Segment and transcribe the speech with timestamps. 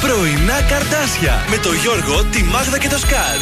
[0.00, 3.40] Πρωινά καρτάσια με το Γιώργο, τη Μάγδα και το Σκάτ.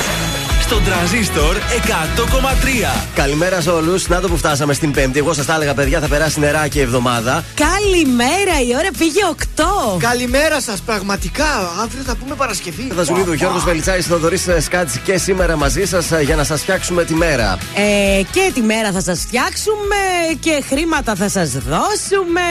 [0.63, 3.07] Στον τραζίστορ 100,3.
[3.15, 4.09] Καλημέρα σε όλους.
[4.09, 5.19] Να το που φτάσαμε στην Πέμπτη.
[5.19, 7.45] Εγώ σας τα έλεγα, παιδιά, θα περάσει νερά και εβδομάδα.
[7.55, 9.99] Καλημέρα, η ώρα πήγε 8.
[9.99, 11.73] Καλημέρα σας, πραγματικά.
[11.83, 12.89] Αύριο θα πούμε Παρασκευή.
[12.93, 17.59] Δαζουλίδου, Γιώργος Βελιτσάη, Θοδωρή Σκάτ και σήμερα μαζί σας για να σας φτιάξουμε τη μέρα.
[17.75, 19.97] Ε, και τη μέρα θα σας φτιάξουμε
[20.41, 22.43] και χρήματα θα σας δώσουμε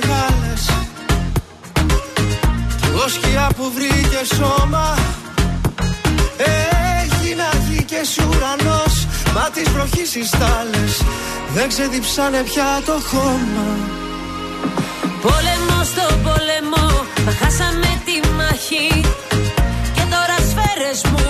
[0.00, 0.62] μεγάλες.
[2.80, 4.94] Κι εγώ σκιά που βρήκε σώμα.
[7.02, 9.06] Έγινα γη και σου ουρανός.
[9.34, 11.02] Μα τις βροχής οι στάλες
[11.54, 13.68] Δεν ξεδιψάνε πια το χώμα.
[15.22, 16.86] Πόλεμο στο πόλεμο,
[17.24, 19.00] μα χάσαμε τη μάχη.
[19.94, 21.29] Και τώρα σφαίρες μου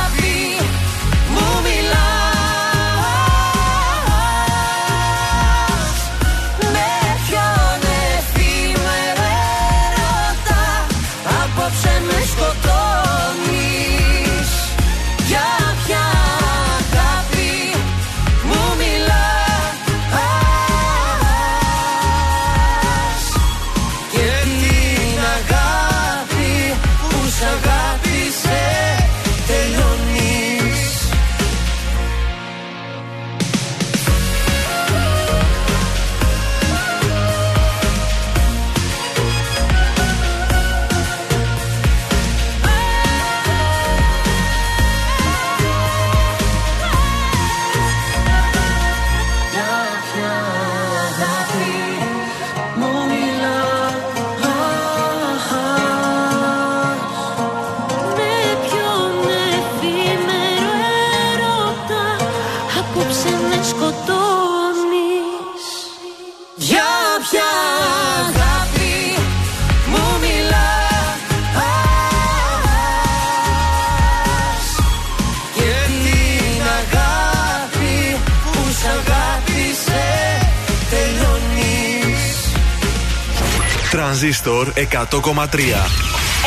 [84.21, 84.77] Τρανζίστορ 100,3.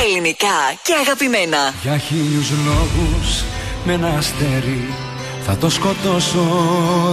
[0.04, 1.74] Ελληνικά και αγαπημένα.
[1.82, 3.44] Για χίλιους λόγους
[3.84, 4.94] με ένα αστέρι
[5.46, 6.46] Θα το σκοτώσω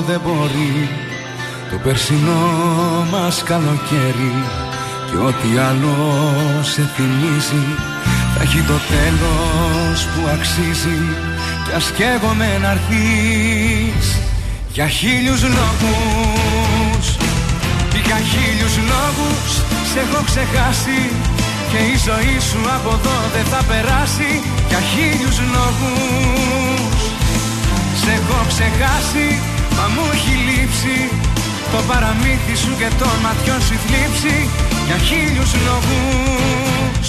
[0.07, 0.89] δεν μπορεί
[1.69, 2.41] Το περσινό
[3.11, 4.35] μας καλοκαίρι
[5.11, 5.95] Και ό,τι άλλο
[6.61, 7.65] σε θυμίζει
[8.35, 10.99] Θα έχει το τέλος που αξίζει
[11.65, 14.17] Κι ας καίγομαι να έρθεις
[14.73, 16.60] Για χίλιους λόγους
[18.11, 19.51] Για χίλιους λόγους
[19.89, 21.01] σε έχω ξεχάσει
[21.71, 24.31] Και η ζωή σου από εδώ δεν θα περάσει
[24.69, 26.99] Για χίλιους λόγους.
[28.01, 29.27] Σε έχω ξεχάσει
[29.77, 30.97] μα μου έχει λείψει
[31.73, 34.35] Το παραμύθι σου και των ματιών σου η θλίψη
[34.87, 37.07] Για χίλιους λόγους.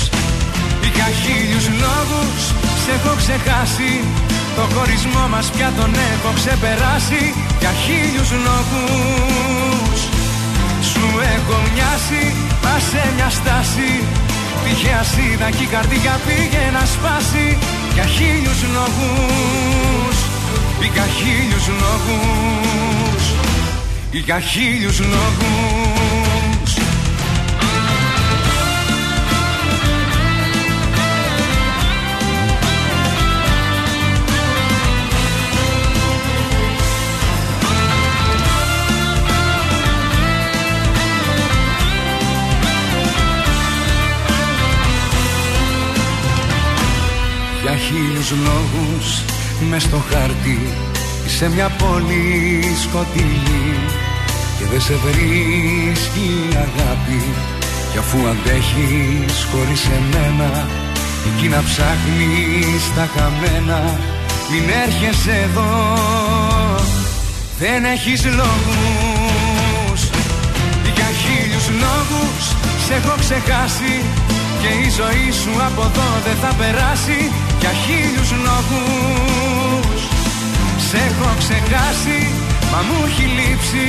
[0.97, 2.41] Για χίλιους λόγους
[2.83, 3.93] σε έχω ξεχάσει
[4.57, 7.23] Το χωρισμό μας πια τον έχω ξεπεράσει
[7.63, 9.82] Για χίλιους λόγους
[10.91, 11.07] Σου
[11.37, 12.23] έχω μοιάσει,
[12.63, 13.91] μα σε μια στάση.
[14.65, 17.59] Τυχαία σίδα και η καρδιά πήγε να σπάσει
[17.95, 20.17] Για χίλιους λόγους.
[20.95, 23.25] Για χίλιους λόγους.
[24.27, 25.92] Για χίλιους λόγους
[48.23, 49.23] Για χίλιους λόγους
[49.69, 50.59] μες στο χάρτη
[51.27, 53.75] σε μια πόλη σκοτεινή.
[54.59, 57.23] Και δεν σε βρίσκει η αγάπη
[57.93, 60.67] κι αφού αντέχεις χωρίς εμένα
[61.27, 63.99] εκεί να ψάχνεις τα χαμένα.
[64.51, 65.71] Μην έρχεσαι εδώ
[67.59, 70.01] δεν έχεις λόγους.
[70.95, 72.45] Για χίλιους λόγους
[72.87, 73.95] σε έχω ξεχάσει
[74.61, 77.31] και η ζωή σου από εδώ δεν θα περάσει
[77.63, 80.01] για χίλιους λόγους.
[80.89, 82.21] Σε έχω ξεχάσει
[82.73, 83.87] μα μου έχει λείψει.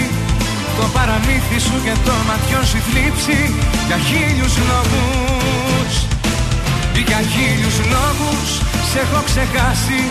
[0.78, 3.40] Το παραμύθι σου και το ματιών σου η θλίψη
[3.88, 5.94] για χίλιους λόγους.
[7.08, 8.50] Για χίλιους λόγους
[8.90, 10.02] σε έχω ξεχάσει.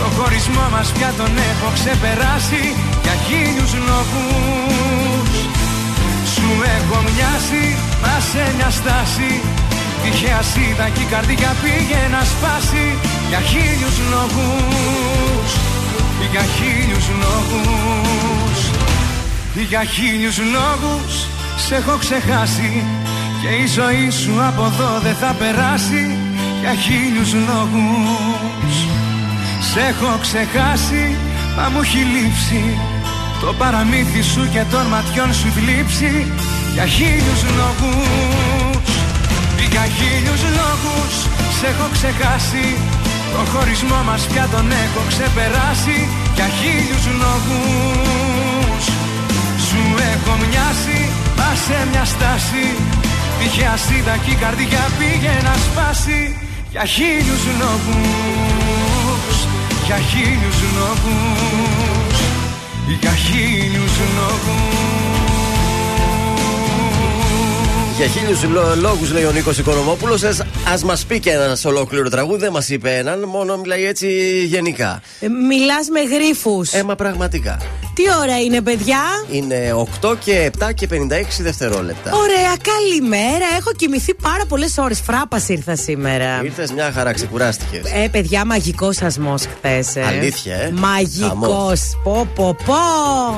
[0.00, 2.64] Το χωρισμό μας πια τον έχω ξεπεράσει.
[3.04, 5.30] Για χίλιους λόγους.
[6.32, 7.64] Σου έχω μοιάσει
[8.02, 9.30] μας σε μια στάση
[10.04, 12.86] Τυχαία σίδα και η καρδιά πήγε να σπάσει
[13.28, 15.50] Για χίλιους λόγους.
[16.32, 18.58] Για χίλιους λόγους.
[19.68, 21.12] Για χίλιους λόγους
[21.66, 22.82] Σε έχω ξεχάσει
[23.40, 26.04] Και η ζωή σου από εδώ δεν θα περάσει.
[26.60, 28.74] Για χίλιους λόγους
[29.72, 31.16] Σε έχω ξεχάσει.
[31.56, 32.78] Μα μου έχει λείψει
[33.40, 36.32] Το παραμύθι σου και των ματιών σου θλίψη
[36.74, 38.43] Για χίλιους λόγους
[39.72, 41.14] για χίλιους λόγους
[41.56, 42.66] σε έχω ξεχάσει.
[43.32, 45.98] Το χωρισμό μας πια τον έχω ξεπεράσει.
[46.36, 48.84] Για χίλιους λόγους
[49.66, 49.82] Σου
[50.12, 51.00] έχω μοιάσει.
[51.38, 52.64] Μα σε μια στάση
[53.38, 56.20] Τυχαία σίδα και η καρδιά πήγε να σπάσει.
[56.74, 59.36] Για χίλιους λόγους
[59.86, 62.18] Για χίλιους λόγους
[63.00, 65.03] Για χίλιους λόγους
[67.96, 68.42] Για χίλιους
[68.80, 70.22] λόγους, λέει ο Νίκος Οικονομόπουλος,
[70.72, 72.40] ας μας πει και ένα ολόκληρο τραγούδι.
[72.40, 74.08] Δεν μας είπε έναν, μόνο μιλάει έτσι
[74.44, 75.00] γενικά.
[75.20, 76.62] Ε, Μιλάς με γρήφου.
[76.70, 77.60] Ε, μα πραγματικά.
[77.94, 78.98] Τι ώρα είναι, παιδιά;
[79.30, 82.10] Είναι 8 και 7 και 56 δευτερόλεπτα.
[82.14, 83.44] Ωραία, καλημέρα.
[83.58, 85.00] Έχω κοιμηθεί πάρα πολλές ώρες.
[85.00, 86.40] Φράπας ήρθα σήμερα.
[86.44, 87.80] Ήρθες μια χαρά, ξεκουράστηκες.
[87.84, 89.96] Ε, παιδιά, μαγικός σασμός χθες.
[89.96, 90.04] Ε.
[90.06, 90.70] Αλήθεια, ε.
[90.74, 91.28] Μαγικός.
[91.28, 91.80] Χαμός.
[92.04, 92.74] Πω, πω, πω.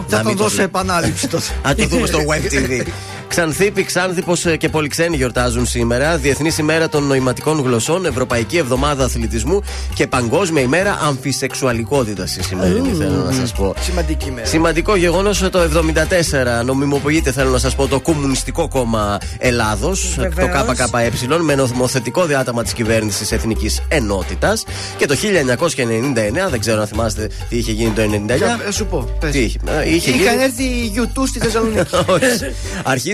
[0.09, 0.65] Θα Να τον μην το δώσω λέω.
[0.65, 1.45] επανάληψη τότε.
[1.69, 2.87] Α το δούμε στο web TV.
[3.29, 6.17] Ξανθήπη, Ξάνθηπο και πολλοί ξένοι γιορτάζουν σήμερα.
[6.17, 9.63] Διεθνής ημέρα των νοηματικών γλωσσών, Ευρωπαϊκή Εβδομάδα Αθλητισμού
[9.95, 13.75] και Παγκόσμια ημέρα αμφισεξουαλικότητας η σημερινή, θέλω να σας πω.
[13.81, 14.47] Σημαντική μέρα.
[14.47, 15.59] Σημαντικό γεγονός το
[16.61, 20.79] 1974 νομιμοποιείται, θέλω να σας πω, το Κομμουνιστικό Κόμμα Ελλάδος, το Βεβαίως.
[20.79, 24.65] ΚΚΕ, με νομοθετικό διάταγμα της κυβέρνησης Εθνικής Ενότητας.
[24.97, 28.59] Και το 1999, δεν ξέρω αν θυμάστε τι είχε γίνει το 1999.
[28.65, 29.09] Θα σου πω.
[29.21, 29.31] πες.
[29.31, 30.23] Τι είχε, ε, είχε γίνει.
[30.23, 31.81] Είχαν έρθει οι YouTube στη Θεσσαλονίκη.
[32.07, 32.27] Όχι.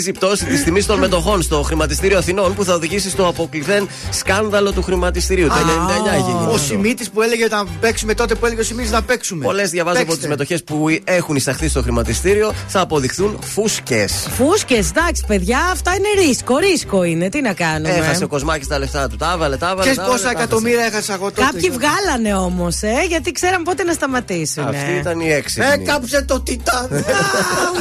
[0.03, 3.89] Αρχίζει η πτώση της τιμής των μετοχών στο χρηματιστήριο Αθηνών που θα οδηγήσει στο αποκλειθέν
[4.11, 5.49] σκάνδαλο του χρηματιστηρίου.
[5.49, 6.33] Το 99 έχει γίνει.
[6.33, 6.59] Ο αυτό.
[6.59, 9.45] Σιμίτης που έλεγε να παίξουμε τότε που έλεγε ο Σιμίτης να παίξουμε.
[9.45, 10.23] Πολλές διαβάζω από Παίξτε.
[10.23, 14.27] τι μετοχές που έχουν εισαχθεί στο χρηματιστήριο θα αποδειχθούν φούσκες.
[14.37, 16.57] Φούσκες, εντάξει, παιδιά, αυτά είναι ρίσκο.
[16.59, 17.29] Ρίσκο είναι.
[17.29, 19.17] Τι να κάνουμε; Έχασε ο Κοσμάκης τα λεφτά του.
[19.17, 19.81] Τα έβαλε, τα έβαλε.
[19.81, 21.43] Ξέρεις τα έβαλε, πόσα τα εκατομμύρια έχασα εγώ τότε.
[21.53, 24.63] Κάποιοι βγάλανε όμως, ε, γιατί ξέραν πότε να σταματήσουν.
[24.63, 24.79] έχασε.
[24.79, 25.67] Αυτή ήταν η έξυπνη.
[25.73, 26.89] Έκαψε το Τιτάν.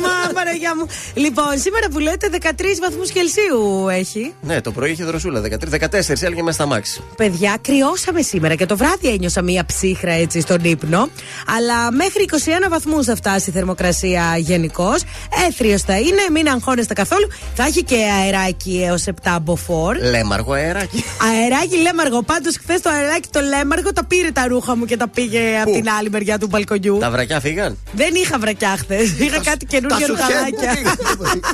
[0.04, 0.86] Μα, Παναγιά μου.
[1.14, 4.34] Λοιπόν, σήμερα που λέτε 13 βαθμούς Κελσίου έχει.
[4.42, 5.42] Ναι, το πρωί είχε δροσούλα.
[5.42, 7.04] 13, 14 έλεγε μέσα στα μάξι.
[7.16, 11.10] Παιδιά, κρυώσαμε σήμερα και το βράδυ ένιωσα μία ψύχρα έτσι στον ύπνο.
[11.58, 12.36] Αλλά μέχρι 21
[12.70, 15.02] βαθμούς θα φτάσει η θερμοκρασία γενικώς.
[15.48, 17.28] Έθριος θα είναι, μην αγχώνεστε καθόλου.
[17.56, 19.96] Θα έχει και αεράκι έως 7 μποφόρ.
[20.02, 21.04] Λέμαργο αεράκι.
[21.34, 22.22] Αεράκι λέμαργο.
[22.24, 25.72] Πάντως, χθες το αεράκι το λέμαργο τα πήρε τα ρούχα μου και τα πήγε από
[25.72, 26.98] την άλλη μεριά του μπαλκονιού.
[26.98, 29.20] τα βρακιά φύγαν; Δεν είχα βρακιά χθες.
[29.20, 30.96] Είχα κάτι καινούργια τα σουτιέν ρουχαλάκια.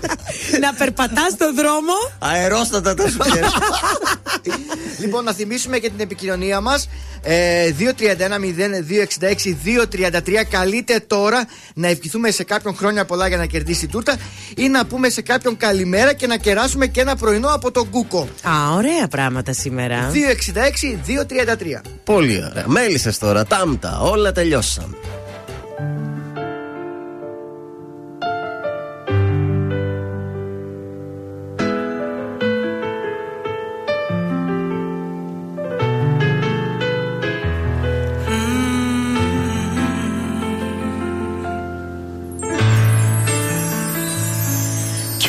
[0.52, 0.62] που πήγαν.
[0.62, 1.94] να περπατάς στον δρόμο.
[2.20, 3.44] Αερόστατα τα σουτιέρ.
[5.00, 6.90] Λοιπόν, να θυμίσουμε και την επικοινωνία μας.
[7.22, 7.86] Ε, 231-0266-233.
[10.50, 14.16] Καλείτε τώρα να ευχηθούμε σε κάποιον χρόνια πολλά για να κερδίσει τούρτα
[14.56, 18.28] ή να πούμε σε κάποιον καλημέρα και να κεράσουμε και ένα πρωινό από τον Κούκο.
[18.42, 20.12] Α, ωραία πράγματα σήμερα.
[20.12, 20.16] 266-233.
[22.04, 22.64] Πολύ ωραία.
[22.68, 24.96] Μέλισσες τώρα, τάμτα, όλα τελειώσαν.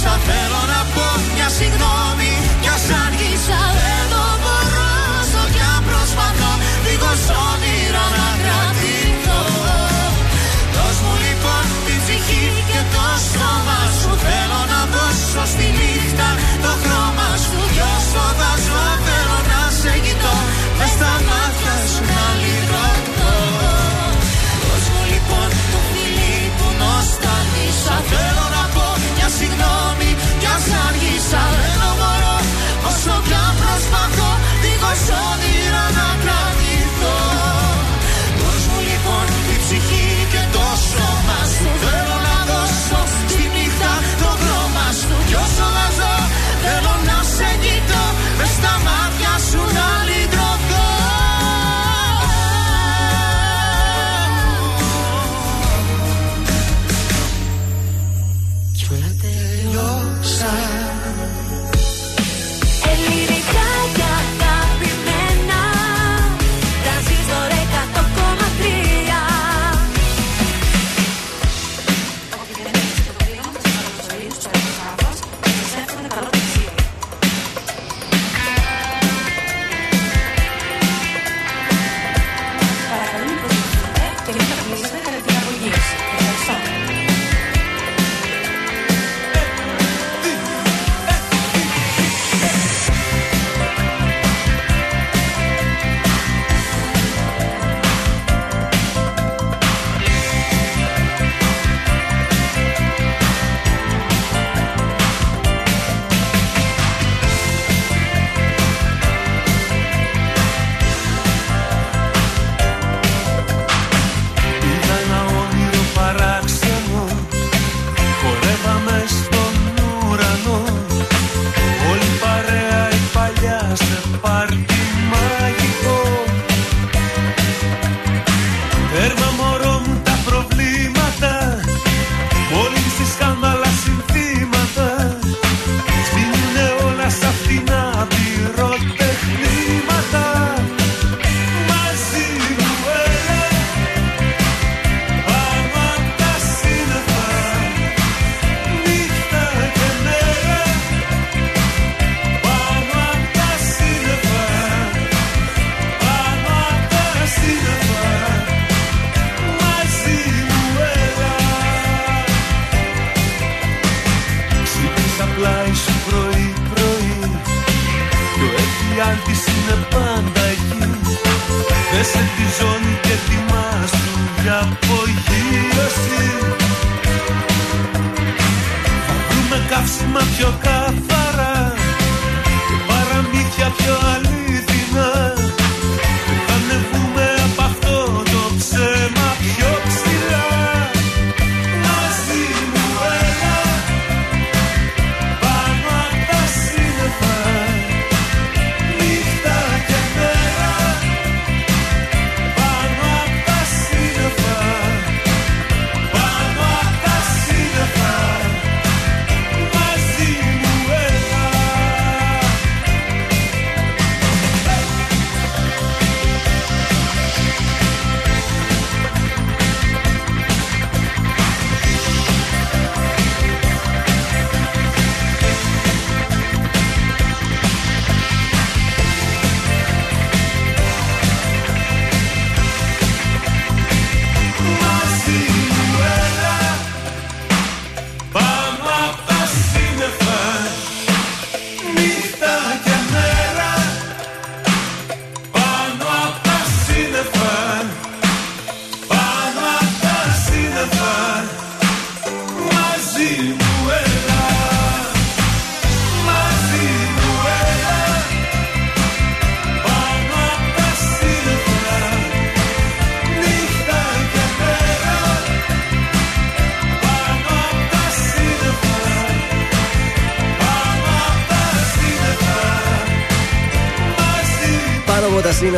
[0.00, 4.90] νοσταλγήσα Θέλω να πω μια συγγνώμη Κι ας άργησα δεν το μπορώ
[5.20, 6.52] Όσο κι αν προσπαθώ
[6.84, 9.42] Δίχως όνειρα να κρατηθώ.
[10.74, 14.10] Δώσ' μου λοιπόν την ψυχή και το σώμα σου.
[14.24, 16.28] Θέλω να δώσω στη νύχτα
[16.64, 17.58] το χρώμα σου.
[17.74, 18.52] Κι όσο θα
[34.94, 35.59] show the.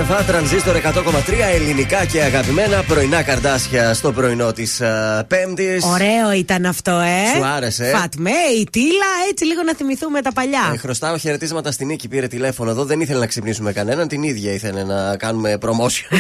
[0.03, 0.81] Από τα σύννεφα, τρανζίστορ 100,3
[1.55, 4.63] ελληνικά και αγαπημένα πρωινά καρδάσια στο πρωινό τη
[5.29, 5.81] Πέμπτη.
[5.93, 7.37] Ωραίο ήταν αυτό, ε.
[7.37, 7.91] Σου άρεσε, ε?
[7.91, 10.71] Φατμέ, η Τίλα, έτσι λίγο να θυμηθούμε τα παλιά.
[10.75, 12.09] Ε, χρωστάω χαιρετίσματα στην Νίκη.
[12.09, 12.85] Πήρε τηλέφωνο εδώ.
[12.85, 14.09] Δεν ήθελε να ξυπνήσουμε κανέναν.
[14.09, 16.17] Την ίδια ήθελε να κάνουμε promotion.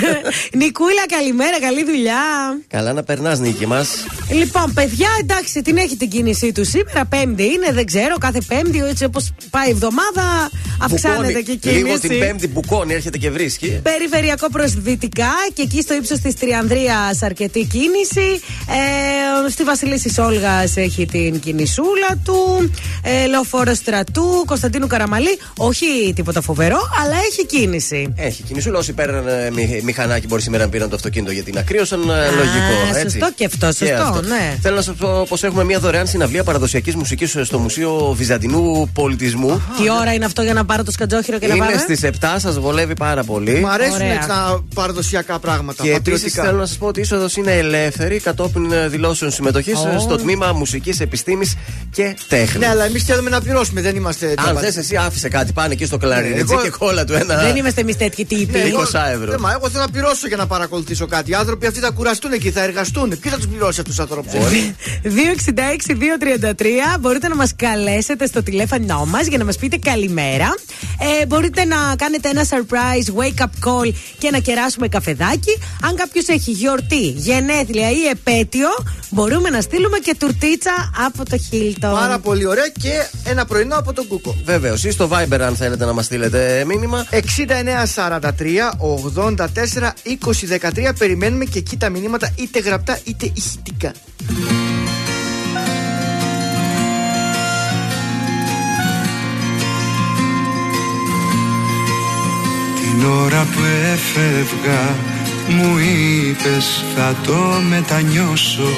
[0.61, 2.23] Νικούλα, καλημέρα, καλή δουλειά.
[2.69, 3.87] Καλά να περνά, Νίκη μα.
[4.33, 7.05] Λοιπόν, παιδιά, εντάξει, την έχει την κίνησή του σήμερα.
[7.05, 9.19] Πέμπτη είναι, δεν ξέρω, κάθε Πέμπτη, έτσι όπω
[9.51, 11.83] πάει η εβδομάδα, αυξάνεται και η κίνηση.
[11.83, 13.72] Λίγο την Πέμπτη μπουκώνει, έρχεται και βρίσκει.
[13.83, 18.41] Περιφερειακό προς δυτικά και εκεί στο ύψος της Τριανδρίας αρκετή κίνηση.
[19.47, 22.71] Ε, στη Βασιλίση Όλγα έχει την κινησούλα του.
[23.03, 25.39] Ε, Λεωφόρος Στρατού, Κωνσταντίνου Καραμαλή.
[25.57, 28.13] Όχι τίποτα φοβερό, αλλά έχει κίνηση.
[28.17, 28.79] Έχει κινησούλα.
[28.79, 32.01] Όσοι παίρνουν μη, μηχανάκι, μπορεί σήμερα να πήραν το αυτοκίνητο γιατί είναι ακρίωσαν.
[32.01, 32.89] ε, λογικό.
[32.95, 33.01] Έτσι.
[33.19, 34.57] σωστό και αυτό, σωστό, ναι.
[34.63, 39.63] Θέλω να σας πω πως έχουμε μια δωρεάν συναυλία παραδοσιακής μουσικής στο Μουσείο Βυζαντινού Πολιτισμού.
[39.83, 42.09] Τι ώρα είναι αυτό για να πάρω το σκατζόχυρο και να Είναι πάμε; στις 7,
[42.37, 43.62] σας βολεύει πάρα πολύ.
[43.63, 44.13] Μ' αρέσουν Ωραία.
[44.15, 45.83] έτσι τα παραδοσιακά πράγματα.
[45.83, 46.43] Και επίσης πατριωτικά.
[46.45, 49.99] θέλω να σας πω ότι η είσοδος είναι ελεύθερη κατόπιν ε, δηλώσεων συμμετοχής Ω.
[50.01, 51.57] στο τμήμα Μουσικής Επιστήμης
[51.91, 52.61] και Τέχνης.
[52.61, 54.27] Ναι, αλλά εμείς θέλουμε να πληρώσουμε, δεν είμαστε.
[54.27, 54.75] Αν τζαμπατζίδες.
[54.75, 57.37] θες, εσύ άφησε κάτι, πάνε εκεί στο κλαρινέτσι εγώ- και κόλλα του ένα.
[57.43, 58.59] Δεν είμαστε εμείς τέτοιοι τύποι.
[58.59, 59.31] Ναι, 20 Εγώ- ευρώ.
[59.31, 61.31] Ναι, μα εγώ θέλω να πληρώσω για να παρακολουθήσω κάτι.
[61.31, 63.09] Οι άνθρωποι αυτοί θα κουραστούν εκεί, θα εργαστούν.
[63.09, 64.33] Ποιος θα τους πληρώσει αυτούς τους ανθρώπους;
[65.03, 70.55] 266-233 μπορείτε να μας καλέσετε στο τηλέφωνο μας για να μας πείτε καλημέρα.
[71.21, 75.59] Ε, μπορείτε να κάνετε ένα surprise wake up call και να κεράσουμε καφεδάκι.
[75.83, 78.69] Αν κάποιος έχει γιορτή, γενέθλια ή επέτειο,
[79.11, 81.75] μπορούμε να στείλουμε και τουρτίτσα από το Hilton.
[81.81, 84.37] Πάρα πολύ ωραία και ένα πρωινό από τον Κούκο.
[84.45, 87.07] Βεβαίως, ή στο Viber αν θέλετε να μας στείλετε μήνυμα.
[87.11, 87.21] 6943
[89.07, 93.93] 84 20 13 περιμένουμε και εκεί τα μηνύματα είτε γραπτά είτε ηχητικά.
[103.03, 103.61] Την ώρα που
[103.93, 104.95] έφευγα
[105.49, 108.73] μου είπες θα το μετανιώσω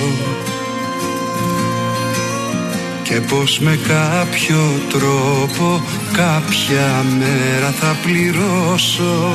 [3.02, 5.82] και πως με κάποιο τρόπο
[6.12, 9.32] κάποια μέρα θα πληρώσω.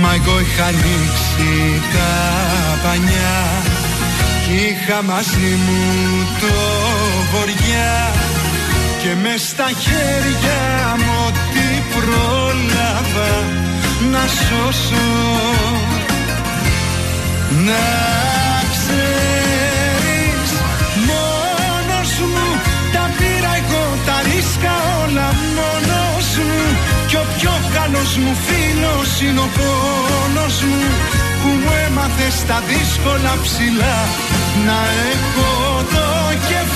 [0.00, 2.12] Μα εγώ είχα ανοίξει τα
[2.82, 3.62] πανιά
[4.44, 5.82] κι είχα μαζί μου
[6.40, 6.54] το
[7.32, 8.12] βοριά
[9.02, 11.65] και μες στα χέρια μου ό,τι
[12.06, 13.32] πρόλαβα
[14.12, 15.08] να σώσω.
[17.66, 17.86] Να
[18.72, 20.50] ξέρεις
[21.08, 22.48] μόνος μου
[22.94, 26.62] τα πήρα εγώ τα ρίσκα όλα μόνος μου.
[27.08, 30.82] Κι ο πιο καλός μου φίλος είναι ο πόνος μου
[31.40, 33.98] που μου έμαθες στα δύσκολα ψηλά.
[34.66, 34.78] Να
[35.12, 35.50] έχω
[35.94, 36.06] το
[36.50, 36.75] κεφάλι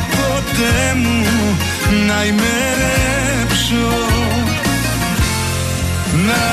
[0.51, 1.57] ποτέ μου
[2.07, 3.87] να ημερέψω.
[6.27, 6.45] Να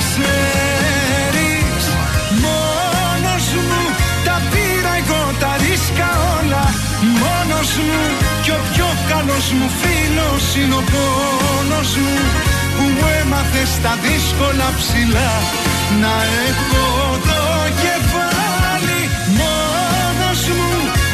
[0.00, 1.84] ξέρεις
[2.44, 3.82] μόνος μου
[4.24, 6.64] τα πήρα εγώ τα ρίσκα όλα.
[7.22, 8.02] Μόνος μου
[8.42, 12.16] κι ο πιο καλός μου φίλος είναι ο πόνος μου
[12.74, 15.32] που μου έμαθες στα δύσκολα ψηλά.
[16.02, 16.14] Να
[16.48, 16.84] έχω
[17.26, 17.39] το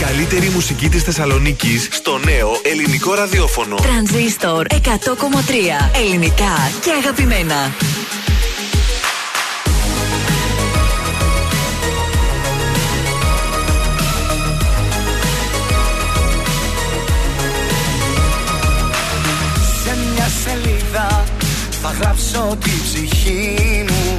[0.00, 3.74] καλύτερη μουσική της Θεσσαλονίκης στο νέο ελληνικό ραδιόφωνο.
[3.74, 4.78] Τρανζίστορ 100,3
[5.94, 7.72] ελληνικά και αγαπημένα.
[19.84, 21.24] Σε μια σελίδα
[21.82, 24.16] θα γράψω τη ψυχή μου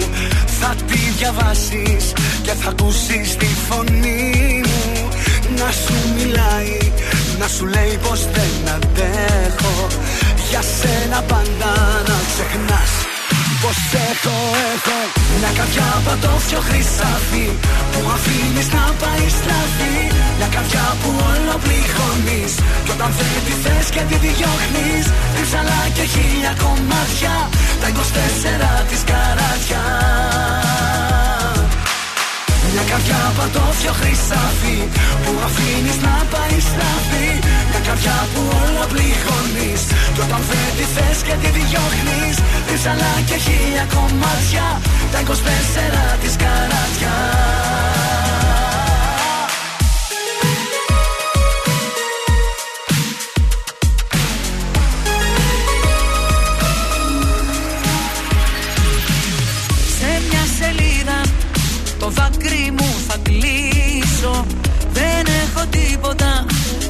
[0.60, 5.10] Θα τη διαβάσεις και θα ακούσεις τη φωνή μου
[5.58, 6.78] Να σου μιλάει,
[7.40, 9.88] να σου λέει πως δεν αντέχω.
[10.50, 11.72] Για σένα πάντα
[12.08, 12.92] να ξεχνάς
[13.62, 14.38] Πως έχω,
[14.74, 14.98] έχω
[15.40, 17.48] Μια καρδιά πατώφιο χρυσάφι
[17.92, 19.98] Που αφήνεις να πάει στραφή.
[20.38, 22.54] Μια καρδιά που όλο πληγώνεις
[22.86, 27.36] Κι όταν δεν τη θες και τη διώχνεις Ρίψαλα και χίλια κομμάτια
[27.82, 29.84] Τα 24 της καράτια
[32.74, 34.78] μια καρδιά πατώφιο χρυσάφι
[35.24, 37.30] Που αφήνεις να πάει στραφή
[37.70, 39.82] Μια καρδιά που όλα πληγώνεις.
[40.14, 42.36] Κι όταν δεν τη θες και τη διώχνεις
[42.70, 44.68] Ρίψαλα και χίλια κομμάτια.
[45.12, 45.32] Τα 24
[46.22, 47.16] της καράτια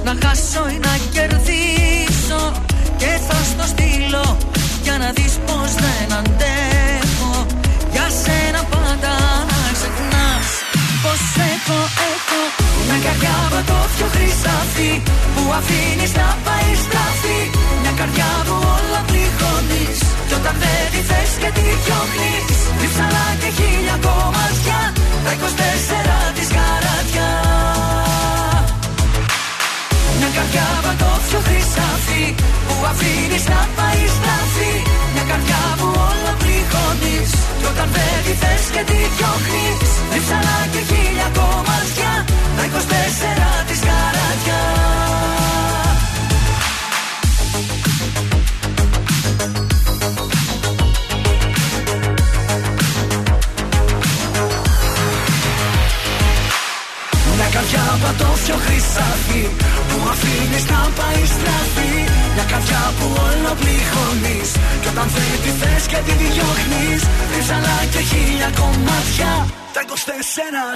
[0.10, 2.42] να χάσω ή να κερδίσω
[3.02, 4.28] Και θα στο στείλω
[4.86, 7.34] για να δεις πως δεν αντέχω.
[7.94, 9.14] Για σένα πάντα
[9.50, 10.48] να ξεχνάς
[11.04, 11.22] πως
[11.54, 11.80] έχω,
[12.14, 12.42] έχω.
[12.88, 14.92] Μια καρδιά πατώφιο χρυσάφι
[15.34, 17.40] που αφήνεις να πάει στραφή.
[17.82, 22.58] Μια καρδιά που όλα πληγώνεις κι όταν δεν τη θες και τη διώχνεις.
[22.80, 24.80] Ρίψαλα και χίλια κομμάτια
[25.26, 27.59] Τα 24 της καράτια
[30.32, 32.26] Μια καρδιά πατώφιο χρυσάφι
[32.68, 34.74] Που αφήνεις να πάει στραφή
[35.14, 39.92] Μια καρδιά που όλα πληγώνεις Κι όταν δεν τη θες και τη διώχνεις.
[40.14, 42.12] Ρίψαλα και χίλια κομμάτια
[42.58, 44.62] Τα 24 της καράτια
[58.90, 59.44] πατώφιο χρυσάφι
[59.90, 61.94] Που αφήνεις να πάει στραφή.
[62.34, 64.50] Μια καρδιά που όλο πληγώνεις.
[64.82, 69.32] Κι όταν δεν τη θες θες και τη διώχνεις Ρίψαλα και χίλια κομμάτια.
[69.76, 69.92] Τα 24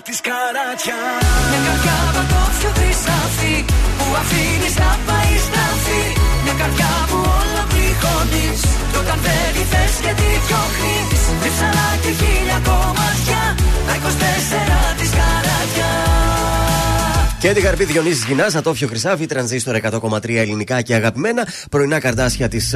[0.08, 1.00] της καράτια.
[1.50, 3.56] Μια καρδιά παγκόσμιο χρυσάφι
[3.98, 6.04] Που αφήνεις να πάει στραφή.
[6.44, 8.60] Μια καρδιά που όλα πληγώνεις.
[8.92, 13.42] Κι όταν δεν τη θες και τη διώχνεις Ρίψαλα και χίλια κομμάτια.
[13.88, 15.92] Τα 24 της καράτια
[17.44, 21.48] Και την καρπή Διονύσης Γινά, Ατόφιο Χρυσάφι, τρανζίστορ 100,3 ελληνικά και αγαπημένα.
[21.72, 22.76] Πρωινά καρδάσια της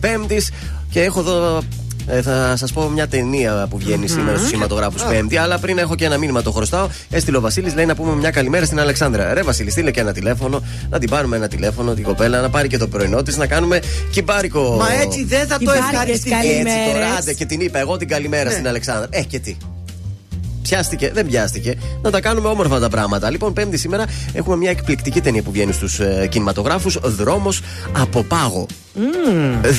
[0.00, 0.50] Πέμπτης.
[0.90, 1.62] Και έχω εδώ.
[2.06, 5.36] ε, θα σας πω μια ταινία που βγαίνει σήμερα στους σηματογράφους Πέμπτη.
[5.36, 6.88] Αλλά πριν έχω και ένα μήνυμα το χρωστάω.
[7.10, 9.34] Έστειλε ο Βασίλης, λέει να πούμε μια καλημέρα στην Αλεξάνδρα.
[9.34, 10.62] Ρε Βασίλη, στείλε και ένα τηλέφωνο.
[10.90, 13.80] Να την πάρουμε ένα τηλέφωνο, την κοπέλα, να πάρει και το πρωινό της, να κάνουμε
[14.10, 14.76] κυμπάρικο.
[14.76, 16.30] Μα έτσι δεν θα το Κυβάρικες, ευχαριστεί.
[16.30, 16.72] καλημέρες.
[16.72, 19.08] Έτσι τώρα, άντε και την είπα εγώ την καλημέρα στην Αλεξάνδρα.
[19.10, 19.56] Ε, και τι.
[20.68, 21.74] Πιάστηκε, δεν πιάστηκε.
[22.02, 23.30] Να τα κάνουμε όμορφα τα πράγματα.
[23.30, 26.98] Λοιπόν, Πέμπτη σήμερα έχουμε μια εκπληκτική ταινία που βγαίνει στους ε, κινηματογράφους.
[27.02, 27.60] Δρόμος
[27.92, 28.66] από πάγο.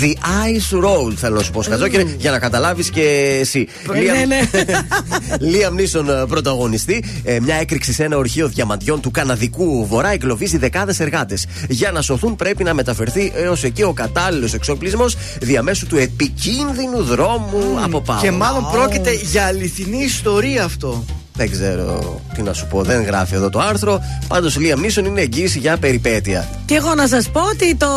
[0.01, 0.13] The
[0.47, 3.67] Ice Roll, θέλω να σου πω, Σκατζόκερ, για να καταλάβεις και εσύ.
[3.93, 4.49] Ναι, ναι.
[5.49, 7.03] Λίαμ Νίσον πρωταγωνιστή.
[7.23, 11.45] Ε, μια έκρηξη σε ένα ορχείο διαμαντιών του Καναδικού Βορρά εγκλωβίζει δεκάδες εργάτες.
[11.69, 17.79] Για να σωθούν πρέπει να μεταφερθεί έως εκεί ο κατάλληλος εξοπλισμός διαμέσου του επικίνδυνου δρόμου
[17.83, 18.21] από πάγο.
[18.21, 21.05] Και μάλλον πρόκειται για αληθινή ιστορία αυτό.
[21.39, 24.01] Δεν ξέρω τι να σου πω, δεν γράφει εδώ το άρθρο.
[24.27, 26.47] Πάντως, Λίαμ Νίσον είναι εγγύηση για περιπέτεια.
[26.65, 27.87] Και εγώ να σας πω ότι το,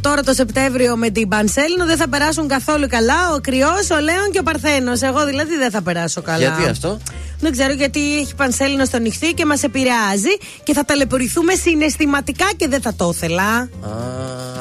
[0.00, 4.30] τώρα το Σεπτέμβριο με την Πανσέλινο δεν θα περάσουν καθόλου καλά ο Κρυός, ο Λέων
[4.32, 5.00] και ο Παρθένος.
[5.02, 6.38] Εγώ δηλαδή δεν θα περάσω καλά.
[6.38, 6.98] Γιατί αυτό;
[7.40, 12.68] Δεν ξέρω γιατί έχει Πανσέλινο στο νυχθή και μας επηρεάζει και θα ταλαιπωρηθούμε συναισθηματικά και
[12.68, 13.42] δεν θα το ήθελα.
[13.42, 13.68] Α,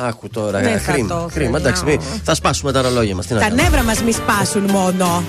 [0.08, 0.60] άκου τώρα.
[0.60, 1.08] Δεν ε, θα κρίμα.
[1.08, 1.50] το κρίμα.
[1.58, 1.58] ήθελα.
[1.58, 3.26] Εντάξει, μη- θα σπάσουμε τα ρολόγια μας.
[3.26, 3.64] Τι να Τα κάνουμε.
[3.64, 5.24] νεύρα μας μη σπάσουν μόνο.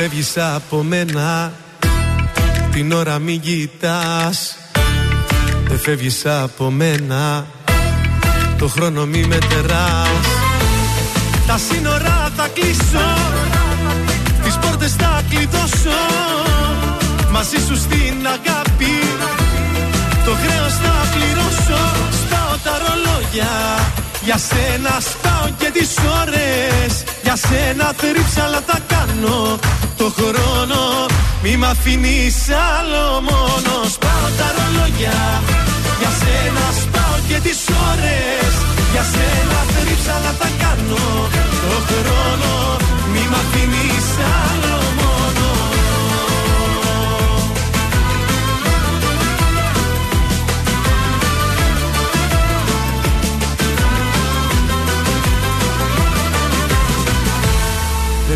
[0.00, 1.52] Φεύγεις από μένα.
[2.72, 4.56] Την ώρα μην κοιτάς
[5.68, 7.46] Δεν φεύγεις από μένα.
[8.58, 10.26] Το χρόνο μη μετεράς
[11.46, 13.08] Τα σύνορα θα κλείσω.
[14.44, 16.00] Τις πόρτες θα κλειδώσω.
[17.30, 18.94] Μαζί σου στην αγάπη.
[20.24, 21.82] Το χρέος θα πληρώσω.
[22.20, 23.52] Σπάω τα ρολόγια.
[24.24, 26.92] Για σένα σπάω και τις ώρες.
[27.22, 29.58] Για σένα θρύψαλα θα κάνω
[29.98, 30.80] Το χρόνο.
[31.42, 32.36] Μη μ' αφήνεις
[32.74, 33.92] άλλο μόνος.
[33.92, 35.18] Σπάω τα ρολόγια.
[36.00, 38.52] Για σένα σπάω και τις ώρες.
[38.92, 41.04] Για σένα θρύψαλα θα κάνω
[41.70, 42.52] Το χρόνο.
[43.12, 44.76] Μη μ' αφήνεις άλλο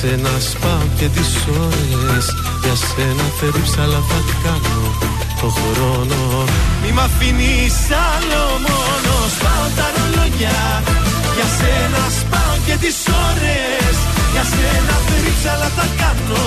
[0.00, 1.30] σένα σπάω και τις
[1.66, 2.24] ώρες.
[2.62, 4.80] Για σένα θερύψαλα θα κάνω
[5.40, 6.20] Το χρόνο.
[6.82, 7.76] Μη μ' αφήνεις
[8.08, 9.12] άλλο μόνο.
[9.36, 10.58] Σπάω τα ρολόγια.
[11.36, 13.94] Για σένα σπάω και τις ώρες.
[14.32, 16.44] Για σένα θερύψαλα θα κάνω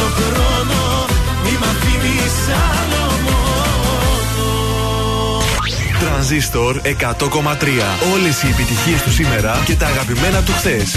[0.00, 0.80] Το χρόνο.
[1.44, 2.36] Μη μ' αφήνεις
[2.68, 4.48] άλλο μόνο.
[6.02, 7.88] Τρανζίστορ 100,3.
[8.12, 10.90] Όλες οι επιτυχίες του σήμερα και τα αγαπημένα του χθες.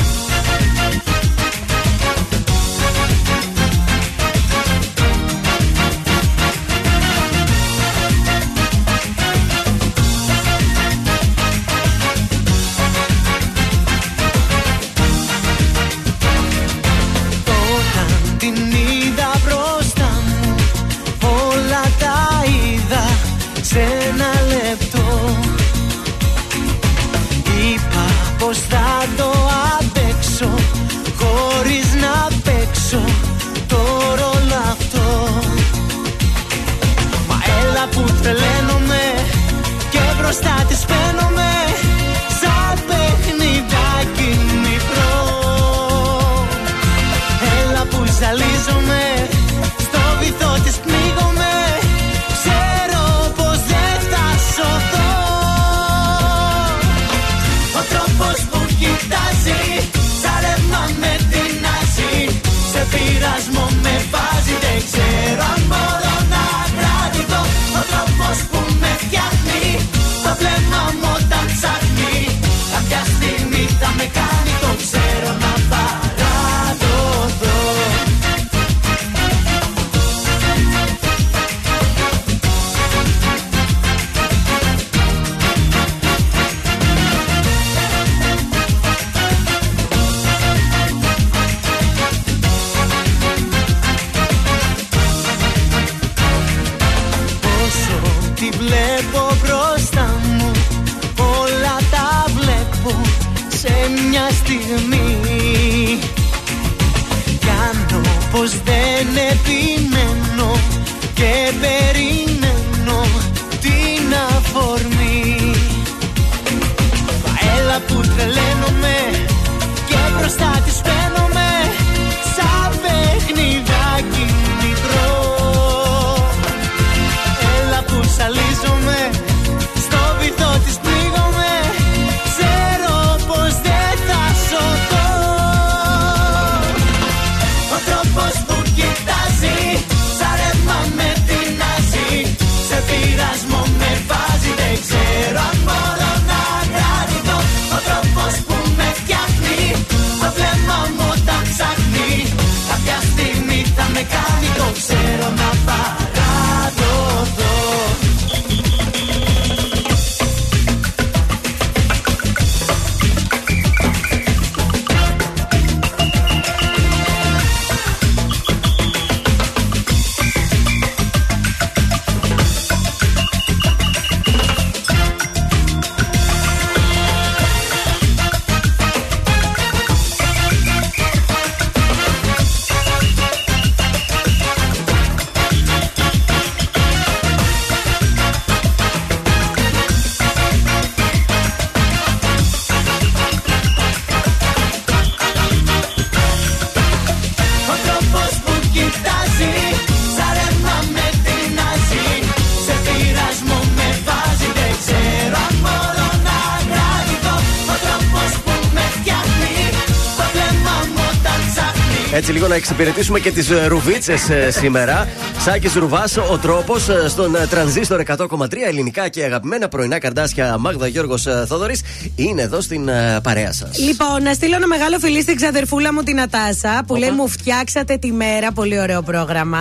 [212.54, 215.08] Να εξυπηρετήσουμε και τις ρουβίτσες σήμερα.
[215.46, 218.28] Σάκης Ρουβάς, ο τρόπος στον ε, τρανζίστορ 100,3
[218.68, 221.76] ελληνικά και αγαπημένα πρωινά καρδάσια Μάγδα Γιώργος Θόδωρη
[222.16, 223.78] είναι εδώ στην ε, παρέα σας.
[223.78, 227.98] Λοιπόν, να στείλω ένα μεγάλο φιλί στην ξαδερφούλα μου την Ατάσα που λέει μου φτιάξατε
[227.98, 228.52] τη μέρα.
[228.52, 229.60] Πολύ ωραίο πρόγραμμα.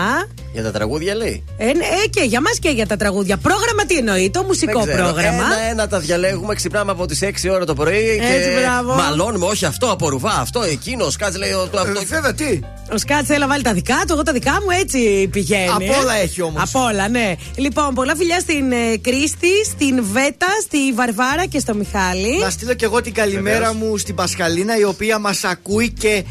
[0.53, 1.45] Για τα τραγούδια λέει.
[1.57, 1.71] Ε, ναι,
[2.05, 3.37] ε, και για μας και για τα τραγούδια.
[3.37, 5.05] Πρόγραμμα τι εννοεί, το μουσικό Δεν ξέρω.
[5.13, 5.45] πρόγραμμα.
[5.45, 8.95] Ένα-ένα τα διαλέγουμε, ξυπνάμε από τις 6 ώρα το πρωί Έτσι, και μπράβο.
[8.95, 9.47] μαλώνουμε.
[9.47, 11.07] Όχι αυτό από ρουβά, αυτό εκείνο.
[11.19, 12.01] Κάτσε λέει ο- το αυτό.
[12.01, 12.61] Ε, Βέβαια, τι;
[12.93, 15.71] Ο Σκάτς έλα βάλει τα δικά του, εγώ τα δικά μου έτσι πηγαίνει.
[15.75, 15.97] Από ε.
[16.03, 16.63] όλα έχει όμως.
[16.63, 17.35] Από όλα, ναι.
[17.57, 22.39] Λοιπόν, πολλά φιλιά στην ε, Κρίστη, στην Βέτα, στη Βαρβάρα και στο Μιχάλη.
[22.39, 26.25] Να στείλω και εγώ την καλημέρα μου στην Πασχαλίνα η οποία μας ακούει και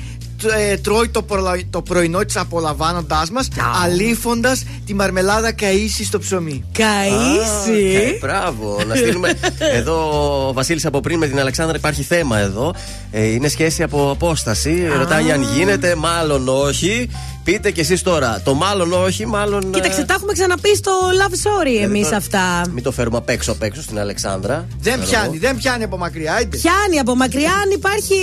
[0.70, 3.48] ε, τρώει το, προλα- το πρωινό της απολαμβάνοντάς μας,
[3.84, 6.64] αλήφοντας τη μαρμελάδα καΐσης στο ψωμί.
[6.78, 7.96] Καΐση.
[7.96, 8.78] Ε, μπράβο.
[8.88, 9.34] Να στείλουμε.
[9.80, 12.74] εδώ ο Βασίλης από πριν με την Αλεξάνδρα υπάρχει θέμα εδώ.
[13.12, 14.88] Ε, είναι σχέση από απόσταση.
[14.98, 17.10] Ρωτάει αν γίνεται, μάλλον όχι.
[17.44, 18.42] Πείτε κι εσείς τώρα.
[18.44, 19.72] Το μάλλον όχι, μάλλον.
[19.72, 22.62] Κοίταξε, ε, τα έχουμε ξαναπεί στο Love Story δηλαδή εμείς τώρα αυτά.
[22.74, 24.68] Μην το φέρουμε απ' έξω απ' έξω στην Αλεξάνδρα.
[24.80, 25.36] Δεν Ξέρω πιάνει, εγώ.
[25.48, 26.58] δεν πιάνει από μακριά, άντε.
[26.58, 28.16] Πιάνει από μακριά αν υπάρχει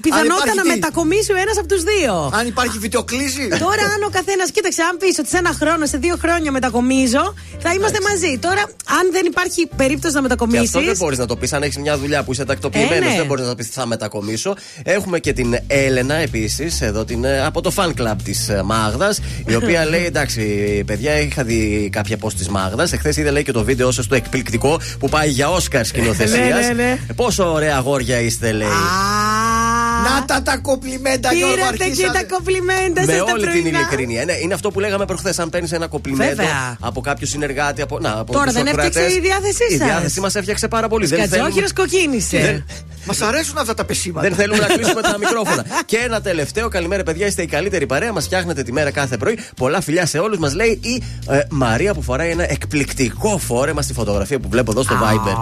[0.00, 2.30] πιθανότητα υπάρχει να τι; μετακομίσει ο ένας από τους δύο.
[2.34, 3.48] Αν υπάρχει βιτεοκλήση.
[3.48, 7.34] Τώρα, αν ο καθένας, κοίταξε, αν πεις ότι σε ένα χρόνο, σε δύο χρόνια μετακομίζω,
[7.58, 8.38] θα είμαστε μαζί.
[8.38, 8.62] Τώρα,
[8.98, 10.84] αν δεν υπάρχει περίπτωση να Και αυτό μετακομίσει.
[10.84, 11.52] δεν μπορείς να το πεις.
[11.52, 13.16] Αν έχεις μια δουλειά που είσαι τακτοποιημένος, Ε, ναι.
[13.16, 14.54] δεν μπορείς να το πεις θα μετακομίσω.
[14.82, 19.54] Έχουμε και την Έλενα επίσης, εδώ την, ε, από το fan club της Μάγδας, η
[19.54, 20.42] οποία λέει: Εντάξει,
[20.86, 22.92] παιδιά, είχα δει κάποια post της Μάγδας.
[22.92, 26.38] Εχθές είδε λέει και το βίντεο σας το εκπληκτικό που πάει για Όσκαρ σκηνοθεσία.
[26.38, 26.98] Ναι, ναι, ναι.
[27.16, 28.68] Πόσο ωραία αγόρια είστε, λέει.
[30.04, 32.18] Να τα τα κοπλιμέντα, Γιώργο, Πήρατε και αρχίσατε.
[32.18, 33.78] τα κοπλιμέντα Με σας τα όλη την πρωινά.
[33.78, 34.24] ειλικρίνεια.
[34.24, 35.38] Ναι, είναι αυτό που λέγαμε προχθές.
[35.38, 36.76] Αν παίρνεις ένα κοπλιμέντο Βέβαια.
[36.80, 37.82] από κάποιο συνεργάτη.
[37.82, 39.86] Από, να, από Τώρα τους δεν ακροατές, έφτιαξε η διάθεσή Η σας.
[39.86, 41.06] διάθεσή μας έφτιαξε πάρα πολύ.
[41.06, 42.38] Δεν Σκατζόχυρος θέλουμε, κοκκίνησε.
[42.38, 42.64] Δεν-
[43.04, 44.28] Μας αρέσουν αυτά τα πεσήματα.
[44.28, 45.64] δεν θέλουμε να κλείσουμε τα μικρόφωνα.
[45.86, 46.68] Και ένα τελευταίο.
[46.68, 47.26] Καλημέρα, παιδιά.
[47.26, 48.12] Είστε η καλύτερη παρέα.
[48.12, 49.38] Μας φτιάχνετε τη μέρα κάθε πρωί.
[49.56, 50.38] Πολλά φιλιά σε όλους.
[50.38, 54.82] Μας λέει η ε, Μαρία που φοράει ένα εκπληκτικό φόρεμα στη φωτογραφία που βλέπω εδώ
[54.82, 55.36] στο Viber.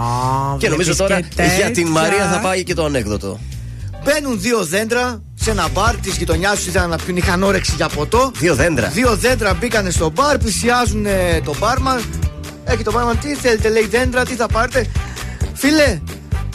[0.59, 1.89] Και νομίζω βλέπεις τώρα και για την τέτοια.
[1.89, 3.39] Μαρία θα πάει και το ανέκδοτο.
[4.03, 7.87] Μπαίνουν δύο δέντρα σε ένα μπαρ της γειτονιάς τους, ήθελαν να πιούν, είχαν όρεξη για
[7.87, 8.31] ποτό.
[8.35, 8.87] Δύο δέντρα.
[8.87, 12.03] Δύο δέντρα μπήκανε στο μπαρ, πλησιάζουν ε, το μπάρμαν.
[12.65, 14.85] Έχει το μπάρμαν, τι θέλετε, λέει δέντρα, τι θα πάρετε.
[15.53, 15.99] Φίλε,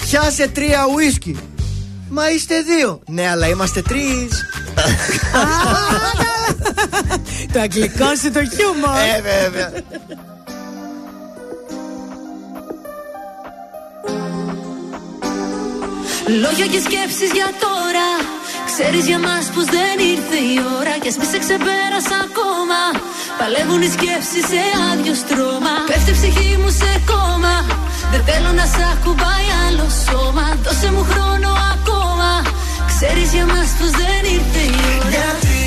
[0.01, 1.37] πιάσε τρία ουίσκι.
[2.09, 3.01] Μα είστε δύο.
[3.09, 4.29] Ναι, αλλά είμαστε τρεις.
[7.53, 8.97] Το αγγλικό σου το χιούμορ.
[9.17, 9.73] ε, βέβαια.
[16.27, 18.09] Λόγια και σκέψεις για τώρα.
[18.71, 22.81] Ξέρεις για μας πως δεν ήρθε η ώρα Κι ας μη σε ξεπέρασα ακόμα.
[23.39, 25.75] Παλεύουν οι σκέψεις σε άδειο στρώμα.
[25.91, 27.57] Πέφτει η ψυχή μου σε κόμμα.
[28.13, 30.47] Δεν θέλω να σ' ακουμπάει άλλο σώμα.
[30.65, 32.31] Δώσε μου χρόνο ακόμα.
[32.91, 35.09] Ξέρεις για μας πως δεν ήρθε η ώρα.
[35.15, 35.63] Γιατί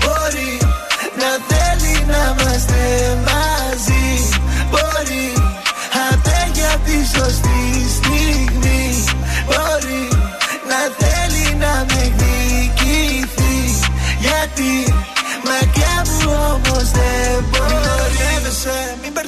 [0.00, 0.52] μπορεί
[1.20, 2.82] να θέλει να είμαστε
[3.28, 4.08] μαζί.
[4.70, 5.26] Μπορεί
[6.08, 7.53] απέ για τη σωστή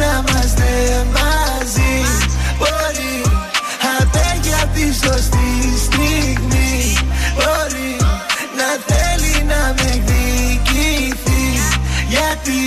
[0.00, 0.70] να είμαστε
[1.16, 1.94] μαζί.
[2.58, 3.16] Μπορεί
[3.98, 5.50] απέ για τη σωστή
[5.86, 6.74] στιγμή.
[7.36, 7.90] Μπορεί
[8.58, 11.46] να θέλει να με εκδικηθεί.
[12.14, 12.60] Γιατί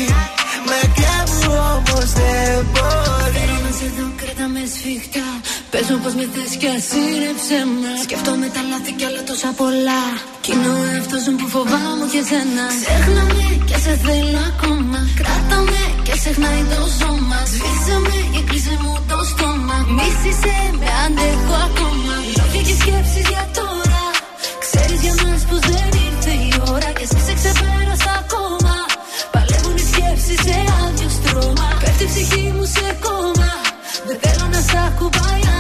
[0.70, 1.42] μακριά μου
[1.76, 3.44] όμως δεν μπορεί.
[3.46, 5.28] Θέλω να σε δω, κρατά με σφιχτά
[5.72, 7.92] Πες μου πως με θες κι ασύρεψε με.
[8.06, 10.02] Σκέφτομαι τα λάθη κι άλλα τόσα πολλά.
[10.44, 12.66] Κι είναι ο εαυτός μου που φοβάμαι και σένα.
[12.82, 15.00] Ξέχνα με και σε θέλω ακόμα.
[15.20, 17.40] Κράτα με και ξεχνάει το σώμα.
[17.52, 19.78] Σβήσε με και κλείσε μου το στόμα.
[19.98, 22.16] Μίσησε με αντέχω ακόμα.
[22.38, 24.06] Λόγια και σκέψεις για τώρα.
[24.64, 28.76] Ξέρεις για μας πως δεν ήρθε η ώρα Και εσύ σε ξεπέρασα ακόμα.
[29.34, 31.68] Παλεύουν οι σκέψεις σε άδειο στρώμα.
[31.82, 33.52] Πέφτει η ψυχή μου σε κόμμα.
[34.08, 35.51] Δεν θέλω να σ' ακουμπάει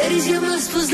[0.00, 0.86] Ξέρεις για μας πως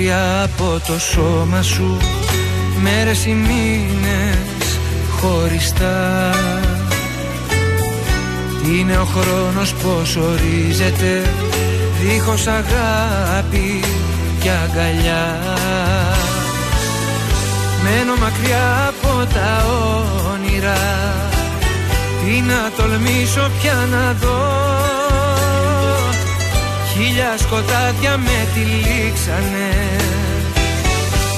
[0.00, 1.96] μακριά από το σώμα σου.
[2.82, 4.78] Μέρες ή μήνες
[5.20, 6.30] χωριστά.
[8.66, 11.22] Είναι ο χρόνος πως ορίζεται.
[12.00, 13.80] Δίχως αγάπη
[14.40, 15.38] και αγκαλιά.
[17.82, 19.64] Μένω μακριά από τα
[20.32, 20.78] όνειρα.
[22.24, 24.59] Τι να τολμήσω πια να δω
[27.02, 29.70] Χίλια σκοτάδια με τυλίξανε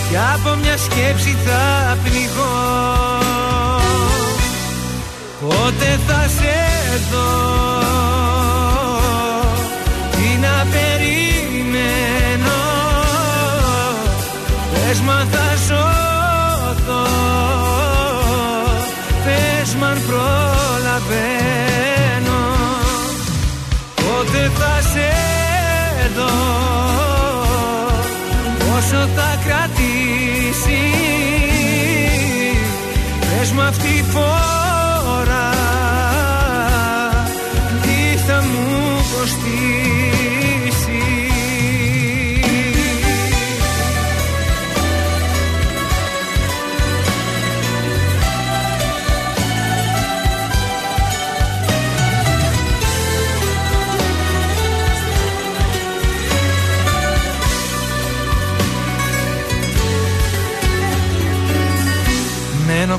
[0.09, 3.21] Κι από μια σκέψη θα πνιγώ.
[5.41, 6.57] Πότε θα σε
[7.11, 7.31] δω
[10.11, 12.61] Τι να περιμένω.
[14.73, 15.92] Πες μα θα σωθώ
[28.93, 30.81] Πόσο θα κρατήσει.
[33.21, 35.51] Πες μου αυτή η φορά
[37.83, 39.72] Τι θα μου κοστίσει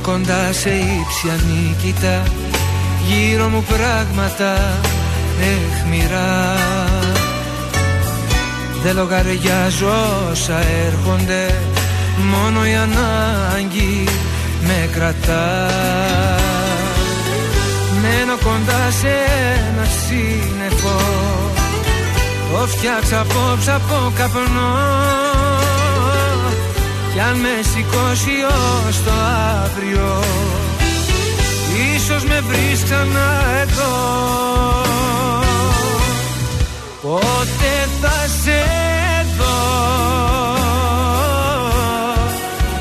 [0.04, 2.24] κοντά σε ύψη ανίκητα
[3.08, 4.80] Γύρω μου πράγματα
[5.40, 6.56] εχμηρά
[8.84, 9.94] Δεν λογαριάζω
[10.32, 11.62] όσα έρχονται
[12.32, 14.04] Μόνο η ανάγκη
[14.62, 15.70] με κρατά.
[18.02, 21.00] Μένω κοντά σε ένα σύννεφο
[22.52, 25.33] Το φτιάξα απόψε από καπνό
[27.14, 28.32] κι αν με σηκώσει
[28.88, 29.12] ως το
[29.64, 30.24] αύριο
[31.96, 33.94] Ίσως με βρεις ξανά εδώ.
[37.02, 38.62] Πότε θα σε
[39.38, 39.62] δω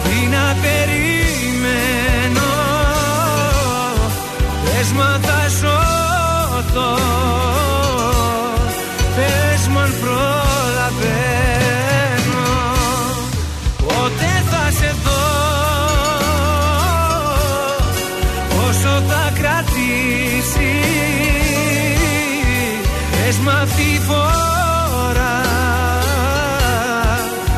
[0.03, 2.51] Τι να περιμένω.
[4.65, 6.97] Πες μα θα σωθώ
[23.45, 25.41] Πες μ' αυτή τη φορά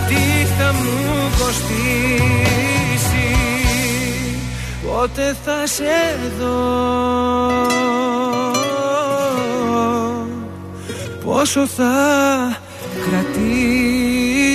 [0.09, 3.29] Τι θα μου κοστίσει
[4.87, 6.63] Πότε θα σε δω
[11.25, 11.93] Πόσο θα
[13.09, 14.55] κρατήσει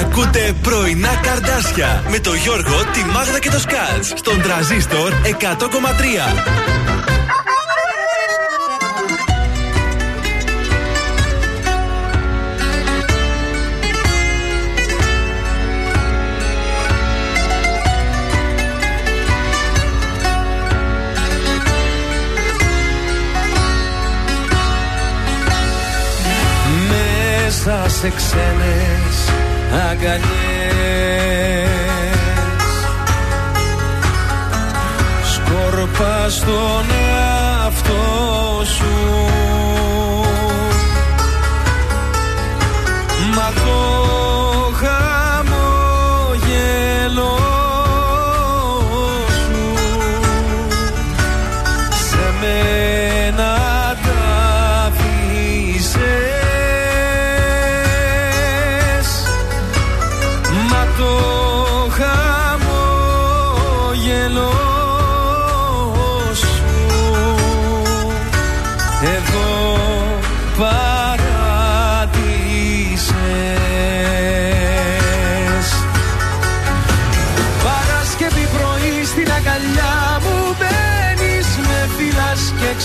[0.00, 6.87] Ακούτε πρωινά καρδάσια με το Γιώργο, τη Μάγδα και το Σκάτ στον τραζίστορ 100,3.
[27.68, 29.18] Μέσα σε ξένες
[29.90, 30.28] αγκαλιές.
[35.32, 38.96] Σκόρπα στον εαυτό σου.
[43.34, 43.80] Μα το
[45.50, 46.08] χαμόγελο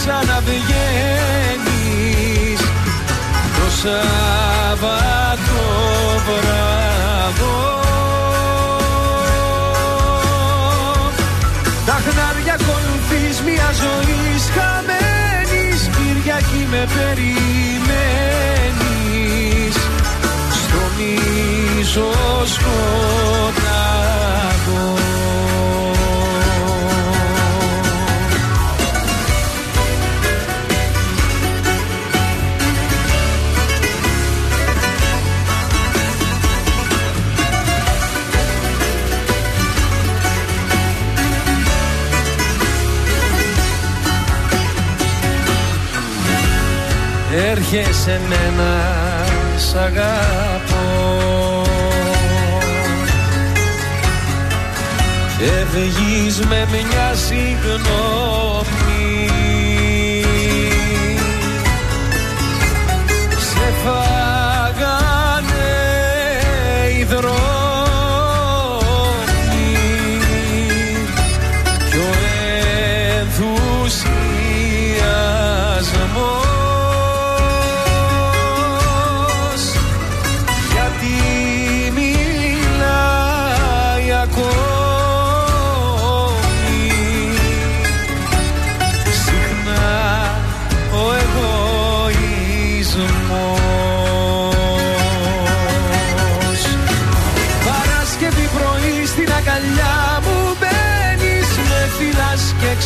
[0.06, 2.62] ξαναβγαίνεις.
[3.56, 5.62] Το Σάββατο
[6.26, 7.58] βράδο.
[11.86, 14.24] Τα χνάρια ακολουθείς μια ζωή
[14.56, 17.36] χαμένης Κυριακή με περιμένεις.
[20.60, 22.10] Στο μίσο
[22.46, 23.53] σκοτάδο
[47.78, 48.72] έρχεσαι μένα
[49.58, 50.84] σ' αγαπώ.
[55.40, 58.83] Ευγείς με μια συγγνώμη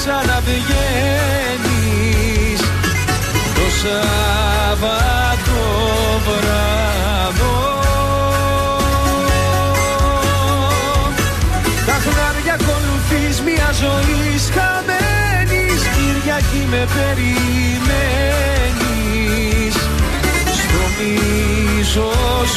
[0.08, 2.60] ξαναβγαίνεις.
[3.56, 5.60] Το Σάββατο
[6.26, 7.58] βράδο.
[11.86, 14.22] Τα χνάρια ακολουθείς μια ζωή
[14.56, 19.76] χαμένης Κυριακή με περιμένεις.
[20.60, 22.52] Στο μίσος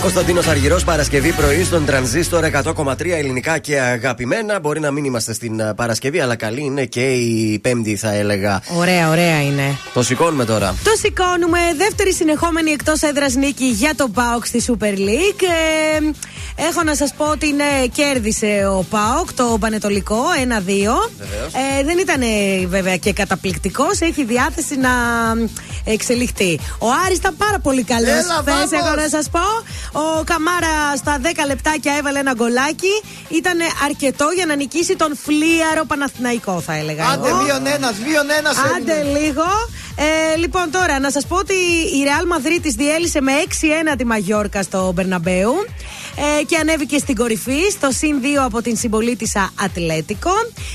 [0.00, 4.60] Κωνσταντίνος Αργυρός, Παρασκευή πρωί στον τρανζίστορ 100,3 ελληνικά και αγαπημένα.
[4.60, 8.62] Μπορεί να μην είμαστε στην ε, Παρασκευή, αλλά καλή είναι και η Πέμπτη, θα έλεγα.
[8.76, 9.78] Ωραία, ωραία είναι.
[9.94, 10.74] Το σηκώνουμε τώρα.
[10.84, 11.58] Το σηκώνουμε.
[11.76, 15.42] Δεύτερη συνεχόμενη εκτός έδρας νίκη για τον Πάοκ στη Super League.
[15.96, 16.10] Ε,
[16.68, 20.22] έχω να σας πω ότι ναι, κέρδισε ο Πάοκ το Πανετολικό
[20.66, 21.20] 1-2.
[21.80, 24.00] Ε, δεν ήταν ε, βέβαια και καταπληκτικός.
[24.00, 25.48] Έχει διάθεση να ε,
[25.84, 26.60] εξελιχθεί.
[26.78, 28.08] Ο Άρης ήταν πάρα πολύ καλός.
[28.08, 28.70] Έλα, Χθε βάμος.
[28.72, 29.40] έχω να σας πω;
[29.92, 32.94] Ο Καμάρα στα 10 λεπτάκια έβαλε ένα γκολάκι.
[33.28, 37.04] Ήταν αρκετό για να νικήσει τον φλίαρο Παναθηναϊκό, θα έλεγα.
[37.08, 37.42] Άντε, εγώ.
[37.42, 38.56] μείον ένας, μείον ένας.
[38.76, 39.44] Άντε λίγο.
[40.32, 41.54] Ε, λοιπόν, τώρα να σας πω ότι
[41.98, 43.32] η Real Madrid διέλυσε με
[43.92, 45.54] 6-1 τη Μαγιόρκα στο Μπερναμπέου
[46.40, 50.30] ε, και ανέβηκε στην κορυφή στο συν 2 από την συμπολίτησα Ατλέτικο.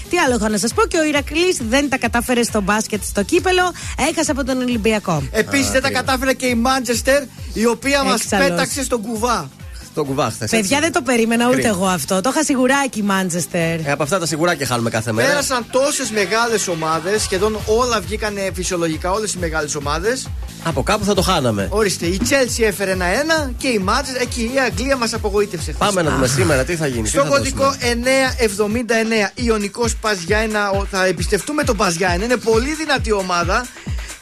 [0.10, 3.24] Τι άλλο έχω να σας πω, και ο Ηρακλής δεν τα κατάφερε στο μπάσκετ στο
[3.24, 3.74] κύπελο,
[4.10, 5.24] έχασε από τον Ολυμπιακό.
[5.32, 7.24] Επίσης δεν τα κατάφερε και η Μάντσεστερ
[7.54, 8.48] η οποία μας Έξαλλος.
[8.48, 9.50] πέταξε στον κουβά.
[9.96, 10.48] Τον κουβά χθε.
[10.52, 11.70] Παιδιά δεν το περίμενα ούτε Κρίμα.
[11.70, 12.22] εγώ αυτό.
[12.22, 13.80] Το είχα σιγουράκι Μάντσεστερ.
[13.80, 15.28] Ε, από αυτά τα σιγουράκια χάνουμε κάθε μέρα.
[15.28, 20.28] Πέρασαν τόσες μεγάλες ομάδες, σχεδόν όλα βγήκαν φυσιολογικά, όλες οι μεγάλες ομάδες.
[20.64, 21.68] Από κάπου θα το χάναμε.
[21.72, 25.72] Ορίστε, η Chelsea έφερε ένα-ένα και η Manchester, εκεί η Αγγλία μας απογοήτευσε.
[25.72, 25.88] χθες.
[25.88, 27.02] Πάμε να δούμε σήμερα τι θα γίνει.
[27.04, 27.86] τι Στο θα κωδικό δώσουμε.
[27.86, 32.24] 979 Ιωνικός Παζιάινα, ο- θα εμπιστευτούμε τον Παζιάινα.
[32.24, 33.66] Είναι πολύ δυνατή ομάδα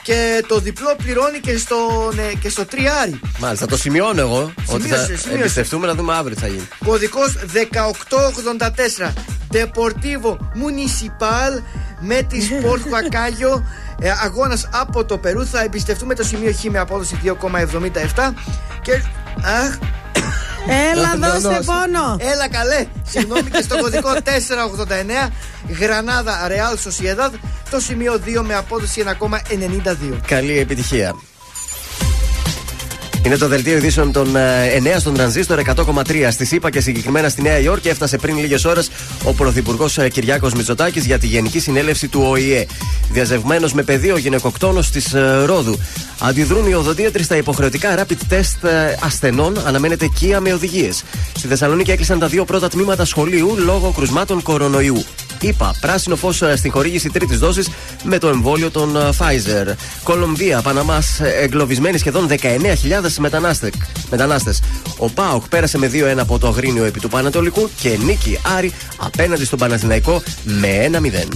[0.03, 1.75] και το διπλό πληρώνει και στο,
[2.15, 3.19] ναι, και στο τριάρι.
[3.39, 4.53] Μάλιστα, το σημειώνω εγώ.
[4.67, 5.29] ότι θα σημείωσε.
[5.31, 6.67] εμπιστευτούμε να δούμε αύριο τι θα γίνει.
[6.85, 7.35] Κωδικός
[9.03, 9.13] 1884
[9.51, 11.61] Deportivo Municipal
[11.99, 13.61] με τη Sport Huacayo
[13.99, 15.47] ε, Αγώνας από το Περού.
[15.47, 18.33] Θα εμπιστευτούμε το σημείο Χ με απόδοση 2,77
[18.81, 18.91] και.
[19.43, 19.77] Αχ,
[20.68, 21.59] Έλα, δώσε Δώσε.
[21.66, 22.18] πόνο.
[22.20, 22.86] Έλα καλέ.
[23.09, 24.09] Συγγνώμη και στο κωδικό
[25.28, 25.30] 489
[25.80, 27.30] Γρανάδα Real Sociedad
[27.70, 30.20] το σημείο 2 με απόδοση 1,92.
[30.28, 31.16] Καλή επιτυχία.
[33.26, 37.41] Είναι το δελτίο ειδήσεων των ε, 9 στον τρανζίστορ 100,3 στη ΣΥΠΑ και συγκεκριμένα στη
[37.41, 37.88] Νέα Υόρκη.
[37.88, 38.89] Έφτασε πριν λίγες ώρες
[39.24, 42.65] ο Πρωθυπουργός Κυριάκος Μητσοτάκης για τη Γενική Συνέλευση του ΟΗΕ.
[43.11, 45.15] Διαζευμένο με πεδίο γυναικοκτόνος της
[45.45, 45.80] Ρόδου.
[46.19, 49.57] Αντιδρούν οι οδοντίατροι στα υποχρεωτικά rapid test ε, ασθενών.
[49.65, 51.03] Αναμένεται κία με οδηγίες.
[51.38, 55.03] Στη Θεσσαλονίκη έκλεισαν τα δύο πρώτα τμήματα σχολείου λόγω κρουσμάτων κορονοϊού.
[55.43, 57.69] Είπα, πράσινο φως στην χορήγηση τρίτης δόσης
[58.03, 59.73] με το εμβόλιο των ε, Pfizer.
[60.03, 62.37] Κολομβία, Παναμάς, εγκλωβισμένοι σχεδόν 19.000
[64.09, 64.61] μετανάστες.
[64.97, 69.45] Ο Πάοκ πέρασε με 2-1 από το Αγρίνιο επί του Πανατολικού και νίκη Άρη απέναντι
[69.45, 70.91] στον Παναθηναϊκό με 1-0.
[70.91, 71.33] Τρανζίστορ 100,3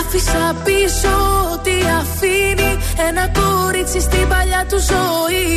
[0.00, 2.70] Άφησα πίσω ό,τι αφήνει.
[3.08, 5.48] Ένα κορίτσι στην παλιά του ζωή.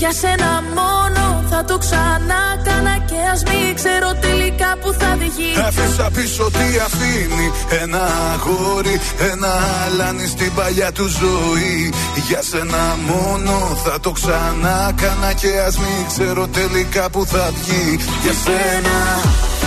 [0.00, 5.52] Για σένα μόνο θα το ξανά κάνα Και ας μην ξέρω τελικά που θα βγει
[5.66, 7.46] Άφησα πίσω τι αφήνει;
[7.82, 8.02] Ένα
[8.32, 9.00] αγόρι,
[9.32, 9.52] ένα
[9.84, 11.92] αλάνι στην παλιά του ζωή.
[12.28, 13.54] Για σένα μόνο
[13.84, 17.98] θα το ξανά κάνα Και ας μην ξέρω τελικά που θα βγει.
[18.22, 18.96] Για σένα,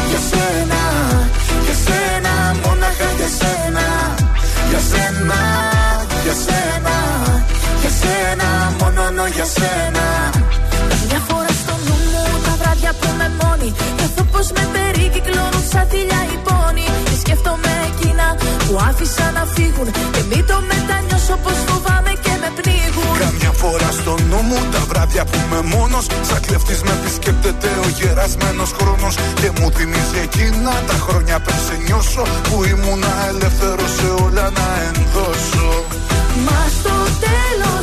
[0.10, 0.82] για σένα,
[1.30, 1.43] για σένα
[9.44, 10.08] για σένα
[11.08, 15.86] Μια φορά στο νου μου τα βράδια που με μόνη Νιώθω πως με περικυκλώνουν σαν
[15.92, 18.28] θηλιά οι πόνοι Και σκέφτομαι εκείνα
[18.66, 23.14] που άφησα να φύγουν Και μην το μετανιώσω πως φοβάμαι και με πνίγουν.
[23.24, 26.06] Καμιά φορά στο νου μου τα βράδια που είμαι μόνος.
[26.30, 29.14] Σαν κλεφτής με επισκέπτεται ο γερασμένος χρόνος.
[29.40, 32.24] Και μου θυμίζει εκείνα τα χρόνια πριν σε νιώσω.
[32.48, 35.70] Που ήμουν ελεύθερος σε όλα να ενδώσω.
[36.46, 37.83] Μα στο τέλος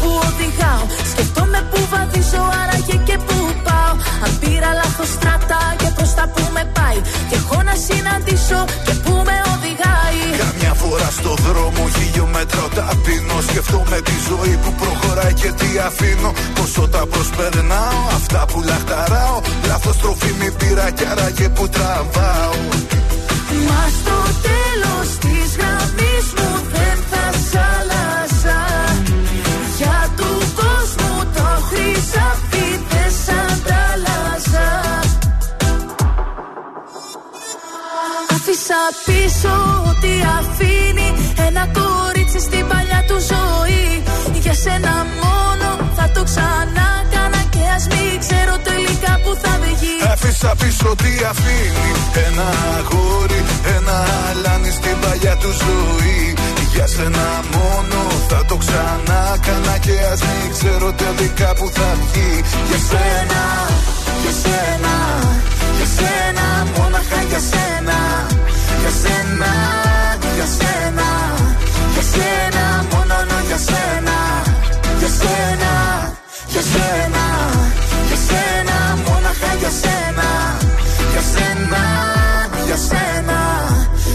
[0.00, 0.84] που οδηγάω.
[1.12, 3.94] Σκεφτόμαι που βαδίζω άραγε και που πάω.
[4.24, 6.98] Αν πήρα λάθος στράτα και προς τα που με πάει.
[7.28, 10.20] Και έχω να συναντήσω και που με οδηγάει.
[10.44, 13.38] Καμιά φορά στο δρόμο χιλιόμετρα ταπεινώ.
[13.48, 16.30] Σκεφτόμαι τη ζωή που προχωράει και τι αφήνω.
[16.56, 19.38] Πόσο τα προσπερνάω, αυτά που λαχταράω.
[19.68, 22.54] Λάθος τροφή μη πήρα κι άραγε που τραβάω.
[23.68, 26.89] Μα στο τέλος της γραμμής μου δεν
[39.06, 39.54] πίσω
[39.90, 41.08] ό,τι αφήνει
[41.46, 44.02] ένα κορίτσι στην παλιά του ζωή.
[44.44, 49.94] Για σένα μόνο θα το ξανά κάνα και ας μην ξέρω τελικά που θα βγει
[50.12, 51.88] Άφησα πίσω τι αφήνει
[52.26, 53.40] Ένα αγόρι,
[53.76, 53.96] ένα
[54.28, 56.34] αλάνι στην παλιά του ζωή.
[56.74, 62.30] Για σένα μόνο θα το ξανά κάνα Και ας μην ξέρω τελικά που θα βγει.
[62.68, 63.42] Για σένα,
[64.22, 64.94] για σένα,
[65.76, 66.46] για σένα
[66.76, 67.98] Μόναχα για σένα,
[68.82, 69.52] για σένα,
[70.36, 71.08] για σένα
[71.94, 73.14] Για σένα, μόνο
[73.48, 74.16] για σένα
[75.00, 75.72] Για σένα,
[76.52, 77.24] για σένα,
[78.08, 80.28] για σένα Μόναχα για σένα,
[81.12, 81.82] για σένα,
[82.66, 83.38] για σένα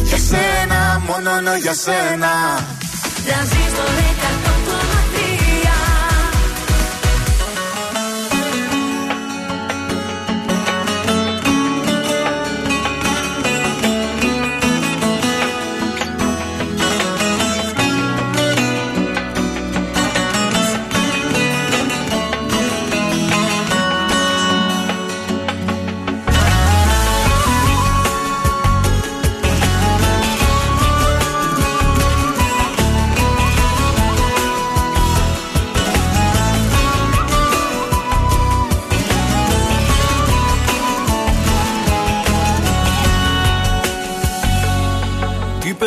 [0.10, 2.34] Για σένα, μόνο για σένα
[3.26, 3.90] Τρανζίστορ
[5.12, 5.15] 100,3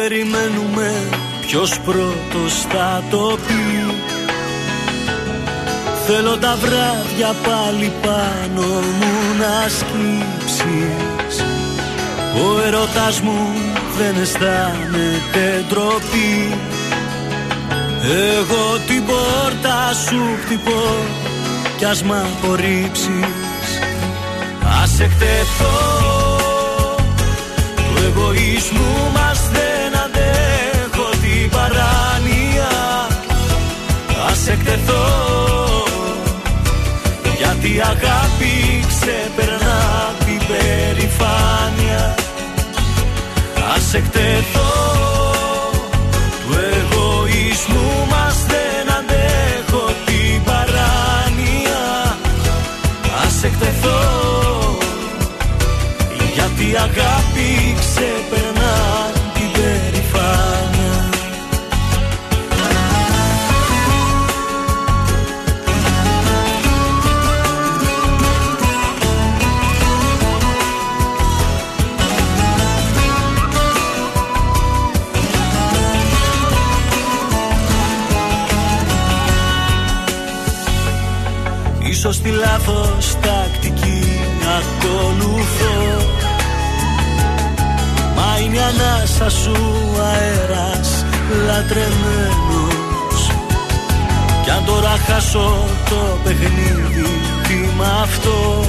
[0.09, 0.93] περιμένουμε,
[1.47, 3.95] ποιος πρώτος θα το πει.
[6.07, 8.67] Θέλω τα βράδια πάλι πάνω
[8.99, 11.45] μου να σκύψεις.
[12.35, 13.55] Ο ερωτάς μου
[13.99, 16.59] δεν αισθάνεται ντροπή.
[18.37, 20.95] Εγώ την πόρτα σου χτυπώ
[21.77, 23.69] κι ας μ' απορρίψεις.
[24.83, 26.07] Ας εκτεθώ
[27.77, 29.18] του εγωισμού
[34.69, 35.85] εκτεθώ
[37.39, 42.15] γιατί η αγάπη ξεπερνά την περηφάνεια.
[43.75, 44.58] Ας εκτεθώ
[82.29, 84.03] τη λάθος τακτική
[84.59, 85.79] ακολουθώ.
[88.17, 89.57] Μα είναι η ανάσα σου
[90.13, 91.05] αέρας
[91.47, 93.21] λατρεμένος.
[94.45, 97.07] Κι αν τώρα χάσω το παιχνίδι
[97.49, 98.65] τι μ' αυτό;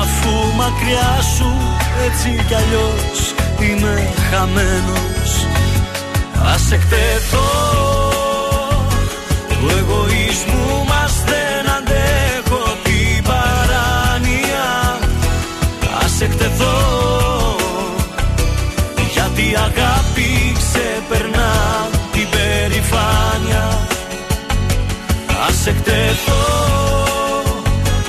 [0.00, 1.52] Αφού μακριά σου
[2.06, 5.30] έτσι κι αλλιώς είμαι χαμένος.
[6.54, 7.48] Ας εκτεθώ
[9.48, 10.69] του εγωισμού
[19.50, 21.52] η αγάπη ξεπερνά
[22.12, 23.88] την περηφάνεια.
[25.48, 26.46] Ας εκτεθώ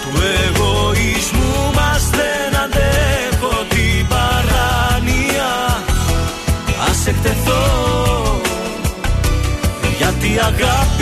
[0.02, 0.12] του
[0.44, 5.52] εγωισμού μας δεν αντέχω την παράνοια.
[6.90, 7.64] Ας εκτεθώ
[9.98, 11.01] γιατί η αγάπη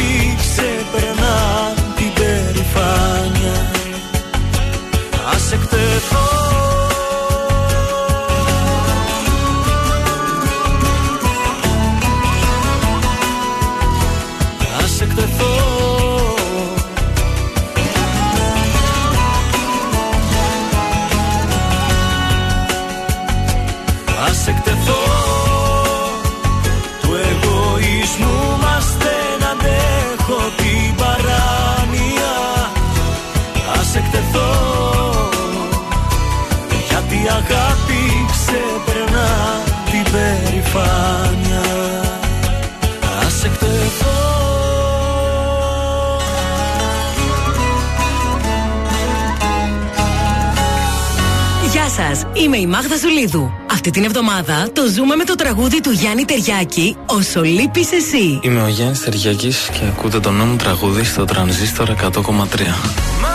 [52.39, 53.51] είμαι η Μάγδα Ζουλίδου.
[53.71, 58.39] Αυτή την εβδομάδα το ζούμε με το τραγούδι του Γιάννη Τεριάκη, Όσο λείπει εσύ.
[58.41, 63.28] Είμαι ο Γιάννης Τεριακή και ακούτε το νέο μου τραγούδι στο τρανζίστορ 100,3.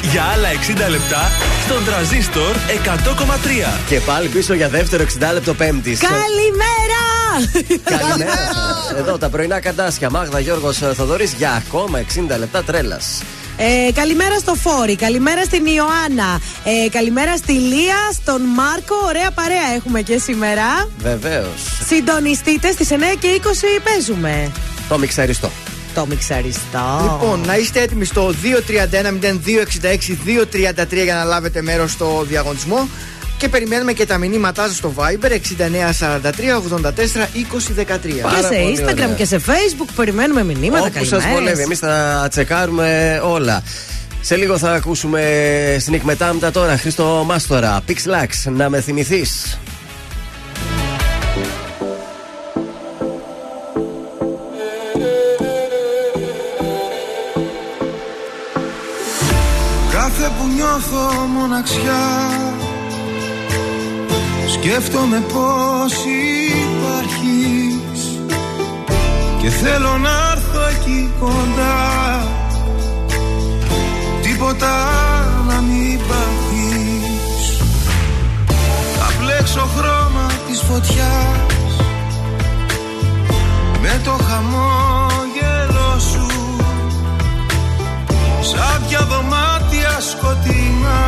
[0.00, 0.48] το Σκάτ για άλλα
[0.86, 1.30] 60 λεπτά
[1.64, 3.80] στον τραζίστορ 100,3.
[3.88, 5.96] Και πάλι πίσω για δεύτερο 60 λεπτό Πέμπτη.
[5.96, 7.02] Καλημέρα!
[7.84, 8.98] Καλημέρα σας.
[8.98, 10.10] Εδώ τα πρωινά καρτάσια.
[10.10, 13.22] Μάγδα Γιώργος Θοδωρής για ακόμα 60 λεπτά τρέλας.
[13.56, 18.94] Ε, καλημέρα στο Φόρη, καλημέρα στην Ιωάννα, ε, καλημέρα στη Λία, στον Μάρκο.
[19.06, 20.88] Ωραία παρέα έχουμε και σήμερα.
[20.98, 21.62] Βεβαίως.
[21.86, 24.50] Συντονιστείτε στις 9 και 20 παίζουμε.
[24.88, 25.50] Το μιξαριστό.
[25.94, 27.00] Το μιξαριστό.
[27.02, 32.88] Λοιπόν, να είστε έτοιμοι στο 231-0266-233 για να λάβετε μέρος στο διαγωνισμό.
[33.38, 37.84] Και περιμένουμε και τα μηνύματά σας στο Viber 6943 84 20 13.
[38.02, 38.10] Και
[38.50, 40.84] σε Instagram και σε Facebook περιμένουμε μηνύματα.
[40.84, 41.38] Όπου σας καλημέρες.
[41.38, 43.62] βολεύει, εμείς θα τσεκάρουμε όλα.
[44.20, 45.22] Σε λίγο θα ακούσουμε
[45.80, 47.82] στην εκμετάμετα τώρα Χρήστο Μάστορα.
[47.88, 49.58] Pixlax, να με θυμηθείς.
[60.94, 62.30] Νιώθω μοναξιά.
[64.52, 65.92] Σκέφτομαι πως
[66.72, 68.18] υπάρχεις.
[69.40, 72.22] Και θέλω να έρθω εκεί κοντά.
[74.22, 74.74] Τίποτα
[75.48, 77.58] να μην παθείς
[78.98, 81.76] Θα μπλέξω χρώμα της φωτιάς.
[83.82, 86.26] Με το χαμόγελο σου.
[88.40, 88.54] Σ'
[89.08, 89.63] δωμάτια
[90.00, 90.98] σκοτεινά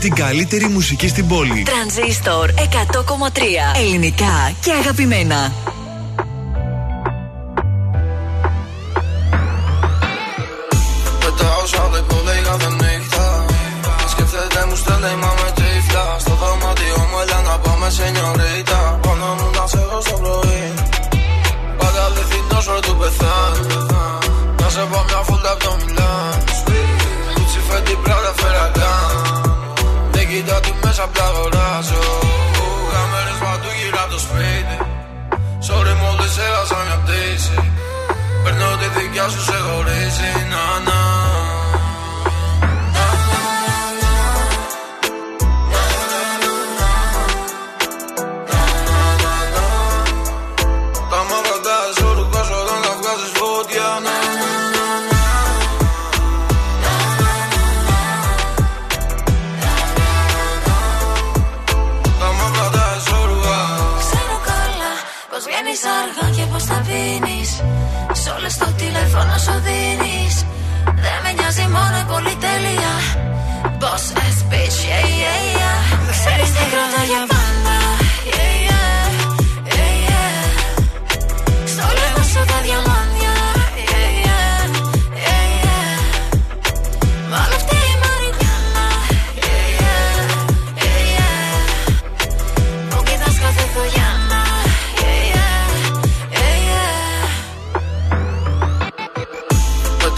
[0.00, 1.62] την καλύτερη μουσική στην πόλη.
[1.62, 2.62] Τρανζίστορ 100,3
[3.76, 5.52] ελληνικά και αγαπημένα.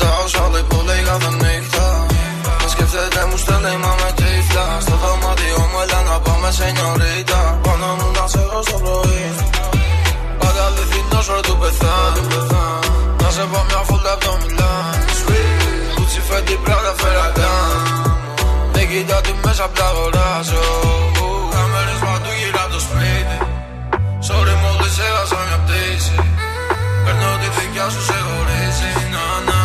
[0.03, 1.87] Με τα όσα δεν πω λέει κάθε νύχτα.
[2.61, 4.67] Με σκέφτεται μου στέλνει μα με τύφλα.
[4.85, 9.27] Στο δωμάτιο μου έλα να πάμε σενιωρίτα Πάνω μου να σε έχω στο πρωί.
[10.41, 12.23] Πάντα αληθινός ρε του πεθάνει
[13.23, 14.95] Να σε πω μια φούλτα απ' το Μιλάν.
[15.95, 17.93] Κούτσι φέτη πράτα φεραγάν
[19.65, 20.65] απ' τα αγοράζω.
[21.55, 23.39] Κάμερες παντού γύρω απ' το σπίτι.
[24.27, 26.17] Sorry μόλις έχασα μια πτήση.
[27.05, 28.93] Παίρνω τη δικιά σου σε χωρίζει.
[29.15, 29.62] Να, να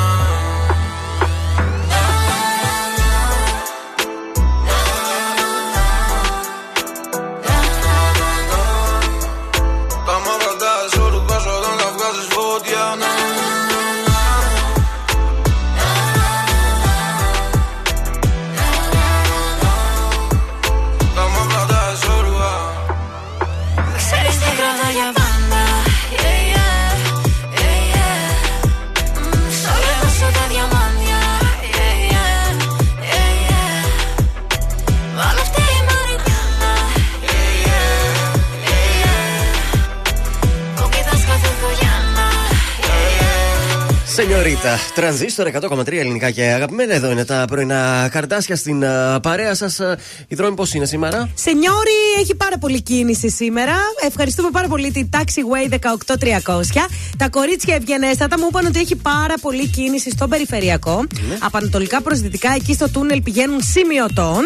[44.47, 46.93] Σενιωρίτα, τρανζίστορ 100,3 ελληνικά και αγαπημένα.
[46.93, 49.79] Εδώ είναι τα πρωινά καρτάσια στην α, παρέα σας.
[50.27, 53.75] Η δρόμη πώς είναι σήμερα; Σενιόρι, έχει πάρα πολύ κίνηση σήμερα.
[54.07, 56.85] Ευχαριστούμε πάρα πολύ την Taxiway 18300.
[57.17, 61.05] Τα κορίτσια ευγενέστατα μου είπαν ότι έχει πάρα πολύ κίνηση στο περιφερειακό.
[61.39, 64.43] Από ανατολικά προς δυτικά, εκεί στο τούνελ πηγαίνουν σημειωτών.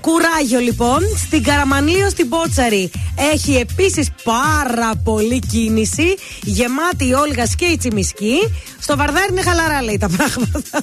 [0.00, 1.00] Κουράγιο λοιπόν.
[1.26, 2.90] Στην Καραμανλίο στην Πότσαρη
[3.32, 6.16] έχει επίσης πάρα πολύ κίνηση.
[6.42, 8.38] Γεμάτη η Όλγα και η Τσιμισκή.
[8.78, 10.82] Στο Βαρδάρι είναι χαλαρά λέει τα πράγματα.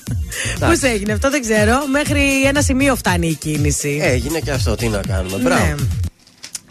[0.59, 1.87] Πώς έγινε αυτό δεν ξέρω.
[1.91, 3.99] Μέχρι ένα σημείο φτάνει η κίνηση.
[4.01, 5.37] Έγινε και αυτό, τι να κάνουμε.
[5.37, 5.63] Μπράβο.
[5.65, 5.75] Ναι.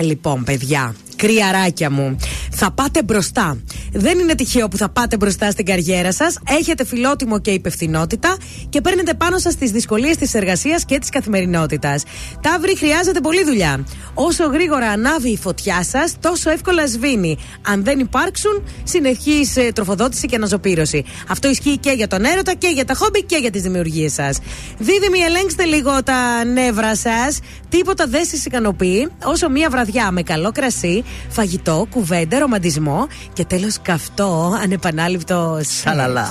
[0.04, 2.16] Λοιπόν, παιδιά, κρυαράκια μου,
[2.50, 3.58] θα πάτε μπροστά.
[3.92, 6.38] Δεν είναι τυχαίο που θα πάτε μπροστά στην καριέρα σας.
[6.58, 8.36] Έχετε φιλότιμο και υπευθυνότητα
[8.68, 12.02] και παίρνετε πάνω σας τις δυσκολίες της εργασίας και της καθημερινότητας.
[12.40, 13.84] Ταύρι, χρειάζεται πολλή δουλειά.
[14.14, 17.38] Όσο γρήγορα ανάβει η φωτιά σας, τόσο εύκολα σβήνει.
[17.66, 21.04] Αν δεν υπάρξουν, συνεχής ε, τροφοδότηση και αναζωπήρωση.
[21.28, 24.38] Αυτό ισχύει και για τον έρωτα και για τα χόμπι και για τις δημιουργίες σας.
[24.78, 27.38] Δίδυμοι, ελέγξτε λίγο τα νεύρα σας.
[27.68, 33.76] Τίποτα δεν σας ικανοποιεί όσο μία βραδιά με καλό κρασί, φαγητό, κουβέντα, ρομαντισμό και τέλος
[33.82, 35.60] καυτό, ανεπανάληπτο.
[35.82, 36.28] Σαλαλά.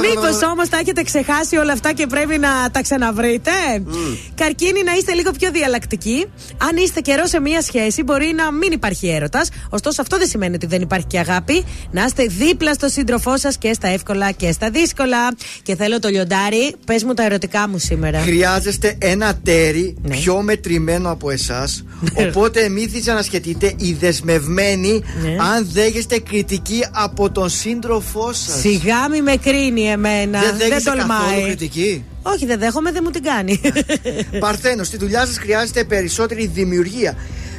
[0.00, 3.50] Μήπως όμως τα έχετε ξεχάσει όλα αυτά και πρέπει να τα ξαναβρείτε;
[4.34, 6.26] Καρκίνη, να είστε λίγο πιο διαλλακτικοί.
[6.58, 9.48] Αν είστε καιρός σε μία σχέση, μπορεί να μην υπάρχει έρωτας.
[9.68, 11.64] Ωστόσο, αυτό δεν σημαίνει ότι δεν υπάρχει και αγάπη.
[11.90, 15.34] Να είστε δίπλα στο σύντροφό σας και στα εύκολα και στα δύσκολα.
[15.62, 18.20] Και θέλω το λιοντάρι, πες μου τα ερωτικά μου σήμερα.
[18.20, 20.16] Χρειάζεστε ένα τέρι Ναι.
[20.16, 21.84] πιο μετρημένο από εσάς.
[22.28, 22.90] οπότε μην
[23.24, 25.36] δυσανασχετείτε οι δεσμευμένοι Ναι.
[25.54, 28.60] αν δέχεστε κριτική από τον σύντροφό σας.
[28.60, 30.40] Σιγά μη με κρίνει εμένα.
[30.40, 31.18] Δεν δέχεσαι τολμάει.
[31.20, 33.60] καθόλου κριτική; Όχι, δεν δέχομαι, δεν μου την κάνει.
[34.38, 37.16] Παρθένο, στη δουλειά σας χρειάζεται περισσότερη δημιουργία.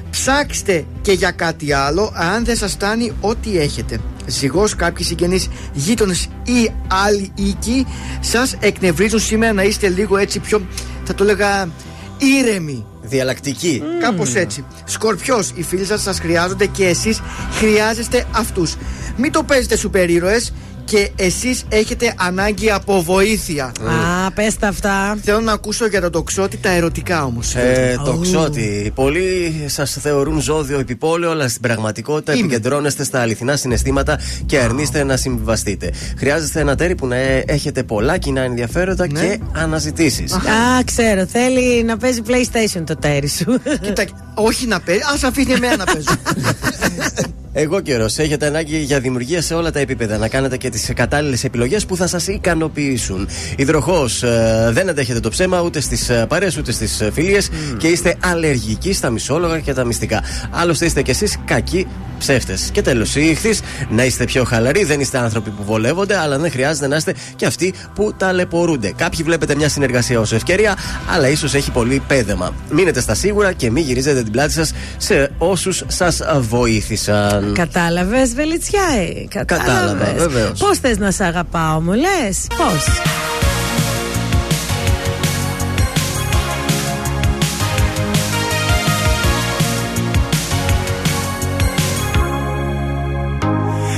[0.09, 3.99] Ψάξτε και για κάτι άλλο, αν δεν σας φτάνει ό,τι έχετε.
[4.27, 6.71] Ζυγός, κάποιοι συγγενείς, γείτονες ή
[7.05, 7.85] άλλοι οίκοι
[8.19, 10.67] σας εκνευρίζουν σήμερα να είστε λίγο έτσι πιο,
[11.03, 11.69] θα το έλεγα,
[12.17, 12.85] ήρεμοι.
[13.07, 13.84] Διαλλακτική.
[13.99, 14.65] Κάπως έτσι.
[14.84, 17.22] Σκορπιός, οι φίλοι σας σας χρειάζονται και εσείς
[17.52, 18.76] χρειάζεστε αυτούς.
[19.18, 20.53] Μην το παίζετε σούπερ ήρωες
[20.86, 23.66] και εσείς έχετε ανάγκη από βοήθεια.
[23.66, 25.18] Α, πες τα αυτά.
[25.24, 27.56] Θέλω να ακούσω για το τοξότη τα ερωτικά όμως.
[27.56, 28.91] Ε, το ξότι.
[28.95, 32.41] Πολλοί σας θεωρούν ζώδιο επιπόλαιο, αλλά στην πραγματικότητα Είμαι.
[32.41, 35.91] επικεντρώνεστε στα αληθινά συναισθήματα και αρνείστε να συμβιβαστείτε.
[36.18, 39.20] Χρειάζεστε ένα τέρι που να ε, έχετε πολλά κοινά ενδιαφέροντα Ναι.
[39.20, 40.34] και αναζητήσεις.
[40.34, 40.40] Α,
[40.86, 43.60] ξέρω, θέλει να παίζει PlayStation το τέρι σου.
[43.82, 44.03] Κοίτα,
[44.34, 46.16] όχι να παίζει, ας αφήνει εμένα να παίζω.
[47.57, 48.18] Εγώ καιρός.
[48.18, 50.18] Έχετε ανάγκη για δημιουργία σε όλα τα επίπεδα.
[50.18, 53.27] Να κάνετε και τις κατάλληλες επιλογές που θα σας ικανοποιήσουν.
[53.56, 54.23] Υδροχός.
[54.69, 59.60] δεν αντέχετε το ψέμα ούτε στις παρέ ούτε στις φιλίες και είστε αλλεργικοί στα μισόλογα
[59.60, 60.23] και τα μυστικά.
[60.52, 61.88] Άλλωστε είστε κι εσείς κακοί
[62.18, 62.69] ψεύτες.
[62.72, 63.61] Και τέλος, οι ηχθείς.
[63.90, 64.84] Να είστε πιο χαλαροί.
[64.84, 68.94] Δεν είστε άνθρωποι που βολεύονται, αλλά δεν χρειάζεται να είστε και αυτοί που ταλαιπωρούνται.
[68.95, 70.77] Κάποιοι βλέπετε μια συνεργασία ως ευκαιρία,
[71.14, 72.53] αλλά ίσως έχει πολύ πέδεμα.
[72.72, 77.44] Μείνετε στα σίγουρα και μην γυρίζετε την πλάτη σας σε όσους σας βοήθησαν.
[77.53, 79.43] Κατάλαβες, Βελιτσιά, ε.
[79.45, 80.59] Κατάλαβα, βεβαίως.
[80.59, 82.47] Πώς θες να σε αγαπάω, μου λες.
[82.57, 82.85] Πώς.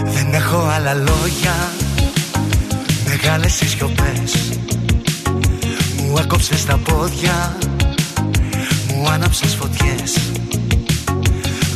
[0.04, 1.72] Δεν έχω άλλα λόγια
[3.08, 4.52] Μεγάλες οι σιωπές
[5.98, 7.58] Μου έκοψες τα πόδια
[8.88, 10.32] Μου άναψες φωτιές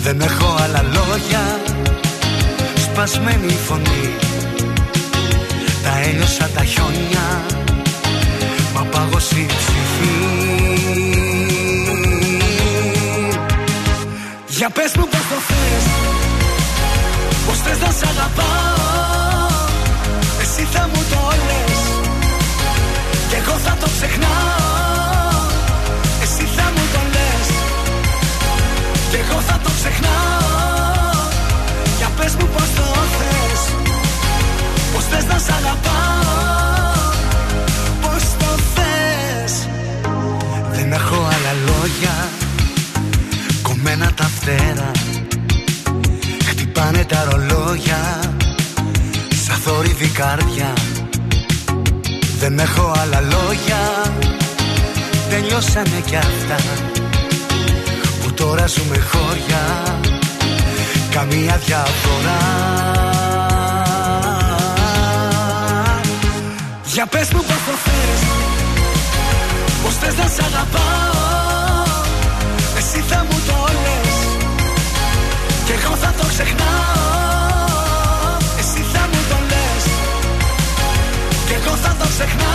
[0.03, 1.59] Δεν έχω άλλα λόγια.
[2.75, 4.15] Σπασμένη η φωνή.
[5.83, 7.45] Τα έλειωσα τα χιόνια.
[8.73, 10.15] Μα πάγωσε η ψυχή.
[14.47, 15.85] Για πες μου πώς το θες.
[17.45, 19.47] Πως θες να σ' αγαπάω.
[20.41, 21.81] Εσύ θα μου το λες.
[23.29, 24.60] Κι εγώ θα το ξεχνάω
[29.81, 30.21] ξεχνάω.
[31.97, 32.85] Για πες μου πως το
[33.17, 33.61] θες
[34.93, 37.11] Πως θες να σ' αγαπάω
[38.01, 39.53] Πως το θες.
[40.71, 42.29] Δεν έχω άλλα λόγια
[43.61, 44.91] Κομμένα τα φτερά.
[46.49, 48.19] Χτυπάνε τα ρολόγια
[49.45, 50.73] Σαν θόρυβη καρδιά.
[52.39, 53.81] Δεν έχω άλλα λόγια
[55.29, 56.90] Τελειώσανε κι αυτά.
[58.31, 59.63] Που τώρα ζούμε χώρια.
[61.11, 62.39] Καμία διαφορά.
[66.85, 68.21] Για πες μου πως το θες
[69.83, 71.93] Πως θες να σ' αγαπάω.
[72.77, 74.15] Εσύ θα μου το λες
[75.65, 76.77] Κι εγώ θα το ξεχνάω.
[78.59, 79.85] Εσύ θα μου το λες
[81.47, 82.50] Κι εγώ θα το ξεχνάω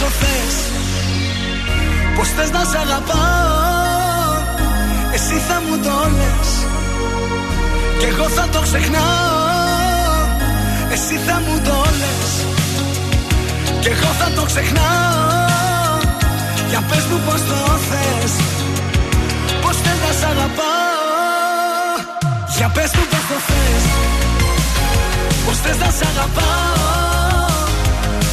[0.00, 0.56] πες μου πως το θες.
[2.16, 4.34] Πως θες να σ' αγαπάω
[5.14, 6.50] Εσύ θα μου το λες.
[7.98, 10.18] Κι εγώ θα το ξεχνάω
[10.94, 12.30] Εσύ θα μου το λες.
[13.80, 15.98] Κι εγώ θα το ξεχνάω
[16.70, 17.58] Για πες μου πως το
[17.88, 18.32] θες.
[19.62, 21.94] Πως θες να σ' αγαπάω
[22.56, 23.84] Για πες μου πως το θες.
[25.44, 26.88] Πως θες να σ' αγαπάω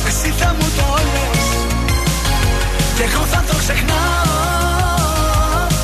[0.07, 0.86] Εσύ θα μου το λες
[2.97, 4.87] Κι εγώ θα το ξεχνάω.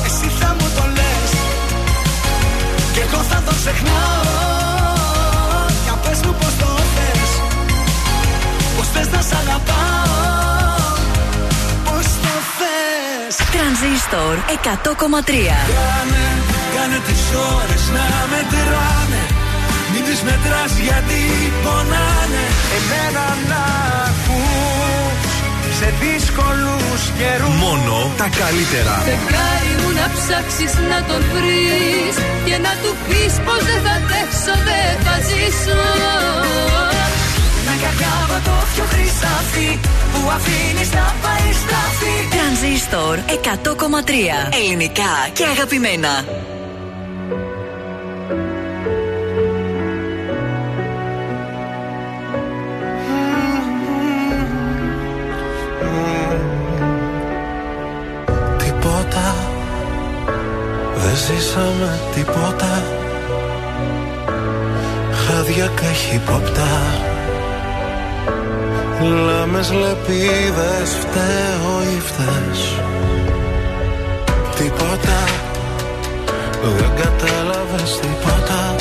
[0.06, 1.32] Εσύ θα μου το λες.
[2.92, 4.22] Κι εγώ θα το ξεχνάω.
[5.84, 7.30] Για πες μου πως το θες.
[8.76, 10.82] Πως θες να σ' αγαπάω.
[11.86, 13.34] Πως το θες.
[13.54, 14.34] Τρανζίστορ
[14.64, 16.26] 100,3 Κάνε,
[16.74, 17.22] κάνε τις
[17.58, 19.22] ώρες να μετράνε
[19.92, 21.20] Μην τις μετράς γιατί
[21.64, 22.44] πονάνε.
[22.76, 24.03] Εμένα να ακούς
[25.78, 28.94] σε δύσκολους καιρούς Μόνο τα καλύτερα.
[29.08, 32.14] Φεγγάρι μου να ψάξεις να τον βρεις
[32.46, 35.80] Και να του πεις πως δεν θα αντέξω, δεν θα ζήσω
[37.66, 39.70] Να καρδιάβα το πιο χρυσάφι
[40.12, 44.12] Που αφήνεις να πάει στράφη Τρανζίστορ 100,3
[44.60, 46.12] Ελληνικά και αγαπημένα.
[61.54, 62.82] Δεν ζήσαμε τίποτα.
[65.12, 66.70] Χάδια καχύποπτα
[69.26, 72.74] Λάμες λεπίδες φταίω ή φταίς.
[74.56, 75.20] Τίποτα.
[76.78, 78.74] Δεν κατάλαβες τίποτα.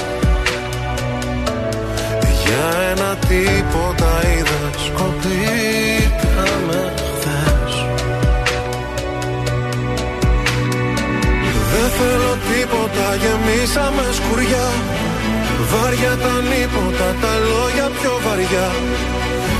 [2.43, 7.73] Για ένα τίποτα είδες Σκοτήκαμε χθες.
[11.71, 12.32] Δεν θέλω
[12.93, 14.67] τίποτα, γεμίσαμε σκουριά.
[15.71, 18.69] Βάρια τα νύποτα, τα λόγια πιο βαριά.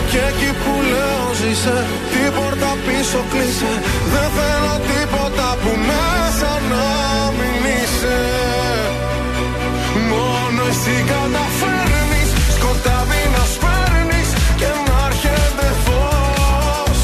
[0.09, 1.77] Και εκεί που λέω ζήσε,
[2.11, 3.73] την πόρτα πίσω κλείσε.
[4.13, 6.85] Δεν θέλω τίποτα που μέσα να
[7.37, 8.19] μην είσαι.
[10.11, 12.29] Μόνο εσύ καταφέρνεις.
[12.55, 14.29] Σκοτάδι να σπέρνεις
[14.59, 16.99] Και να έρχεται φως.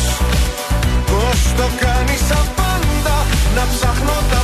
[1.09, 3.17] Πώς το κάνεις απάντα
[3.55, 4.38] Να ψάχνω τα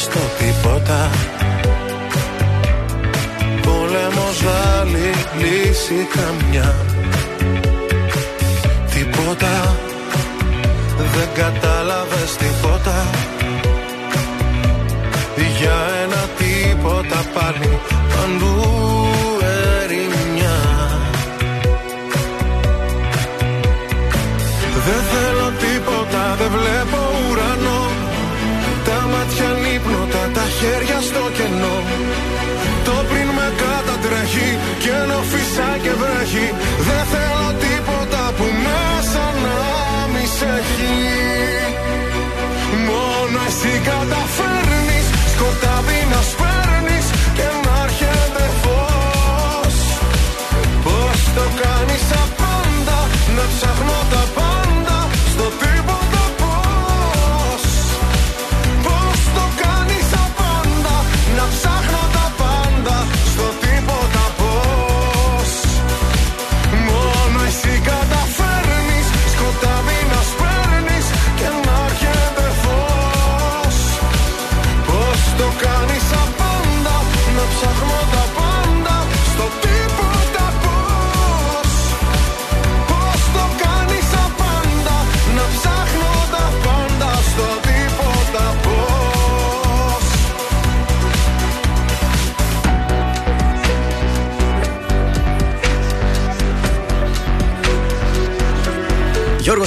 [0.00, 1.10] στο τίποτα.
[3.62, 4.42] Πόλεμος
[4.78, 6.74] άλλη λύση καμιά.
[8.94, 9.76] Τίποτα.
[10.96, 13.06] Δεν κατάλαβες τίποτα.
[15.58, 17.99] Για ένα τίποτα πάλι
[30.60, 31.76] χέρια στο κενό.
[32.86, 34.48] Το πριν με κατατρέχει
[34.82, 36.46] και ενώ φυσά και βρέχει.
[36.88, 39.58] Δεν θέλω τίποτα που μέσα να
[40.12, 40.96] μη σε έχει.
[42.88, 45.06] Μόνο εσύ καταφέρνεις.
[45.32, 46.39] Σκοτάδι να σπέρνεις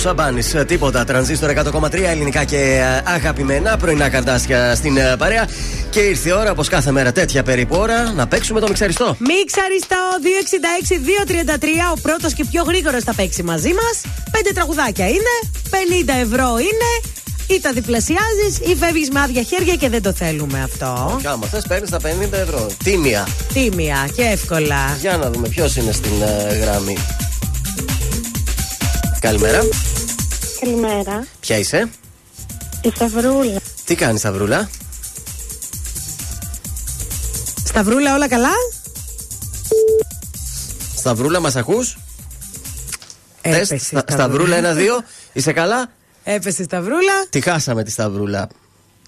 [0.04, 1.04] Σαμπάνης, τίποτα.
[1.04, 5.48] Τρανζίστορ 100,3 ελληνικά και ε, αγαπημένα πρωινά καρδάσια στην ε, παρέα.
[5.90, 9.16] Και ήρθε η ώρα, όπως κάθε μέρα τέτοια περίπου ώρα, να παίξουμε το μιξαριστό.
[9.20, 9.98] Μίξαριστό
[11.92, 11.96] 266-233.
[11.96, 14.14] Ο πρώτος και πιο γρήγορος θα παίξει μαζί μας.
[14.32, 15.34] Πέντε τραγουδάκια είναι.
[15.70, 17.14] 50 ευρώ είναι.
[17.48, 21.18] Ή τα διπλασιάζεις ή φεύγεις με άδεια χέρια και δεν το θέλουμε αυτό.
[21.22, 22.68] Και άμα θες, παίρνεις τα 50 ευρώ.
[22.84, 23.28] Τίμια.
[23.54, 24.98] Τίμια και εύκολα.
[25.00, 26.98] Για να δούμε ποιος είναι στην ε, γραμμή.
[29.20, 29.64] Καλημέρα.
[30.64, 31.28] Καλημέρα.
[31.40, 31.90] Ποια είσαι,
[32.82, 33.62] Η Σταυρούλα.
[33.86, 34.70] Τι κάνεις, Σταυρούλα;
[37.66, 38.52] Σταυρούλα, όλα καλά;
[40.96, 41.98] Σταυρούλα, μας ακούς;
[43.42, 45.04] Έπεσε η Στα, Σταυρούλα, ένα-δύο.
[45.34, 45.92] Είσαι καλά;
[46.24, 47.28] Έπεσε η Σταυρούλα.
[47.30, 48.48] Τη χάσαμε τη Σταυρούλα.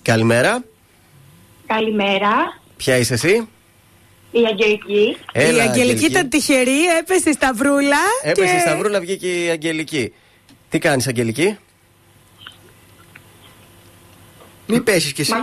[0.02, 0.64] Καλημέρα.
[1.68, 2.61] Καλημέρα.
[2.77, 3.48] Ποια είσαι εσύ;
[4.32, 5.18] Η Αγγελική.
[5.32, 7.98] Έλα, η Αγγελική ήταν τυχερή, έπεσε η Σταυρούλα.
[8.23, 8.57] Έπεσε και...
[8.57, 10.14] η Σταυρούλα, βγήκε η Αγγελική.
[10.69, 11.57] Τι κάνεις, Αγγελική;
[14.67, 15.33] Μην πέσεις κι εσύ.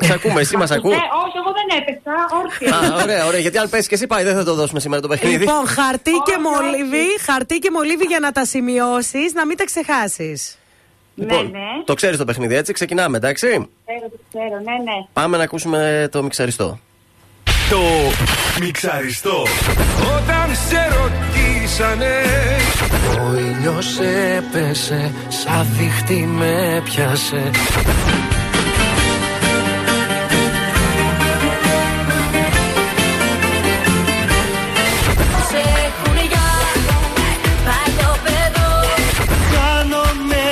[0.00, 0.90] Σε ακούμε, εσύ μας ακού.
[0.90, 2.12] Ε, όχι, εγώ δεν έπεσα.
[2.42, 2.94] Όρθια.
[2.96, 3.40] Α, ωραία, ωραία.
[3.40, 5.36] Γιατί αν πέσεις και εσύ πάει, δεν θα το δώσουμε σήμερα το παιχνίδι.
[5.36, 10.58] Λοιπόν, χαρτί και μολύβι, χαρτί και μολύβι για να τα σημειώσεις, να μην τα ξεχάσεις.
[11.14, 11.82] Λοιπόν, Ναι, ναι.
[11.84, 12.72] το ξέρεις το παιχνίδι, έτσι.
[12.72, 13.66] Ξεκινάμε, εντάξει; Ξέρω,
[14.10, 15.06] το ξέρω, ναι, ναι.
[15.12, 16.78] Πάμε να ακούσουμε το μιξαριστό.
[17.70, 17.80] Το
[18.60, 19.42] μιξαριστό.
[20.16, 20.76] Όταν σε
[21.76, 22.22] ρωτήσανε
[23.26, 23.98] Ο ήλιος
[24.36, 27.50] έπεσε Σαν δίχτυ με πιάσε
[35.48, 36.48] Σε έχουν για
[37.64, 38.72] παλιό παιδό
[39.52, 40.44] Κάνομαι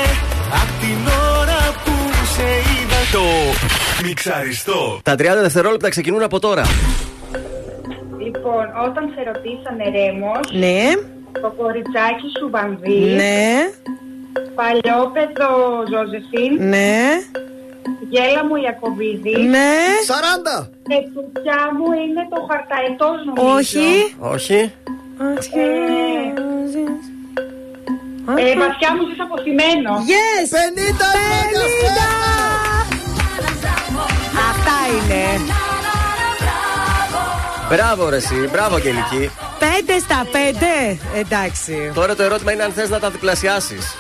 [0.50, 1.92] Απ' την ώρα που
[2.34, 3.22] σε είδα Το
[4.06, 5.00] μιξαριστό.
[5.02, 6.64] Τα 30 δευτερόλεπτα ξεκινούν από τώρα.
[8.24, 10.82] Λοιπόν, όταν σε ρωτήσανε Ρέμος, Ναι,
[11.42, 13.46] το κοριτσάκι σου Βαμβί, ναι,
[14.54, 15.50] παλιόπαιδο
[15.90, 16.98] Ζωζεφίν, ναι,
[18.10, 19.74] γέλα μου Ιακωβίδη, ναι.
[20.60, 20.68] 40!
[20.88, 23.56] και τουκιά μου είναι το χαρταϊτός νομίζω.
[23.56, 24.14] Όχι.
[24.34, 24.60] Όχι.
[28.36, 29.90] Ε, ε, βαθιά μου ζεις αποθυμένο.
[30.12, 30.46] Yes!
[30.54, 31.08] 50
[31.40, 32.08] ευρώ για σένα!
[34.50, 35.22] Αυτά είναι.
[37.68, 38.48] Μπράβο, ρε, εσύ.
[38.52, 39.30] Μπράβο, Αγγελική.
[39.58, 40.98] Πέντε στα πέντε.
[41.14, 41.90] Εντάξει.
[41.94, 43.94] Τώρα το ερώτημα είναι αν θες να τα διπλασιάσεις.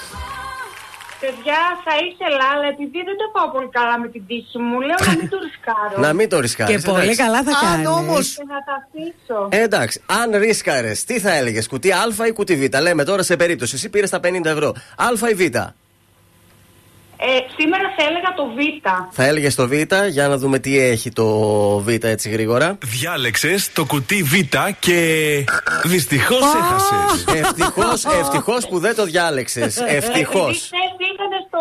[1.20, 4.96] Παιδιά, θα ήθελα, αλλά επειδή δεν το πάω πολύ καλά με την τύχη μου, λέω
[5.06, 6.00] να μην το ρισκάρω.
[6.06, 6.84] Να μην το ρισκάρεις.
[6.84, 7.88] Και πολύ καλά θα Αν κάνεις.
[7.88, 9.48] όμως Και να τα αφήσω.
[9.48, 13.36] Ε, εντάξει, αν ρίσκαρες, τι θα έλεγες, κουτί Α ή κουτί Β; Λέμε τώρα σε
[13.36, 14.68] περίπτωση, εσύ πήρες τα 50 ευρώ.
[14.96, 15.56] Α ή Β;
[17.16, 17.26] Ε,
[17.58, 18.58] σήμερα θα έλεγα το Β.
[19.10, 19.72] Θα έλεγες το Β,
[20.10, 21.26] για να δούμε τι έχει το
[21.78, 22.78] Β έτσι γρήγορα.
[22.84, 24.34] Διάλεξες το κουτί Β
[24.78, 24.98] και
[25.84, 27.40] δυστυχώς έχασες.
[27.40, 29.76] Ευτυχώς ευτυχώς που δεν το διάλεξες.
[29.76, 30.70] Ευτυχώς.
[30.72, 31.58] Επειδή χθες είχατε στο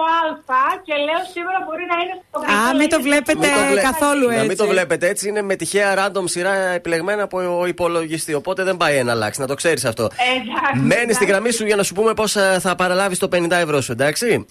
[0.54, 2.44] Α και λέω σήμερα μπορεί να είναι στο Β.
[2.44, 3.82] Α, αλλά μην το είναι βλέπετε στο Β.
[3.82, 4.48] καθόλου Να έτσι.
[4.48, 8.34] μην το βλέπετε έτσι, είναι με τυχαία random σειρά επιλεγμένα από ο υπολογιστή.
[8.34, 10.04] Οπότε δεν πάει να αλλάξει, να το ξέρεις αυτό.
[10.04, 11.14] Εντάξει, Μένεις εντάξει.
[11.16, 14.46] στη γραμμή σου για να σου πούμε πώς θα παραλάβεις το 50 ευρώ σου, εντάξει;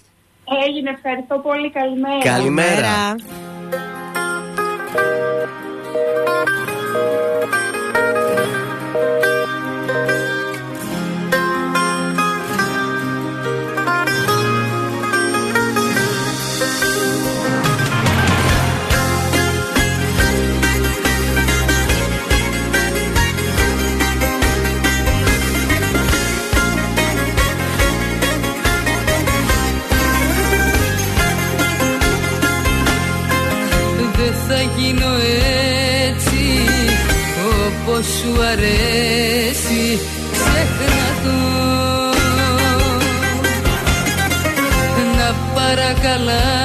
[0.67, 2.23] Έγινε, ευχαριστώ πολύ, καλημέρα.
[2.23, 3.15] Καλημέρα.
[9.95, 10.22] Δεν
[38.33, 39.99] σου αρέσει
[40.31, 41.37] Ξέχνα το.
[45.17, 46.62] Να παρακαλάω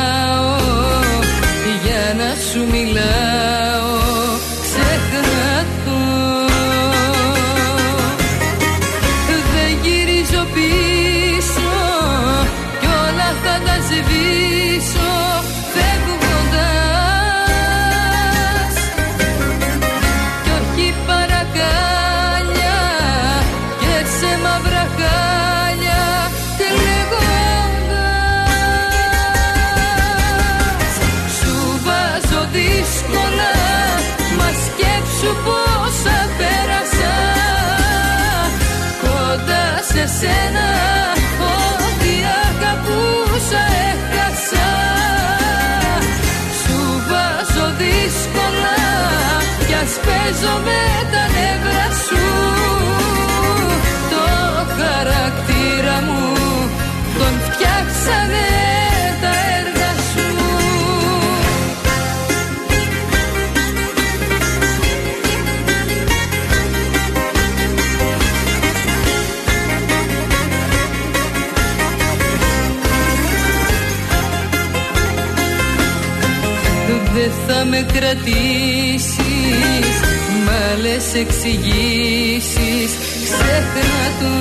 [78.08, 79.96] κρατήσεις
[80.44, 82.90] Μ' άλλες εξηγήσεις
[83.24, 84.32] Ξέχνα το.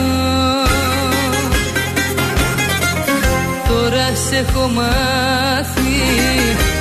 [3.68, 6.02] Τώρα σε έχω μάθει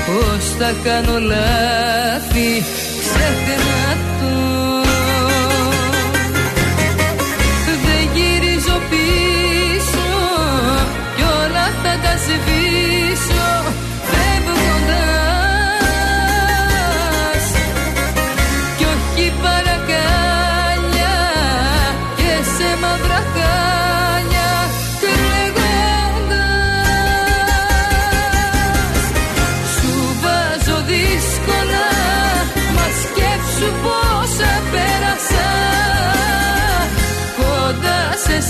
[0.06, 2.64] Πως θα κάνω λάθη
[3.00, 4.15] Ξέχνα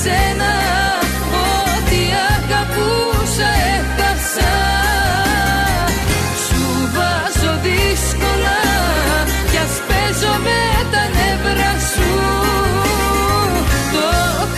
[0.06, 0.54] σένα
[1.46, 2.00] Ό,τι
[2.32, 4.54] αγαπούσα έχασα.
[6.44, 6.64] Σου
[6.94, 8.60] βάζω δύσκολα
[9.50, 10.60] Κι ας παίζω με
[10.92, 12.12] τα νεύρα σου.
[13.94, 14.08] Το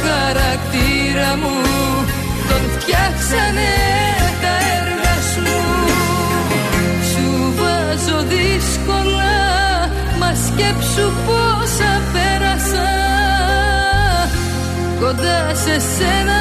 [0.02, 1.56] χαρακτήρα μου
[2.48, 3.72] Τον φτιάξανε
[4.42, 5.56] τα έργα σου.
[7.10, 7.26] Σου
[7.58, 9.36] βάζω δύσκολα
[10.20, 11.47] Μα σκέψου πόσα
[15.08, 16.40] Κοντά σε σένα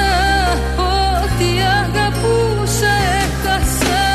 [0.75, 1.49] Ό,τι
[1.81, 4.05] αγαπούσα έχασα.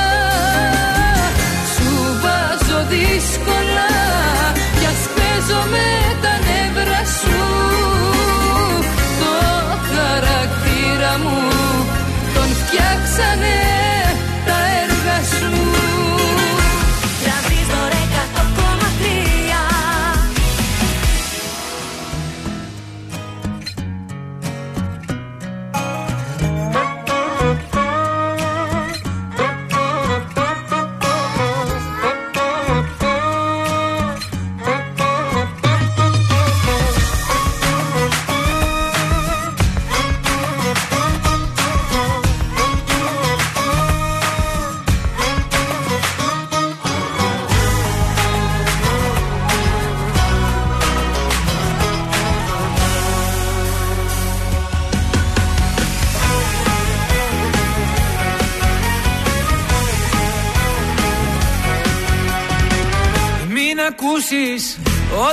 [1.72, 1.92] Σου
[2.22, 3.90] βάζω δύσκολα
[4.78, 5.88] Κι ας παίζω με
[6.22, 7.42] τα νεύρα σου.
[9.20, 9.34] Το
[9.92, 11.38] χαρακτήρα μου
[12.34, 13.61] Τον φτιάξανε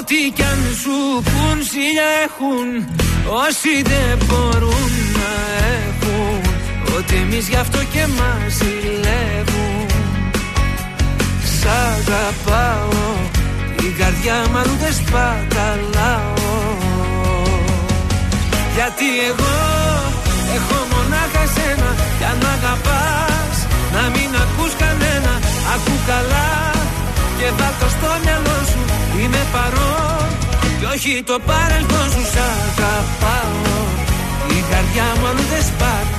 [0.09, 0.97] ό,τι κι αν σου
[1.29, 2.67] πουν σιλιά έχουν.
[3.45, 5.31] Όσοι δεν μπορούν να
[5.85, 6.41] έχουν.
[6.97, 9.87] Ότι εμείς γι' αυτό και μας ζηλεύουν.
[11.55, 13.07] Σ' αγαπάω
[13.87, 16.47] Η καρδιά μου αλλού δεν σπαταλάω.
[18.75, 19.55] Γιατί εγώ
[20.57, 23.57] έχω μονάχα σένα Κι αν μ' αγαπάς
[23.95, 25.33] να μην ακούς κανένα.
[25.73, 26.49] Ακού καλά
[27.37, 28.58] και βάλ' το στο μυαλό σου
[29.21, 30.27] Είμαι παρόν
[30.79, 33.77] και όχι το παρελθόν σου Σ' αγαπάω.
[34.57, 36.18] Η καρδιά μου αλλού δεν σπαταλάω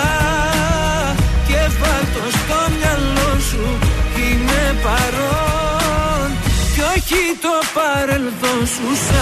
[7.41, 9.13] το παρελθόν σου Σ'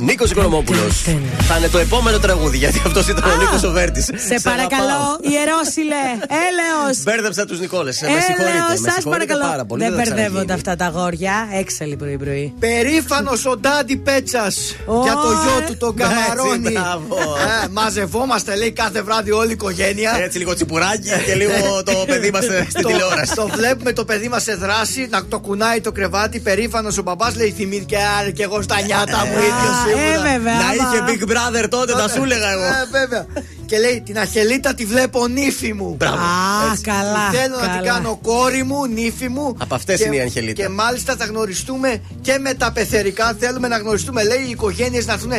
[0.00, 1.02] Νίκος Οικονομόπουλος.
[1.48, 4.04] Θα είναι το επόμενο τραγούδι γιατί αυτός ήταν ο Νίκος Οβέρτης.
[4.04, 6.02] Σε παρακαλώ, ιερόσιλε,
[6.46, 7.02] έλεος.
[7.02, 7.92] Μπέρδεψα τους Νικόλε.
[8.00, 8.58] Με Έλεος, συγχωρείτε.
[8.70, 9.50] με σας συγχωρείτε παρακαλώ.
[9.50, 9.82] πάρα πολύ.
[9.84, 10.26] Δεν θα ξαναγίνει.
[10.28, 11.48] μπερδεύονται αυτά τα αγόρια.
[11.60, 12.54] Έξαλλη πρωί-πρωί.
[12.58, 14.56] Περήφανος ο Ντάντι Πέτσας
[15.02, 16.70] για το γιο του, τον Έτσι, Καμαρώνη.
[16.70, 17.16] μπράβο.
[17.64, 20.12] Ε, μαζευόμαστε, λέει, κάθε βράδυ όλη η οικογένεια.
[20.24, 23.34] Έτσι λίγο τσιπουράκι και λίγο το παιδί μας στην Το- τηλεόραση.
[23.34, 26.40] Το βλέπουμε το παιδί μας σε δράση, να το κουνάει το κρεβάτι.
[26.40, 29.85] Περήφανος ο μπαμπά λέει: Θυμήθηκε άρα και εγώ στα νιάτα μου ίδιος σίγουρα.
[29.90, 32.62] Ε, βέβαια, Να άμα- είχε Big Brother τότε, θα σου έλεγα εγώ.
[32.64, 33.26] Ε, βέβαια.
[33.66, 35.94] Και λέει: Την Αχελίτα τη βλέπω νύφη μου.
[35.98, 36.16] Μπράβο.
[36.16, 36.82] Α, Έτσι.
[36.82, 37.30] καλά.
[37.32, 37.86] Θέλω να την καλά.
[37.92, 39.54] κάνω κόρη μου, νύφη μου.
[39.58, 40.62] Από αυτές Και- είναι η Αγγελίτα.
[40.62, 43.36] Και μάλιστα θα γνωριστούμε και με τα πεθερικά.
[43.38, 45.32] Θέλουμε να γνωριστούμε, λέει, οι οικογένειες να έρθουν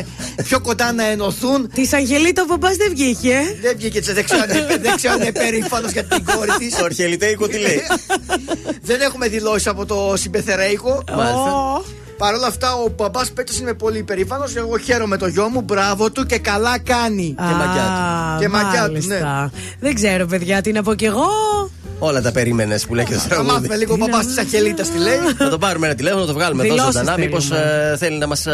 [0.44, 1.70] πιο κοντά να ενωθούν.
[1.74, 3.32] Της Αγγελίτα ο παπά δεν βγήκε.
[3.34, 6.52] ε; Δεν βγήκε, δεν ξέρω, αν είναι- δεν ξέρω αν είναι περήφανος για την κόρη
[6.58, 6.76] της.
[6.76, 7.82] Το αρχιελιτέικο τι λέει;
[8.90, 11.04] δεν έχουμε δηλώσει από το συμπεθερέικο.
[11.16, 11.82] Μάλιστα.
[12.18, 14.56] Παρ' όλα αυτά, ο μπαμπάς Πέτσα είναι πολύ περήφανος.
[14.56, 17.36] Εγώ χαίρομαι το γιο μου, μπράβο του και καλά κάνει.
[17.38, 18.17] Και μακιά του.
[18.36, 19.52] Α, Και μακιά του, μάλιστα.
[19.80, 21.28] Δεν ξέρω, παιδιά, τι να πω κι εγώ.
[22.00, 23.52] Όλα τα περίμενες που λέει και το Θα τραγούδι.
[23.52, 25.18] μάθουμε λίγο ο μπαμπά τη Αχελίτα τι λέει.
[25.38, 27.18] Θα το πάρουμε ένα τηλέφωνο, να το βγάλουμε εδώ Δηλώσεις ζωντανά.
[27.18, 27.96] Μήπως θέλουμε.
[27.98, 28.46] θέλει να μας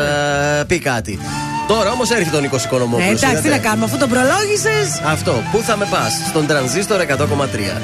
[0.68, 1.20] πει κάτι.
[1.68, 3.22] Τώρα όμως έρχεται ο Νίκος Οικονομόπουλος.
[3.22, 5.02] Ε, εντάξει, τι να κάνουμε, αφού τον προλόγησες.
[5.06, 7.82] Αυτό, πού θα με πας, στον τρανζίστορ 100,3.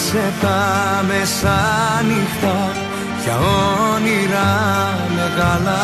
[0.00, 2.56] Αν είσαι τα μεσάνυχτα
[3.22, 3.36] για
[3.94, 4.52] όνειρα
[5.16, 5.82] μεγάλα.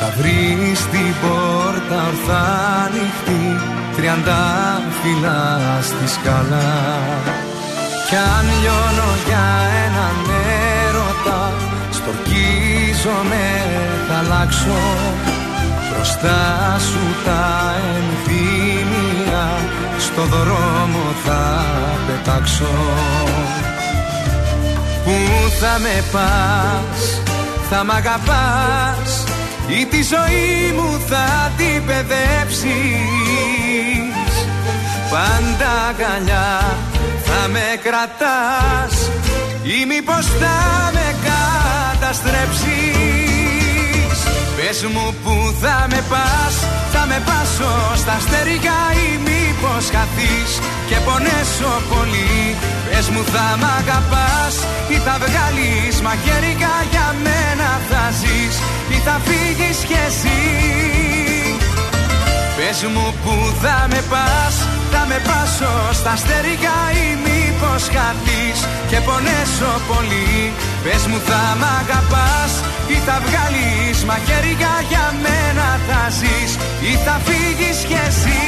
[0.00, 2.44] Θα βρεις την πόρτα ορθά
[2.84, 3.44] ανοιχτή
[3.96, 4.42] τριάντα
[5.02, 6.72] φύλλα στη σκάλα.
[8.08, 9.46] Κι αν λιώνω για
[9.84, 10.16] έναν
[10.86, 11.52] έρωτα
[11.90, 13.46] στορκίζομαι
[14.08, 14.82] θα αλλάξω.
[15.90, 18.73] Μπροστά σου τα ενθύμια
[19.98, 21.64] στο δρόμο θα
[22.06, 22.74] πετάξω.
[25.04, 25.12] Πού
[25.60, 27.22] θα με πας,
[27.70, 29.24] θα μ' αγαπάς
[29.68, 32.72] ή τη ζωή μου θα την παιδέψεις.
[35.10, 36.76] Πάντα αγκαλιά
[37.24, 39.10] θα με κρατάς
[39.62, 43.33] ή μήπως θα με καταστρέψεις
[44.56, 46.54] Πες μου που θα με πας,
[46.92, 47.72] θα με πάσω
[48.02, 50.52] στα στεριά ή μήπως χαθείς
[50.88, 52.34] και πονέσω πολύ.
[52.86, 54.54] Πες μου θα μ' αγαπάς
[54.94, 58.54] ή θα βγάλεις μαχαίρικα για μένα θα ζεις
[58.94, 60.40] ή θα φύγεις κι εσύ.
[62.56, 64.54] Πες μου που θα με πας,
[64.92, 68.58] θα με πάσω στα στεριά ή μήπως χαθείς
[68.90, 70.52] και πονέσω πολύ
[70.84, 72.52] Πες μου θα μ' αγαπάς
[72.88, 78.42] ή θα βγάλεις μαχαίρικα για μένα θα ζεις ή θα φύγεις κι εσύ.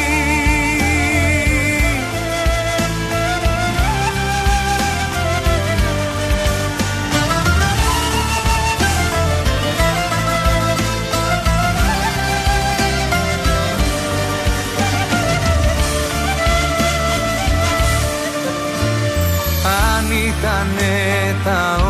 [19.96, 21.85] Αν ήτανε τα όνειρα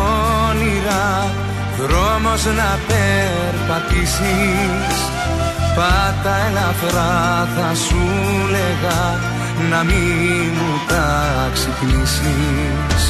[2.37, 4.95] δρόμος να περπατήσεις;
[5.75, 8.03] Πάτα ελαφρά θα σου
[8.51, 9.01] λέγα
[9.69, 13.01] να μην μου τα ξυπνήσεις.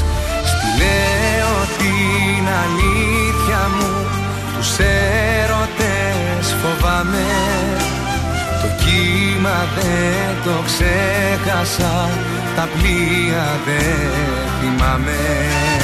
[0.49, 3.94] Στη λέω την αλήθεια μου
[4.58, 4.78] τους
[5.40, 7.28] έρωτες φοβάμαι.
[8.62, 12.10] Το κύμα δεν το ξέχασα
[12.56, 15.77] Τα πλοία δεν θυμάμαι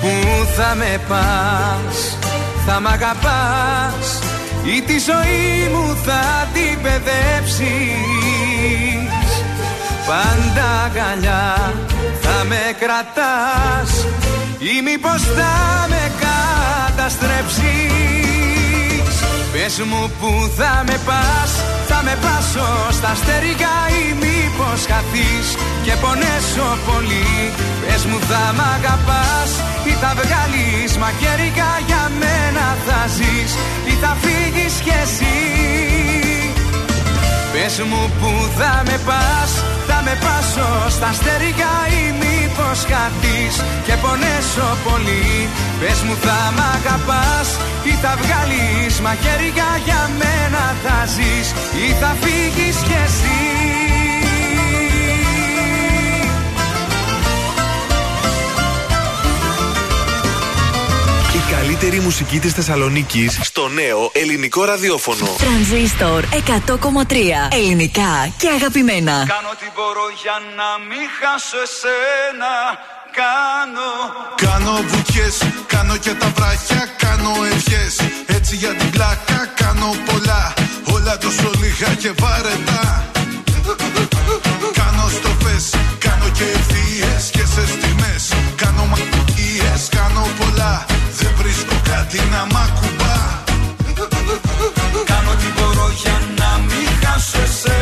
[0.00, 2.18] Πού θα με πας,
[2.66, 4.18] θα μ' αγαπάς
[4.64, 7.68] Ή τη ζωή μου θα την παιδέψεις.
[10.06, 11.72] Πάντα αγκαλιά
[12.20, 14.06] θα με κρατάς
[14.58, 18.00] Ή μήπως θα με καταστρέψεις
[19.52, 21.50] Πες μου που θα με πας
[21.88, 22.68] Θα με πάσω
[22.98, 25.48] στα στερικά Ή μήπως χαθείς
[25.84, 27.30] και πονέσω πολύ.
[27.82, 29.50] Πες μου θα μ' αγαπάς
[29.90, 33.52] Ή θα βγάλεις μακέρικα για μένα θα ζεις
[33.90, 35.38] Ή θα φύγεις κι εσύ.
[37.52, 39.50] Πες μου που θα με πας
[39.88, 42.29] Θα με πάσω στα στερικά Ή μήπως
[42.90, 43.54] χαθείς
[43.86, 45.48] και πονέσω πολύ.
[45.80, 47.48] Πες μου θα μ' αγαπάς
[47.90, 51.48] Ή θα βγάλεις μαχαίρια για μένα θα ζεις
[51.86, 53.59] Ή θα φύγεις κι εσύ
[61.50, 65.26] καλύτερη μουσική της Θεσσαλονίκης στο νέο ελληνικό ραδιόφωνο.
[65.38, 67.14] Τρανζίστορ 100,3
[67.50, 69.12] ελληνικά και αγαπημένα.
[69.34, 72.52] Κάνω ό,τι μπορώ για να μην χάσω εσένα.
[73.20, 73.90] Κάνω.
[74.44, 75.36] Κάνω βουτιές,
[75.66, 77.94] κάνω και τα βράχια, κάνω ευχές.
[78.26, 80.54] Έτσι για την πλάκα κάνω πολλά.
[80.94, 83.10] Όλα τόσο λίγα και βαρετά.
[84.72, 85.64] Κάνω στροφές,
[85.98, 88.22] κάνω και ευθείες και σε στιγμές.
[88.56, 90.74] Κάνω μακίες, κάνω πολλά.
[90.82, 91.09] Δεν βρίσκω
[92.10, 93.14] κάτι να μ' ακουμπά;
[95.04, 97.79] Κάνω ό,τι μπορώ για να μην χάσω εσένα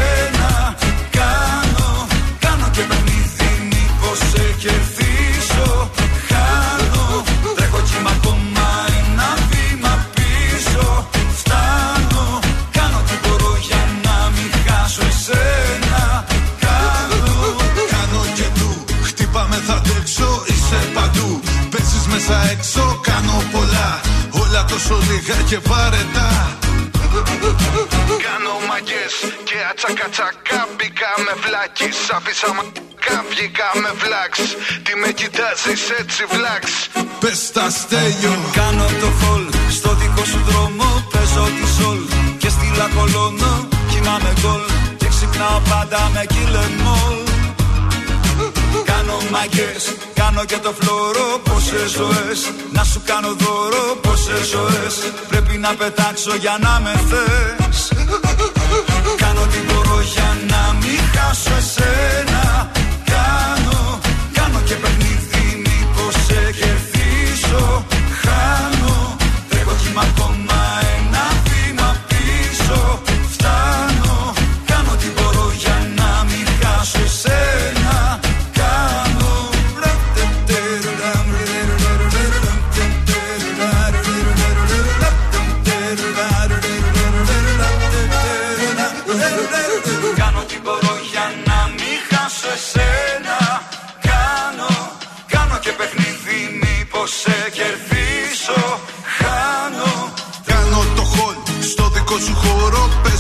[24.79, 26.59] τόσο λίγα και βαρετά
[28.27, 29.15] Κάνω μαγιές
[29.49, 34.35] και ατσακατσακά Μπήκα με βλάκης, άφησα μακά Βγήκα με βλάξ,
[34.85, 36.65] τι με κοιτάζεις έτσι βλάξ.
[37.21, 38.35] Πες τα στέλιο.
[38.59, 39.45] Κάνω το χολ
[39.79, 42.01] στο δικό σου δρόμο Παίζω τη σολ.
[42.43, 44.65] Και στη λακολώνω Κοιμάμαι γκολ.
[45.01, 47.28] Και ξυπνάω πάντα με κυλεμόλ
[49.09, 52.41] Κάνω μάγκες, κάνω και το φλόρο Πόσες ζωές.
[52.73, 54.95] Να σου κάνω δώρο Πόσες ζωές.
[55.29, 57.93] Πρέπει να πετάξω για να με θες.
[59.17, 62.71] Κάνω τι μπορώ για να μην χάσω εσένα.
[63.13, 63.99] Κάνω,
[64.33, 67.87] κάνω και παιχνίδι μήπως σε κερδίσω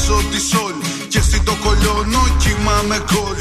[0.08, 0.74] χώρο Παίζω τη σολ
[1.08, 3.36] και στην το κολλιώνω Κοιμάμαι γκολ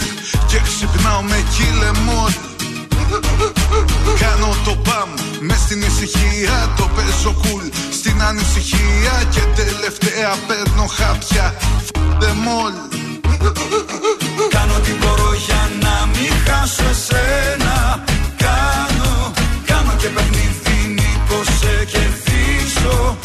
[0.47, 2.31] και ξυπνάω με κυλεμόλ
[4.19, 7.65] Κάνω το παμ μες στην ησυχία Το παίζω κουλ
[7.99, 11.55] στην ανησυχία Και τελευταία παίρνω χάπια.
[12.21, 12.75] Them all
[14.49, 18.03] Κάνω τι μπορώ για να μην χάσω εσένα.
[18.37, 19.33] Κάνω,
[19.65, 23.17] κάνω και παιχνίδι μήπως σε κερδίσω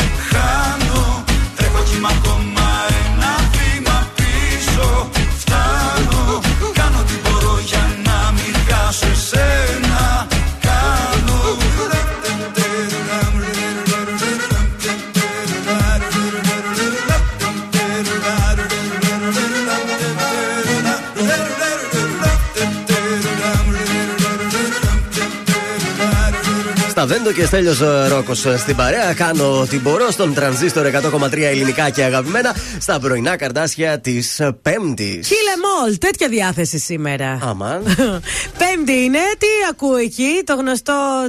[27.12, 29.14] Στα Βέντο και Στέλιος Ρόκος στην παρέα.
[29.14, 35.26] Κάνω ό,τι μπορώ στον τρανζίστορ 100,3 ελληνικά και αγαπημένα στα πρωινά καρτάσια της Πέμπτης.
[35.26, 37.38] Χίλε μόλ, τέτοια διάθεση σήμερα.
[37.42, 37.82] Αμάν.
[38.60, 41.26] Πέμπτη είναι, τι ακούω εκεί, το γνωστό.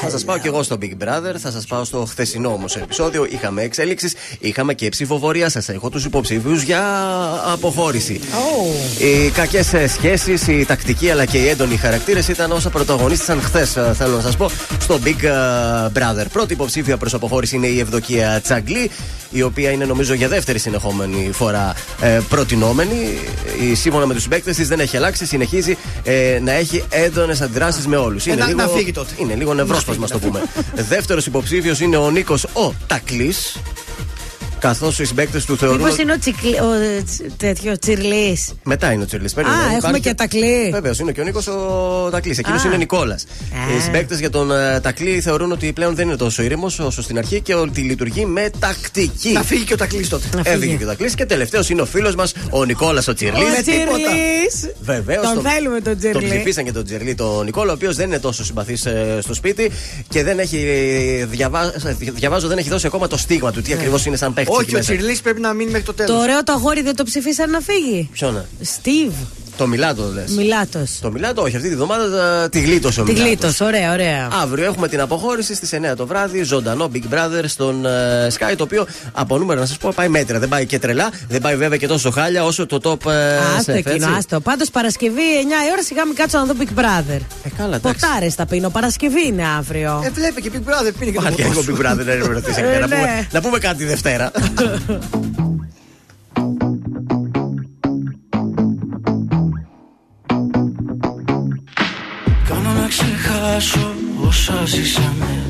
[0.00, 3.26] Θα σας πάω και εγώ στο Big Brother, θα σας πάω στο χθεσινό όμως επεισόδιο.
[3.30, 5.48] Είχαμε εξέλιξει, είχαμε και ψηφοφορία.
[5.48, 6.82] Σας έχω τους υποψήφιου για
[7.52, 8.20] αποχώρηση.
[8.98, 14.16] Οι κακές σχέσεις, η τακτική αλλά και οι έντονοι χαρακτήρες ήταν όσα πρωταγωνίστησαν χθες, θέλω
[14.16, 14.50] να σας πω,
[14.80, 15.24] στο Big
[15.92, 16.24] Brother.
[16.32, 18.90] Πρώτη υποψήφια προς αποχώρηση είναι η Ευδοκία Τσαγκλή,
[19.30, 23.18] η οποία είναι νομίζω για δεύτερη συνεχόμενη φορά ε, προτινόμενη.
[23.70, 27.86] Η, σύμφωνα με τους συμπαίκτες της δεν έχει αλλάξει, συνεχίζει ε, να έχει έντονες αντιδράσεις
[27.86, 28.26] με όλους.
[28.26, 29.10] Ε, να- να φύγει τότε.
[29.18, 30.42] Είναι λίγο νευρόσπασμα, το πούμε.
[30.74, 33.56] Δεύτερος υποψήφιος είναι ο Νίκος ο Τακλής.
[34.64, 35.76] Καθώς οι συμπαίκτες του θεωρούν.
[35.78, 36.48] Μήπως ότι- είναι ο, τσικλ...
[36.48, 39.36] ο τσι- τέτοιο τσιρλής; Μετά είναι ο Τσιρλής.
[39.36, 39.40] Α,
[39.76, 40.68] έχουμε και τακλή.
[40.72, 42.38] Βεβαίως, είναι και ο Νίκος ο Τακλής.
[42.38, 42.66] Εκείνος Α.
[42.66, 43.22] είναι ο Νικόλας.
[43.22, 43.76] Α.
[43.76, 47.18] Οι συμπαίκτες για τον ε, Τακλή θεωρούν ότι πλέον δεν είναι τόσο ήρεμος όσο στην
[47.18, 49.32] αρχή και ότι λειτουργεί με τακτική.
[49.32, 50.26] Να φύγει και ο Τακλής τότε.
[50.44, 53.42] Έφυγε και ο Τακλής και τελευταίος είναι ο φίλος μας ο Νικόλας ο Τσιρλής.
[53.58, 54.74] Ο Τσιρλής.
[54.80, 55.32] Βεβαίως.
[55.32, 56.28] Τον θέλουμε τον Τον Τσιρλή.
[56.28, 58.86] ψηφίσαν και τον Τζερλί τον Νικόλα, ο οποίος δεν είναι τόσο συμπαθής
[59.20, 59.70] στο σπίτι
[60.08, 60.58] και δεν έχει.
[61.30, 61.72] Διαβά...
[62.14, 64.52] Διαβάζω, δεν έχει δώσει ακόμα το στίγμα του τι ακριβώς είναι σαν παίχτη.
[64.58, 66.16] Όχι, ο Τσιρλής πρέπει να μείνει μέχρι το τέλος.
[66.16, 68.08] Το ωραίο το αγόρι δεν το ψηφίσαν να φύγει.
[68.12, 69.12] Ποιον, Στίβ.
[69.56, 70.30] Το Μιλάτο λες.
[70.30, 70.98] Μιλάτος.
[71.00, 73.28] Το Μιλάτο, όχι, αυτή τη βδομάδα ε, τη γλίτωσε ο Τη Μιλάτος.
[73.58, 74.28] γλίτω, ωραία, ωραία.
[74.42, 76.42] Αύριο έχουμε την αποχώρηση στις 9 το βράδυ.
[76.42, 78.54] Ζωντανό Big Brother στον ε, Sky.
[78.56, 80.38] Το οποίο από νούμερα να σας πω πάει μέτρα.
[80.38, 81.10] Δεν πάει και τρελά.
[81.28, 84.08] Δεν πάει βέβαια και τόσο χάλια όσο το top ε, Άστο Chef, εκείνο, έτσι.
[84.18, 84.40] άστο.
[84.40, 87.20] Πάντως Παρασκευή 9 η ώρα σιγά μην κάτσω να δω Big Brother.
[87.44, 88.00] Ε, καλά, εντάξει.
[88.06, 88.68] Ποτάρες θα πίνω.
[88.68, 90.02] Παρασκευή είναι αύριο.
[90.04, 91.76] Ε, βλέπει και Big Brother πίνει και το Πάλι ποτό εγώ σου.
[91.76, 92.96] Big Brother να ενημερωθείς, Ε, να, ναι.
[92.96, 94.30] πούμε, να πούμε κάτι Δευτέρα.
[103.58, 103.94] ξεχάσω
[104.26, 105.42] όσα ζήσαμε.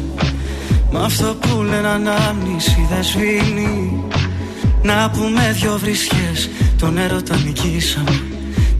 [0.90, 4.02] Μ' αυτό που λένε ανάμνηση δεν σβήνει.
[4.82, 8.22] Να πούμε δυο βρισιές τον έρωτα νικήσαμε.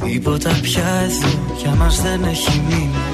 [0.04, 3.04] Τίποτα πια εδώ για μας δεν έχει μείνει.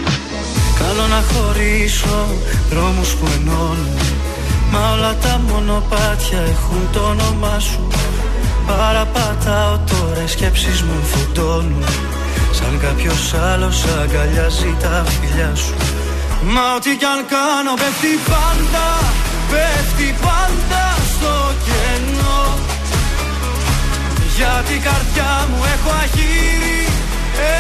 [0.79, 2.27] Καλό να χωρίσω
[2.71, 3.99] δρόμους που ενώνουν.
[4.73, 7.87] Μα όλα τα μονοπάτια έχουν το όνομά σου.
[8.67, 11.85] Παραπατάω τώρα οι σκέψεις μου φωτώνουν
[12.53, 16.00] Σαν κάποιος άλλος αγκαλιάζει τα φιλιά σου
[16.43, 18.87] Μα ό,τι κι αν κάνω πέφτει πάντα
[19.51, 21.35] Πέφτει πάντα στο
[21.67, 22.43] κενό.
[24.37, 26.83] Για την καρδιά μου έχω αγύρι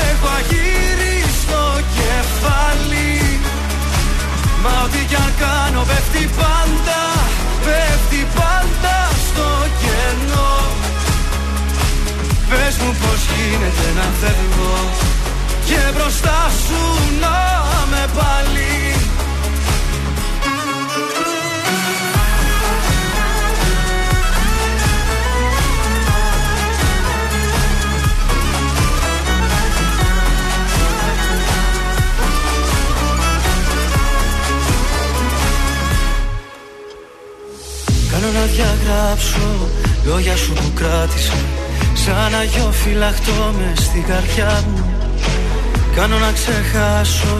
[0.08, 1.62] Έχω αγύρι στο
[1.96, 3.40] κεφάλι.
[4.62, 7.00] Μα ό,τι κι αν κάνω πέφτει πάντα
[7.64, 8.96] Πέφτει πάντα
[9.26, 9.48] στο
[9.80, 10.54] κενό.
[12.48, 15.19] Πες μου πως γίνεται να φεύγω
[15.70, 16.80] Και μπροστά σου
[17.20, 17.28] να
[17.90, 18.94] με πάλι.
[38.10, 39.68] Κάνω να διαγράψω
[40.04, 41.32] λόγια σου που κράτησα
[41.94, 44.89] Σαν αγιό φυλαχτό μες στην καρδιά μου
[45.96, 47.36] Κάνω να ξεχάσω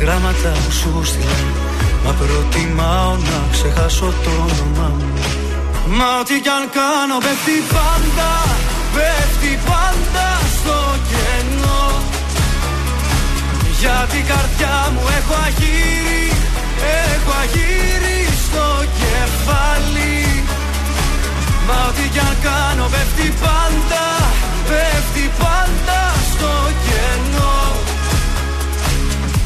[0.00, 1.38] γράμματα που σου στείλα.
[2.04, 5.12] Μα προτιμάω να ξεχάσω το όνομά μου.
[5.86, 8.30] Μα ό,τι κι αν κάνω πέφτει πάντα
[8.94, 10.78] Πέφτει πάντα στο
[11.10, 11.84] κενό.
[13.80, 16.26] Για την καρδιά μου έχω αγύρι
[17.12, 18.66] Έχω αγύρι στο
[19.00, 20.20] κεφάλι.
[21.66, 24.04] Μα ό,τι κι αν κάνω πέφτει πάντα
[24.68, 26.00] Πέφτει πάντα
[26.30, 26.52] στο
[26.84, 27.71] κενό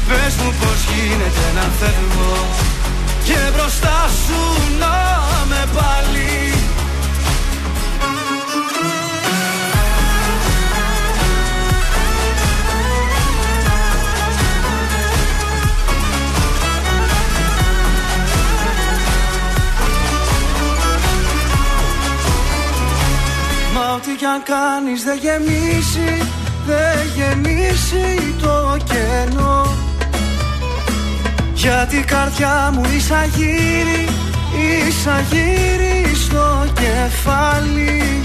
[0.07, 2.47] Πες μου πως γίνεται να φεύγω
[3.23, 4.39] Και μπροστά σου
[4.79, 4.95] να
[5.47, 6.53] με πάλι.
[23.73, 26.27] Μα ό,τι κι αν κάνεις δεν γεμίσει
[26.65, 29.86] Δεν γεμίσει το κενό
[31.57, 34.07] Γιατί η καρδιά μου εισαγύρει
[34.87, 38.23] Εισαγύρει στο κεφάλι.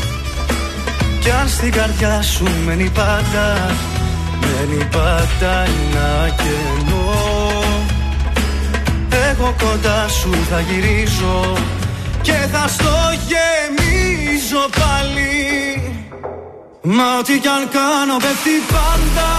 [1.20, 3.70] Κι αν στην καρδιά σου μένει πάντα
[4.40, 7.62] Μένει πάντα ένα κενό.
[9.30, 11.52] Εγώ κοντά σου θα γυρίζω
[12.22, 12.94] Και θα στο
[13.28, 15.34] γεμίζω πάλι.
[16.82, 19.30] Μα ό,τι κι αν κάνω πέφτει πάντα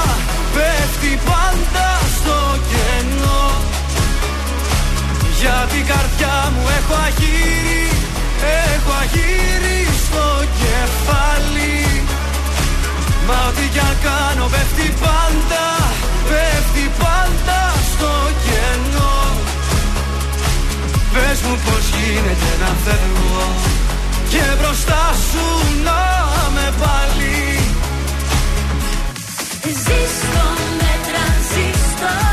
[0.54, 2.93] Πέφτει πάντα στο κενό
[5.44, 7.86] Για την καρδιά μου έχω αγύρι
[8.74, 10.26] Έχω αγύρι στο
[10.62, 11.80] κεφάλι.
[13.28, 15.66] Μα ό,τι κι αν κάνω πέφτει πάντα
[16.30, 17.60] Πέφτει πάντα
[17.92, 18.12] στο
[18.46, 19.18] κενό.
[21.14, 23.48] Πες μου πως γίνεται να φεύγω
[24.30, 25.46] Και μπροστά σου
[25.88, 26.02] να
[26.56, 27.38] με πάλι.
[29.84, 30.46] Ζήστο
[30.80, 32.33] με τρανζίστορ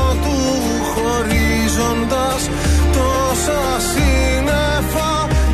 [3.87, 5.11] σύννεφα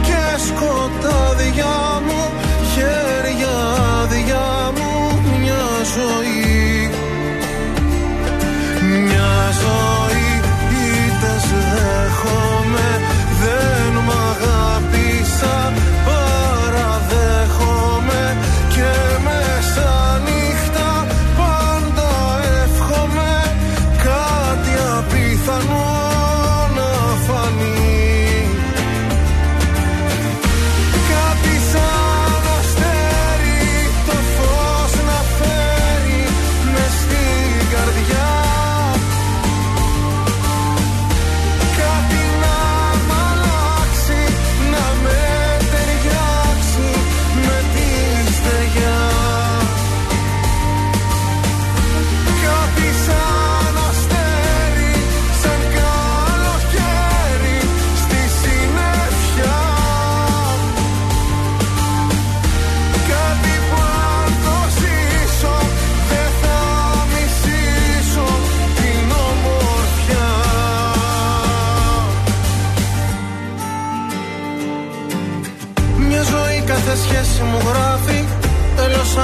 [0.07, 1.75] και σκοτάδια
[2.05, 2.21] μου
[2.73, 3.55] χέρια
[4.01, 4.91] άδεια μου
[5.41, 6.46] μια ζωή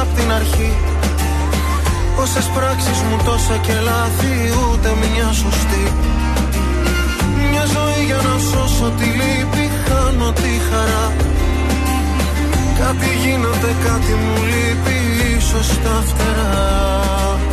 [0.01, 0.71] απ' την αρχή.
[2.23, 4.33] Όσες πράξεις μου τόσα και λάθη
[4.63, 5.85] ούτε μια σωστή.
[7.49, 11.05] Μια ζωή για να σώσω τη λύπη χάνω τη χαρά.
[12.79, 14.97] Κάτι γίνεται, κάτι μου λείπει
[15.37, 17.52] ίσως τα φτερά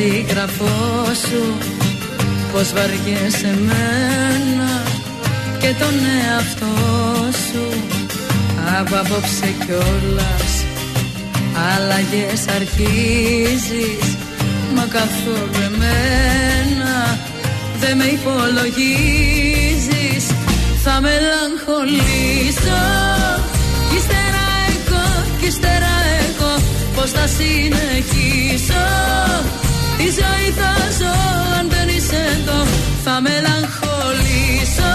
[0.00, 1.42] Τελεσίγραφό σου
[2.52, 4.82] Πως βαριέσαι μένα
[5.58, 5.94] Και τον
[6.24, 6.74] εαυτό
[7.32, 7.64] σου.
[8.78, 10.52] Από απόψε κιόλας
[11.72, 14.16] Αλλαγές αρχίζεις
[14.74, 17.18] Μα καθόλου εμένα
[17.80, 18.64] Δεν με υπολογίζεις.
[20.84, 22.82] Θα μελαγχολήσω
[23.90, 25.06] Κι ύστερα εγώ,
[25.40, 25.94] κι ύστερα
[26.28, 26.52] εγώ
[26.94, 28.84] Πώς θα συνεχίσω
[30.00, 31.14] Τη ζωή θα ζω
[31.58, 32.60] αν δεν είσαι εδώ
[33.04, 34.94] Θα μελαγχολήσω.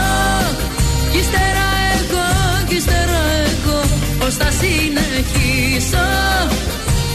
[1.12, 1.68] Κι ύστερα
[1.98, 2.28] εγώ,
[2.68, 3.80] κι ύστερα εγώ
[4.20, 6.08] Πώς θα συνεχίσω.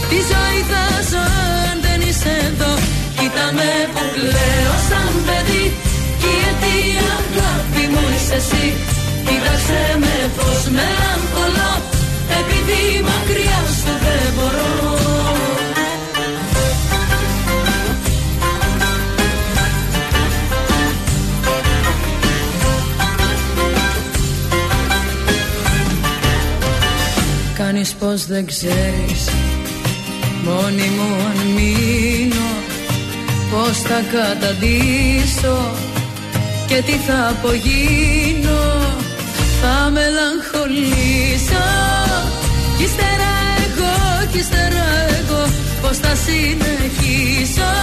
[0.09, 1.23] Τη ζωή θα ζω
[1.69, 2.71] αν δεν είσαι εδώ
[3.17, 5.65] Κοίτα με που κλαίω σαν παιδί.
[6.21, 6.75] Κι γιατί
[7.17, 8.65] αγάπη μου είσαι εσύ
[9.25, 11.73] Κοίταξε με πως μελαγχολώ
[12.39, 15.20] Επειδή μακριά σου δεν μπορώ.
[27.91, 29.23] Λες πως δεν ξέρεις.
[30.43, 32.49] Μόνη μου αν μείνω
[33.51, 35.57] Πως θα καταντήσω
[36.67, 38.63] Και τι θα απογίνω.
[39.61, 41.67] Θα μελαγχολήσω.
[42.77, 43.31] Κι ύστερα
[43.65, 43.95] εγώ,
[44.31, 44.85] κι ύστερα
[45.19, 45.41] εγώ
[45.81, 47.73] Πως θα συνεχίσω.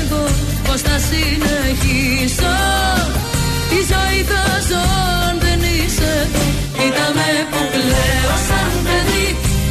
[1.13, 2.55] συνεχίσω.
[3.69, 4.85] Τη ζωή θα ζω
[5.27, 6.45] αν δεν είσαι εδώ.
[6.77, 9.27] Κοίτα με που κλαίω σαν παιδί.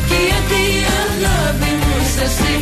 [0.09, 2.55] Κι η αιτία αγάπη μου είσαι εσύ.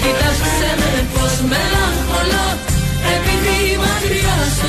[0.00, 2.48] Κοίταξε με πως μελαγχολώ.
[3.14, 4.68] Επειδή μακριά σου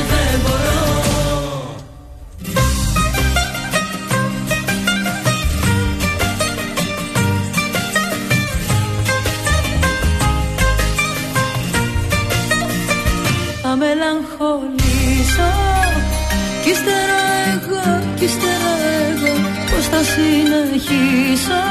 [20.88, 21.64] συνεχίσω.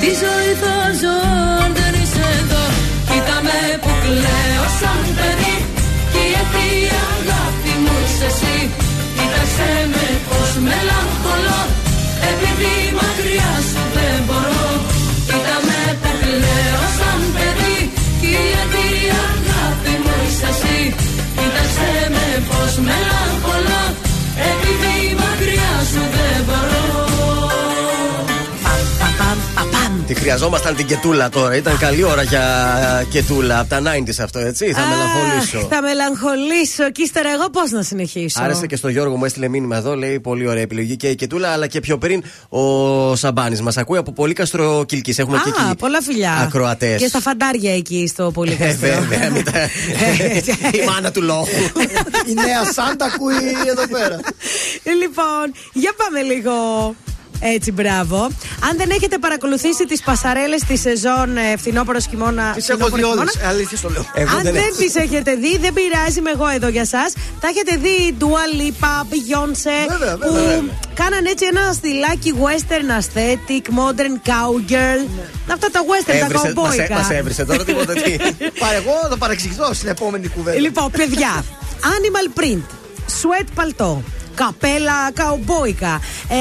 [0.00, 1.16] Τη ζωή θα ζω
[1.64, 2.64] αν δεν είσαι εδώ.
[3.08, 5.56] Κοίτα με που κλαίω σαν παιδί.
[6.12, 8.56] Κι η αιτία αγάπη μου είσαι εσύ.
[9.16, 11.62] Κοίταξε με πως μελαγχολώ.
[12.30, 13.82] Επειδή μακριά σου
[30.18, 31.56] χρειαζόμασταν την κετούλα τώρα.
[31.56, 32.42] Ήταν καλή ώρα για
[33.00, 33.58] ε, κετούλα.
[33.58, 34.72] Από τα 90s αυτό, έτσι.
[34.72, 35.68] Θα μελαγχολήσω.
[35.70, 39.76] Θα μελαγχολήσω και ύστερα εγώ πώς να συνεχίσω; Άρεσε και στο Γιώργο μου έστειλε μήνυμα
[39.76, 39.94] εδώ.
[39.96, 43.60] Λέει πολύ ωραία επιλογή και η Κετούλα, αλλά και πιο πριν ο Σαμπάνης.
[43.62, 45.18] Μας ακούει από πολύ καστροκυλκής.
[45.18, 46.32] Έχουμε Α, και εκεί πολλά φιλιά.
[46.32, 47.00] ακροατές.
[47.00, 49.52] Και στα φαντάρια εκεί στο πολύ Ε, βέβαια, μην τα-
[50.82, 51.46] η μάνα του λόγου.
[52.28, 53.34] Η νέα Σάντα ακούει
[53.68, 54.20] εδώ πέρα.
[55.00, 56.52] λοιπόν, για πάμε λίγο.
[57.40, 58.16] Έτσι, μπράβο.
[58.70, 62.52] Αν δεν έχετε παρακολουθήσει τις πασαρέλες της σεζόν ε, φθινόπωρος χειμώνα.
[62.54, 63.38] Τις έχω δει όλες.
[63.48, 64.04] Αλήθεια το λέω.
[64.36, 67.10] Αν δεν, τις έχετε δει, δεν πειράζει, είμαι εγώ εδώ για εσά.
[67.40, 69.78] Τα έχετε δει Dua Lipa, Beyoncé.
[69.98, 70.62] Βέβαια, που βέβαια, βέβαια.
[70.94, 75.00] κάνανε έτσι ένα στυλάκι western aesthetic, modern cowgirl.
[75.52, 76.94] Αυτά τα western, τα Έβρισε, μας, έ- κομπόικα.
[76.94, 78.16] μας έβρισε τώρα τίποτα τι.
[78.62, 80.60] Παρ' εγώ θα παρεξηγηθώ στην επόμενη κουβέντα.
[80.60, 81.44] Λοιπόν, παιδιά,
[81.80, 82.62] animal print,
[83.20, 84.02] sweat παλτό.
[84.42, 86.00] Καπέλα καουμπόικα,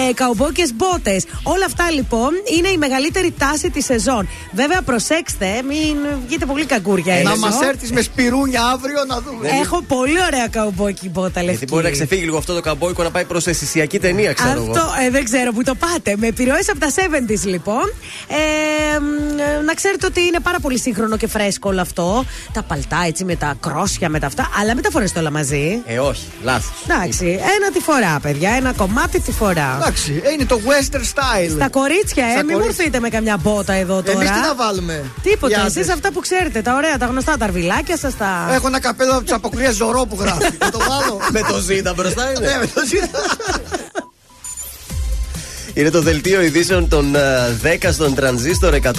[0.10, 1.26] ε, καουμπόικες μπότες.
[1.44, 4.28] Όλα αυτά λοιπόν είναι η μεγαλύτερη τάση της σεζόν.
[4.52, 5.96] Βέβαια, προσέξτε, μην
[6.28, 7.36] βγείτε πολύ καγκούρια Να έξω.
[7.36, 9.50] μας έρθεις με σπιρούνια αύριο να δούμε.
[9.62, 11.58] Έχω πολύ ωραία καουμπόικη μπότα λευκή.
[11.58, 14.72] Γιατί μπορεί να ξεφύγει λίγο αυτό το καμπόικο να πάει προς αισθησιακή ταινία, ξέρω εγώ.
[14.72, 16.16] Αυτό ε, δεν ξέρω που το πάτε.
[16.18, 17.94] Με επιρροές από τα 70s λοιπόν.
[18.28, 22.26] Ε, μ, ε, να ξέρετε ότι είναι πάρα πολύ σύγχρονο και φρέσκο όλο αυτό.
[22.54, 24.50] Τα παλτά έτσι με τα κρόσια, με τα αυτά.
[24.60, 25.82] Αλλά μην τα φορέσετε όλα μαζί.
[25.86, 26.72] Ε, όχι, λάθος.
[26.88, 28.52] Εντάξει, ένα τη φορά, παιδιά.
[28.52, 29.78] Ένα κομμάτι τη φορά.
[29.82, 31.50] Εντάξει, ε, είναι το western style.
[31.56, 32.84] Στα κορίτσια, ε, Στα μην μου κορίτσια.
[32.86, 34.18] έρθετε με καμιά μπότα εδώ τώρα.
[34.18, 35.90] Εμείς τι να βάλουμε; Τίποτα, Για εσείς άντρες.
[35.96, 38.50] αυτά που ξέρετε, τα ωραία, τα γνωστά, τα αρβιλάκια σας τα.
[38.52, 40.52] Έχω ένα καπέλο από τις αποκρίες Ζωρό που γράφει.
[40.64, 41.20] Θα το βάλω.
[41.32, 42.40] Με το ζήτα μπροστά είναι.
[42.48, 43.20] Ναι, με το ζήτα.
[45.78, 48.96] Είναι το δελτίο ειδήσεων των ε, 10 στον τρανζίστορ 100,3.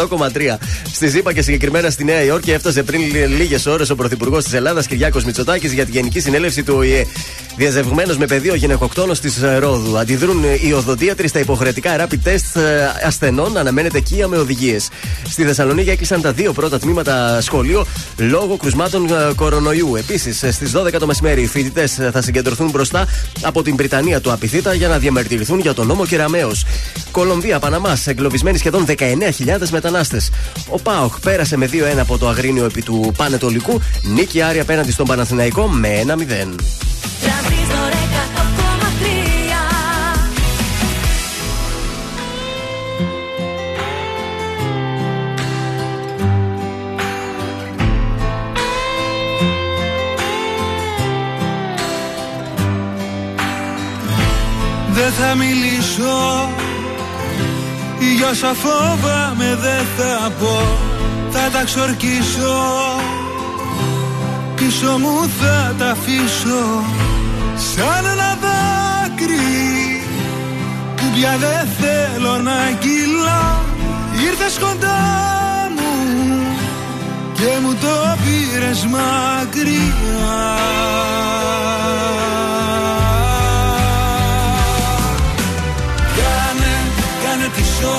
[0.93, 3.01] Στη ΖΥΠΑ και συγκεκριμένα στη Νέα Υόρκη έφτασε πριν
[3.37, 7.07] λίγες ώρες ο Πρωθυπουργός της Ελλάδας Κυριάκος Μητσοτάκης για τη Γενική Συνέλευση του ΟΗΕ.
[7.57, 9.99] Διαζευγμένος με πεδίο γυναικοκτόνος της Ρόδου.
[9.99, 13.57] Αντιδρούν οι οδοντίατροι στα υποχρεωτικά rapid test ε, ασθενών.
[13.57, 14.89] Αναμένεται κία με οδηγίες.
[15.29, 17.87] Στη Θεσσαλονίκη έκλεισαν τα δύο πρώτα τμήματα σχολείο
[18.17, 19.97] λόγω κρουσμάτων ε, κορονοϊού.
[19.97, 23.07] Επίσης, στις 12 το μεσημέρι οι φοιτητές θα συγκεντρωθούν μπροστά
[23.41, 26.51] από την Πριτανία του Απιθύτα για να διαμαρτυρηθούν για τον νόμο Κεραμαίο.
[27.11, 30.31] Κολομβία, Παναμάς, εγκλωβισμένοι σχεδόν 19.000 μετανάστες.
[30.69, 33.81] Ο Πάοκ πέρασε με 2-1 από το Αγρίνιο επί του Πανετολικού.
[34.03, 37.98] Νίκη Άρη απέναντι στον Παναθηναϊκό με 1-0.
[55.11, 56.51] Δεν θα μιλήσω.
[58.17, 60.79] Για όσα φόβαμαι δεν θα πω.
[61.31, 62.57] Θα τα ξορκίσω.
[64.57, 66.85] Πίσω μου θα τα αφήσω.
[67.57, 70.03] Σαν ένα δάκρυ.
[70.97, 73.61] Που πια δεν θέλω να κυλά
[74.27, 75.01] Ήρθες κοντά
[75.77, 75.93] μου
[77.33, 79.89] Και μου το πήρες μακριά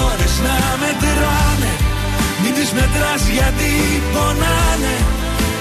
[0.06, 1.74] ώρες να μετράνε.
[2.42, 3.72] Μην τις μετράς γιατί
[4.14, 4.96] πονάνε.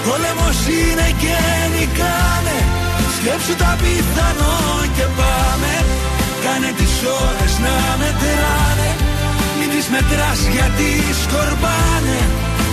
[0.05, 1.37] Πόλεμος είναι και
[1.73, 2.57] νικάνε.
[3.15, 4.57] Σκέψου τα πιθανό
[4.95, 5.73] και πάμε.
[6.43, 6.95] Κάνε τις
[7.25, 8.89] ώρες να μετράνε.
[9.57, 10.89] Μην τις μετράς γιατί
[11.21, 12.19] σκορπάνε.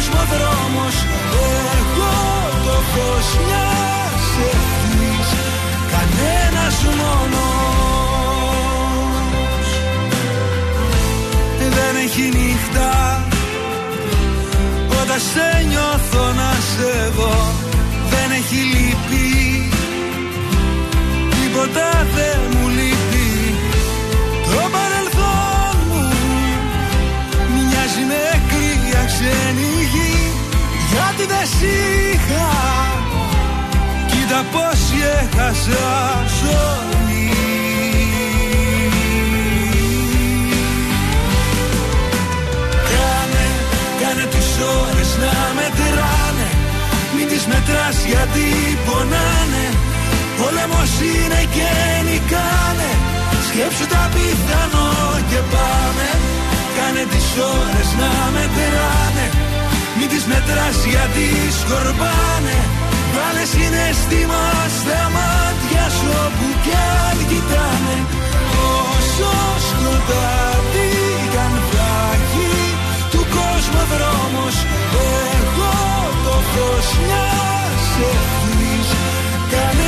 [0.02, 0.96] του κόσμου δρόμος
[1.78, 2.14] Εγώ
[2.64, 5.28] το φως μιας ευθύς
[5.92, 8.08] κανένας μόνος.
[11.76, 12.90] Δεν έχει νύχτα
[15.02, 17.36] όταν σε νιώθω να σε δω
[18.10, 19.70] δεν έχει λύπη.
[21.30, 22.91] Τίποτα δεν μου λείπει
[29.22, 30.14] ξένη γη
[30.90, 32.50] γιατί δεν σ' είχα.
[34.10, 34.80] Κοίτα πως
[35.20, 35.86] έχασα
[36.40, 37.30] ζωή.
[42.90, 43.46] Κάνε,
[44.00, 44.50] κάνε τις
[44.80, 46.48] ώρες να μετράνε.
[47.16, 48.46] Μην τις μετράς γιατί
[48.86, 49.66] πονάνε.
[50.38, 51.70] Πόλεμος είναι και
[52.06, 52.90] νικάνε.
[53.48, 54.90] Σκέψου τα πιθανό
[55.30, 56.21] και πάμε
[56.78, 57.28] Κάνε τις
[57.58, 59.26] ώρες να μετράνε
[59.98, 61.26] Μην τις μετράς γιατί
[61.60, 62.58] σκορπάνε.
[63.14, 64.44] Βάλε συναίσθημα
[64.78, 66.76] στα μάτια σου όπου κι
[67.06, 67.98] αν κοιτάνε.
[68.80, 69.32] Όσο
[69.68, 70.90] σκοτάδι
[71.34, 72.54] καν βράχει
[73.12, 74.56] του κόσμου δρόμος
[75.38, 75.74] Εγώ
[76.24, 78.90] το φως μιας ευθύς
[79.52, 79.81] κανένας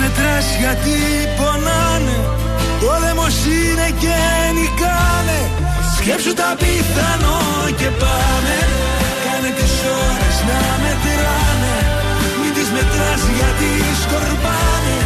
[0.00, 0.96] μετράς γιατί
[1.38, 2.18] πονάνε.
[2.82, 4.18] Πόλεμος είναι και
[4.56, 5.40] νικάνε.
[5.96, 7.40] Σκέψου τα πιθανό
[7.80, 8.56] και πάμε.
[9.24, 9.74] Κάνε τις
[10.06, 11.76] ώρες να μετράνε.
[12.40, 13.70] Μην τις μετράς γιατί
[14.02, 14.96] σκορπάνε.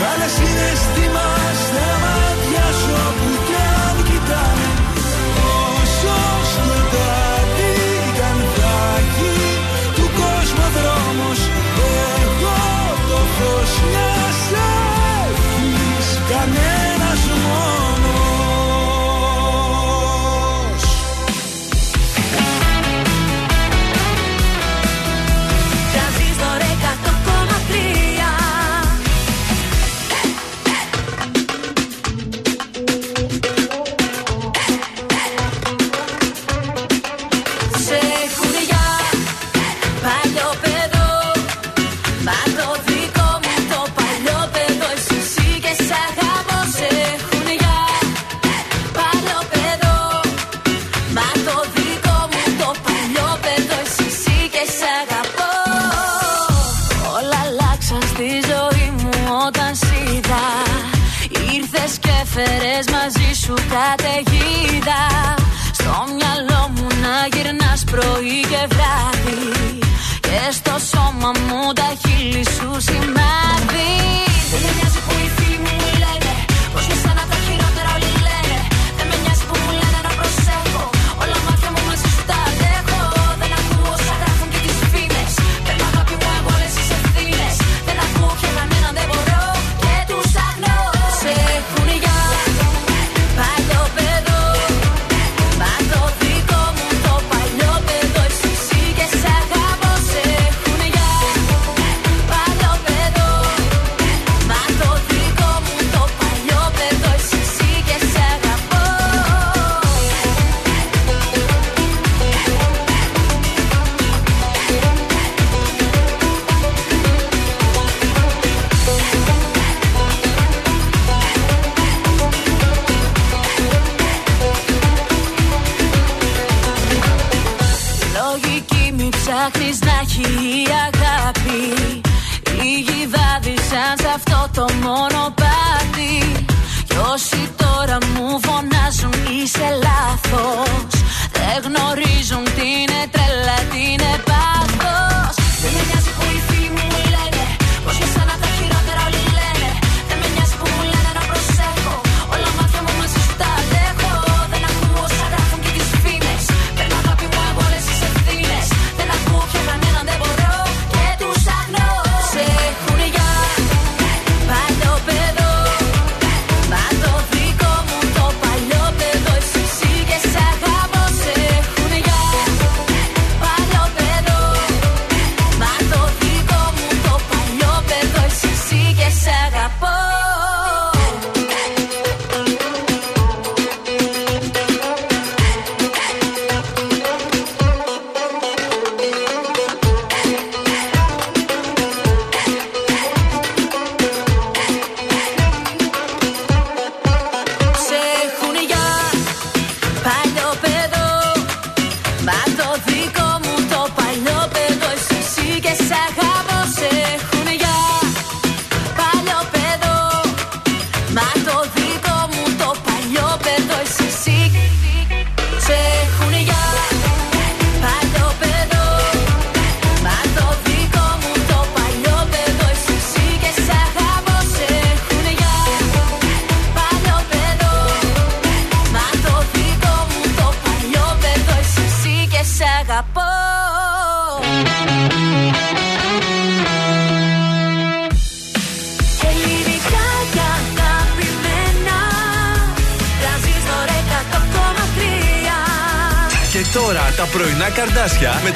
[0.00, 1.35] Βάλε συναίσθημα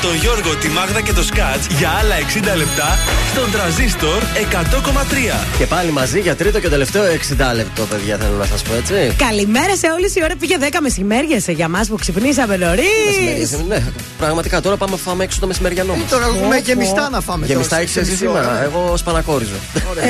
[0.03, 2.15] τον Γιώργο, τη Μάγδα και το Σκάτς για άλλα
[2.55, 2.99] 60 λεπτά
[3.33, 5.47] στον τραζίστορ 100,3.
[5.59, 9.15] Και πάλι μαζί για τρίτο και τελευταίο 60 λεπτό, παιδιά, θέλω να σας πω έτσι.
[9.17, 12.85] Καλημέρα σε όλες η ώρα πήγε 10 μεσημέρια για μας που ξυπνήσαμε νωρίς.
[13.49, 13.83] Μεσημέρι, Ναι,
[14.19, 16.11] πραγματικά τώρα πάμε να φάμε έξω το μεσημεριανό μας.
[16.11, 17.47] Τώρα έχουμε γεμιστά να φάμε.
[17.47, 18.43] τώρα Γεμιστά στις έχει εσύ μισή ώρα.
[18.43, 18.63] σήμερα.
[18.63, 19.55] Εγώ σπανακόριζω.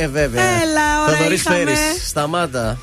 [0.00, 0.42] Ε, βέβαια.
[0.42, 1.58] Έλα, ωραία, Θοδωρής είχαμε.
[1.58, 2.78] Φέρης, σταμάτα.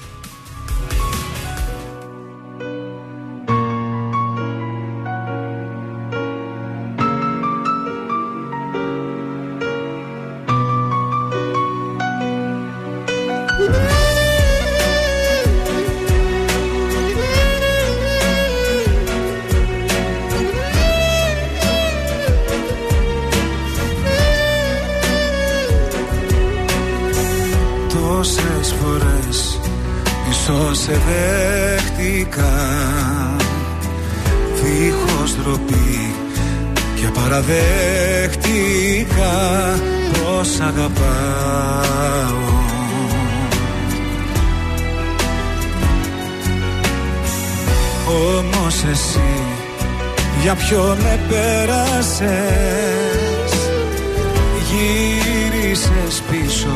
[30.87, 32.55] Σε δέχτηκα.
[34.55, 36.13] Δίχως ντροπή
[36.95, 39.35] και παραδέχτηκα
[40.13, 42.45] Πως αγαπάω.
[48.37, 49.31] Όμως εσύ
[50.41, 52.29] για ποιον επέρασες
[54.69, 56.75] Γύρισες πίσω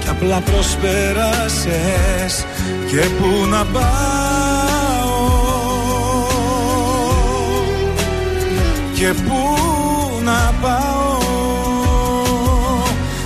[0.00, 2.44] και απλά προσπέρασες
[2.92, 3.82] Και πού να πάω
[8.94, 9.40] Και πού
[10.24, 11.18] να πάω.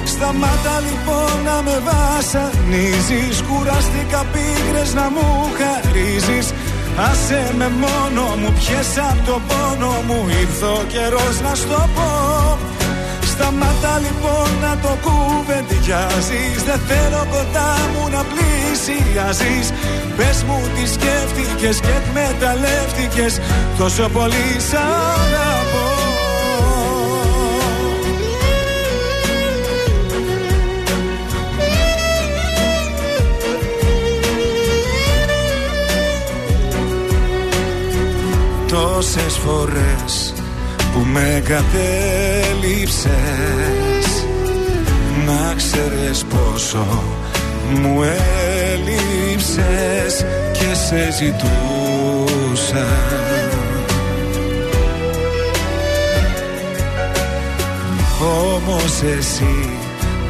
[0.05, 6.52] Σταμάτα λοιπόν να με βασανίζεις Κουράστηκα πίκρες να μου χαρίζεις.
[7.10, 12.59] Άσε με μόνο μου, πιες απ' το πόνο μου Ήρθε ο καιρός να στο πω.
[13.22, 18.22] Σταμάτα λοιπόν να το κουβεντιάζεις Δεν θέλω κοντά μου να
[18.77, 19.73] πλησιάζεις
[20.16, 23.40] Πες μου τι σκέφτηκες και εκμεταλλεύτηκες.
[23.78, 25.85] Τόσο πολύ σ' αγαπώ.
[38.69, 40.35] Τόσες φορές
[40.93, 43.07] που με εγκατέλειψες
[45.27, 46.86] Να ξέρεις πόσο
[47.73, 48.03] μου
[48.87, 52.87] έλειψες και σε ζητούσα.
[58.55, 59.57] Όμως εσύ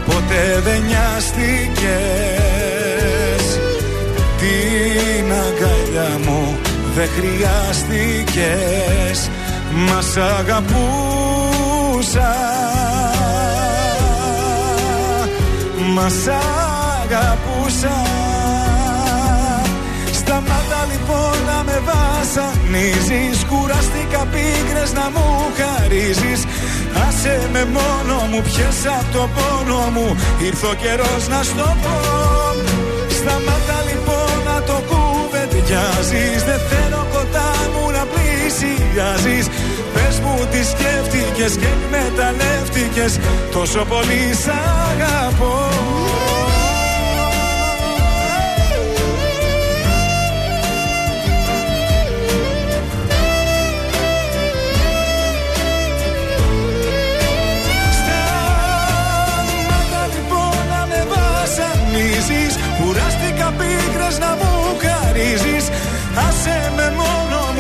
[0.07, 1.45] ποτέ δεν νοιάστηκες.
[4.39, 6.59] Την αγκαλιά μου
[6.95, 8.51] δεν χρειάστηκες.
[9.73, 10.75] Μας σ' αγαπούσα.
[15.95, 16.29] Μας σ'
[17.03, 18.06] αγαπούσα
[21.49, 25.27] να με βασανίζεις Κουράστηκα πίκρες να μου
[25.59, 26.41] χαρίζεις.
[27.07, 30.17] Άσε με μόνο μου πιες απ' το πόνο μου.
[30.47, 31.97] Ήρθε ο καιρός να στο πω.
[33.19, 36.41] Σταμάτα λοιπόν να το κουβεντιάζεις.
[36.49, 39.47] Δεν θέλω κοντά μου να πλησιάζεις.
[39.95, 43.19] Πες μου τι σκέφτηκες και εκμεταλλεύτηκες
[43.53, 44.49] Τόσο πολύ σ'
[44.91, 46.26] αγαπώ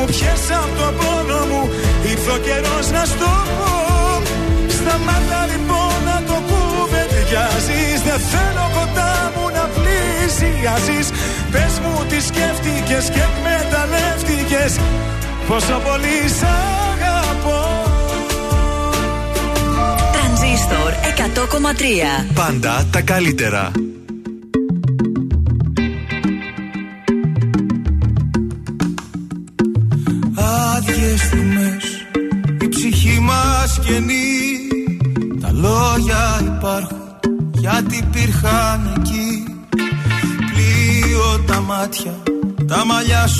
[0.06, 1.70] μόνο μου πιες απ' το πόνο μου
[2.10, 3.72] Ήρθε ο καιρός να στο πω.
[4.76, 11.06] Σταμάτα λοιπόν να το κουβεντιάζεις Δεν θέλω κοντά μου να πλησιάζεις.
[11.52, 14.72] Πες μου τι σκέφτηκες και εκμεταλλεύτηκες
[15.48, 16.46] Πόσο πολύ σ'
[16.90, 17.62] αγαπώ.
[20.14, 23.85] Τρανζίστορ 100,3 Πάντα τα καλύτερα.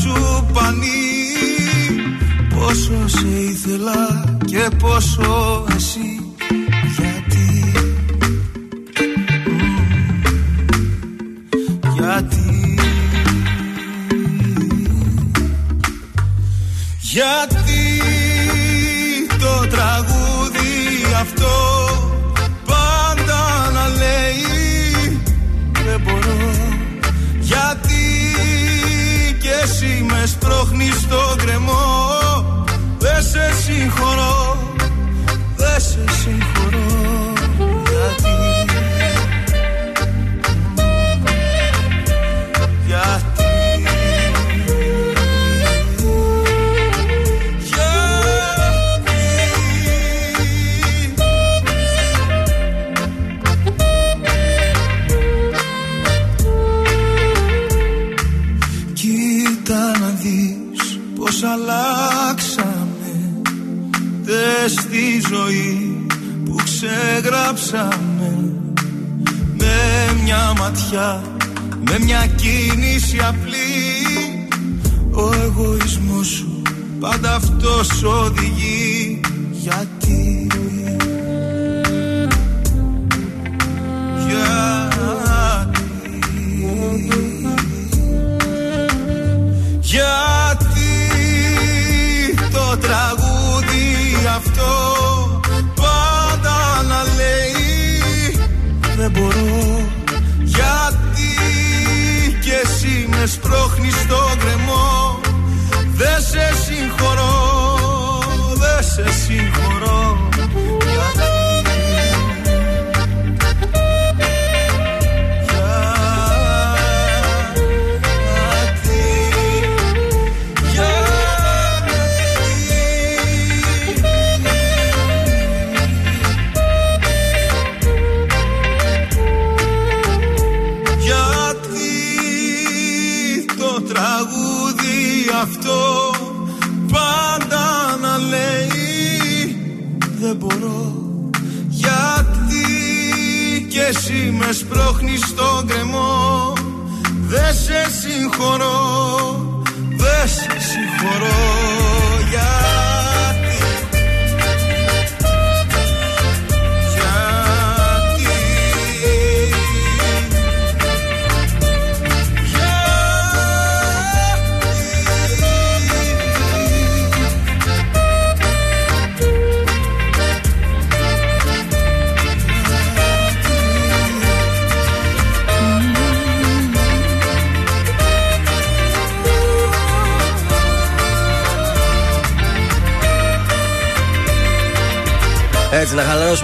[0.07, 1.05] Σου πανί.
[2.55, 5.45] Πόσο σε ήθελα και πόσο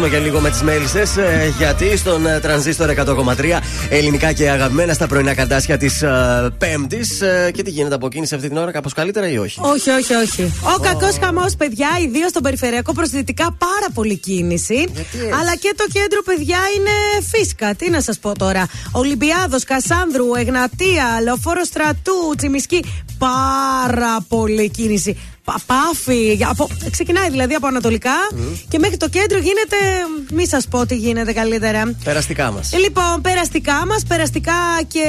[0.02, 1.10] να χαλαρώσουμε και λίγο με τις μέλισσες.
[1.58, 3.58] γιατί στον ε, τρανζίστορ 100,3
[3.88, 6.04] ελληνικά και αγαπημένα στα πρωινά καρτάσια της
[6.58, 7.22] Πέμπτης.
[7.52, 10.14] και τι γίνεται από εκείνη σε αυτή την ώρα, κάπως καλύτερα ή όχι; Όχι, όχι,
[10.14, 10.52] όχι.
[10.76, 14.88] Ο κακός χαμός, παιδιά, ιδίως στον περιφερειακό προσδυτικά, πάρα πολύ κίνηση.
[15.40, 17.74] Αλλά και το κέντρο, παιδιά, είναι φίσκα.
[17.74, 18.66] Τι να σας πω τώρα.
[18.92, 22.84] Ολυμπιάδος, Κασάνδρου, Εγνατία, Λεωφόρο Στρατού, Τσιμισκή.
[23.18, 25.16] Πάρα πολύ κίνηση.
[25.44, 28.10] Πα- Πάφη, από, ξεκινάει δηλαδή από Ανατολικά
[28.68, 29.76] και μέχρι το κέντρο γίνεται.
[30.32, 31.94] Μη σας πω τι γίνεται καλύτερα.
[32.04, 32.72] Περαστικά μας.
[32.72, 34.52] Ε, Λοιπόν, περαστικά μας, περαστικά
[34.88, 35.04] και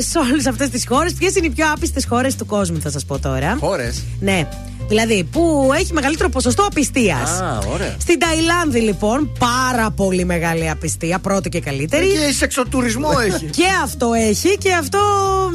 [0.00, 1.12] σε όλες αυτές τις χώρες.
[1.14, 3.56] Ποιες είναι οι πιο άπιστες χώρες του κόσμου, θα σας πω τώρα.
[3.60, 4.02] Χώρες.
[4.20, 4.48] Ναι.
[4.92, 7.30] Δηλαδή, που έχει μεγαλύτερο ποσοστό απιστίας.
[7.30, 7.96] Α, ωραία.
[8.00, 12.06] Στην Ταϊλάνδη, λοιπόν, πάρα πολύ μεγάλη απιστία, πρώτη και καλύτερη.
[12.06, 13.44] Και σεξοτουρισμό έχει.
[13.44, 14.98] Και αυτό έχει και αυτό.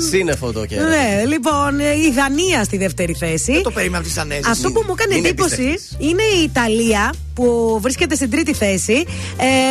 [0.10, 0.88] Σύννεφο το κέντρο.
[0.88, 3.52] Ναι, λοιπόν, η Δανία στη δεύτερη θέση.
[3.52, 4.46] Δεν το περίμενα από τις Δανέζες.
[4.48, 5.96] Αυτό που μου έκανε Είναι εντύπωση εμπιστευτής.
[6.10, 9.06] είναι η Ιταλία που βρίσκεται στην τρίτη θέση.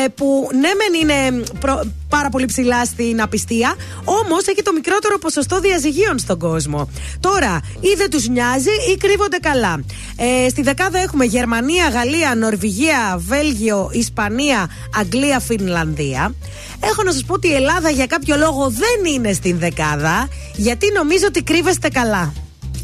[0.04, 3.74] Ε, που ναι, μεν είναι προ- πάρα πολύ ψηλά στην απιστία,
[4.04, 6.88] όμως έχει το μικρότερο ποσοστό διαζυγίων στον κόσμο.
[7.20, 9.55] Τώρα, ή δεν τους νοιάζει ή κρύβονται καλά.
[10.16, 16.34] Ε, στη δεκάδα έχουμε Γερμανία, Γαλλία, Νορβηγία, Βέλγιο, Ισπανία, Αγγλία, Φινλανδία.
[16.80, 20.86] Έχω να σας πω ότι η Ελλάδα για κάποιο λόγο δεν είναι στην δεκάδα, γιατί
[20.92, 22.32] νομίζω ότι κρύβεστε καλά.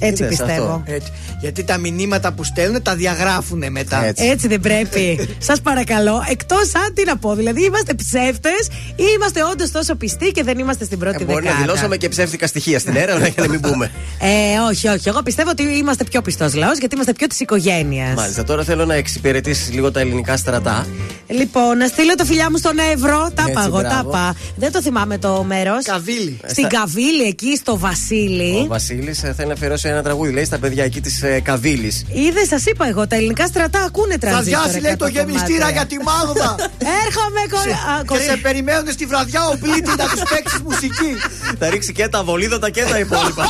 [0.05, 0.63] Έτσι Είδες πιστεύω.
[0.63, 0.83] αυτό.
[0.87, 1.13] Έτσι.
[1.41, 4.05] Γιατί τα μηνύματα που στέλνουν τα διαγράφουν μετά.
[4.05, 4.49] Έτσι.
[4.49, 5.29] δεν πρέπει.
[5.49, 8.67] Σας παρακαλώ, εκτός αν τι να πω, δηλαδή είμαστε ψεύτες
[8.97, 11.65] ή είμαστε όντως τόσο πιστοί και δεν είμαστε στην πρώτη Ε, Μπορεί να δεκάδα.
[11.65, 13.91] δηλώσαμε και ψεύτικα στοιχεία στην έρευνα για να μην πούμε.
[14.21, 15.09] Ε, όχι, όχι.
[15.09, 18.15] Εγώ πιστεύω ότι είμαστε πιο πιστός λαός γιατί είμαστε πιο της οικογένειας.
[18.15, 20.87] Μάλιστα, τώρα θέλω να εξυπηρετήσεις λίγο τα ελληνικά στρατά.
[21.29, 23.31] Λοιπόν, να στείλω το φιλιά μου στον Εύρο.
[23.35, 24.09] Τα Έτσι, είπα εγώ, τα μπράβο.
[24.09, 24.35] είπα.
[24.57, 25.85] Δεν το θυμάμαι το μέρος.
[25.85, 26.39] Καβίλη.
[26.47, 28.59] Στην Στα- Καβίλη, εκεί στο Βασίλη.
[28.63, 32.05] Ο Βασίλης θέλει να αφιερώσει ένα τραγούδι, λέει στα παιδιά εκεί της ε, Καβίλης.
[32.13, 34.63] Είδες, σας είπα εγώ, τα ελληνικά στρατά ακούνε Θα τρανζίστορ.
[34.63, 35.71] διάσει λέει το 100 γεμιστήρα κομμάτια.
[35.71, 36.55] για τη Μάγδα.
[37.07, 37.61] Έρχομαι, κορ...
[37.61, 41.13] α, Και κορι- σε περιμένουν στη βραδιά ο πλήτη να τους παίξει μουσική.
[41.59, 43.45] Θα ρίξει και τα βολίδωτα και τα υπόλοιπα.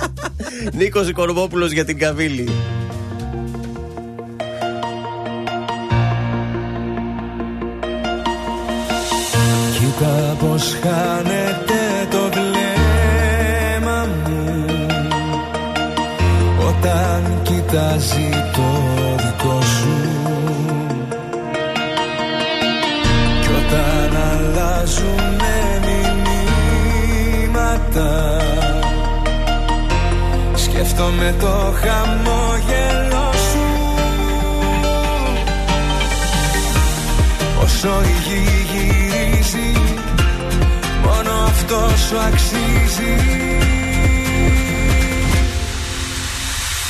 [0.78, 2.48] Νίκος Οικονομόπουλο για την Καβίλη.
[9.78, 11.80] Κοίτα πως χάνεται
[12.10, 12.35] το
[16.78, 18.68] Όταν κοιτάζει το
[19.16, 19.94] δικό σου.
[23.40, 25.58] Κι όταν αλλάζουνε
[27.44, 28.12] μηνύματα
[30.54, 33.66] Σκέφτομαι το χαμόγελο σου.
[37.62, 38.40] Όσο η γη
[38.72, 39.70] γυρίζει
[41.04, 41.78] Μόνο αυτό
[42.08, 43.14] σου αξίζει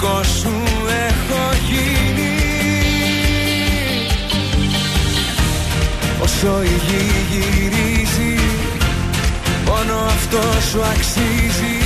[0.00, 0.52] δικό σου
[1.08, 2.34] έχω γίνει.
[6.22, 8.40] Όσο η γη γυρίζει
[9.66, 10.40] Μόνο αυτό
[10.70, 11.79] σου αξίζει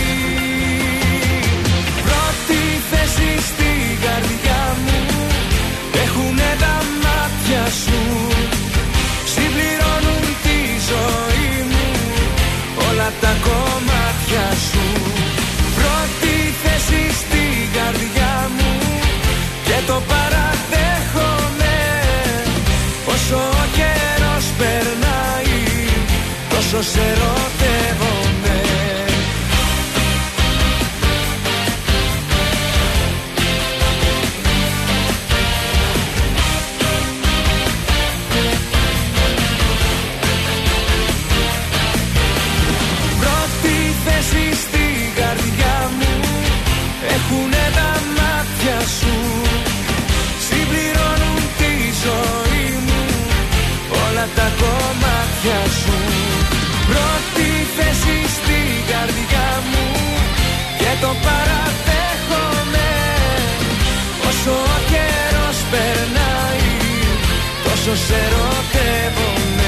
[19.86, 21.76] το παραδέχομαι.
[23.12, 25.62] Όσο ο καιρός περνάει
[26.50, 27.63] Τόσο σε ερωτεύομαι
[58.04, 58.60] θέση στη
[58.90, 59.86] καρδιά μου
[60.78, 62.90] Και το παραδέχομαι.
[64.28, 66.68] Όσο ο καιρός περνάει
[67.64, 69.63] Τόσο σε ερωτεύομαι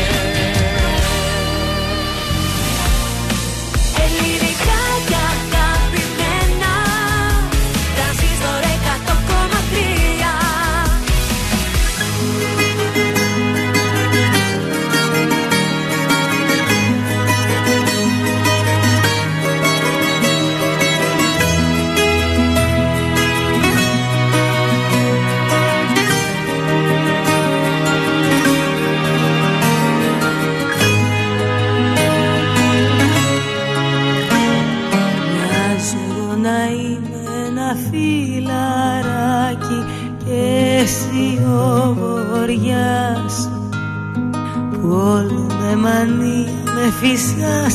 [46.86, 46.92] με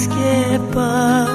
[0.07, 1.30] και πά.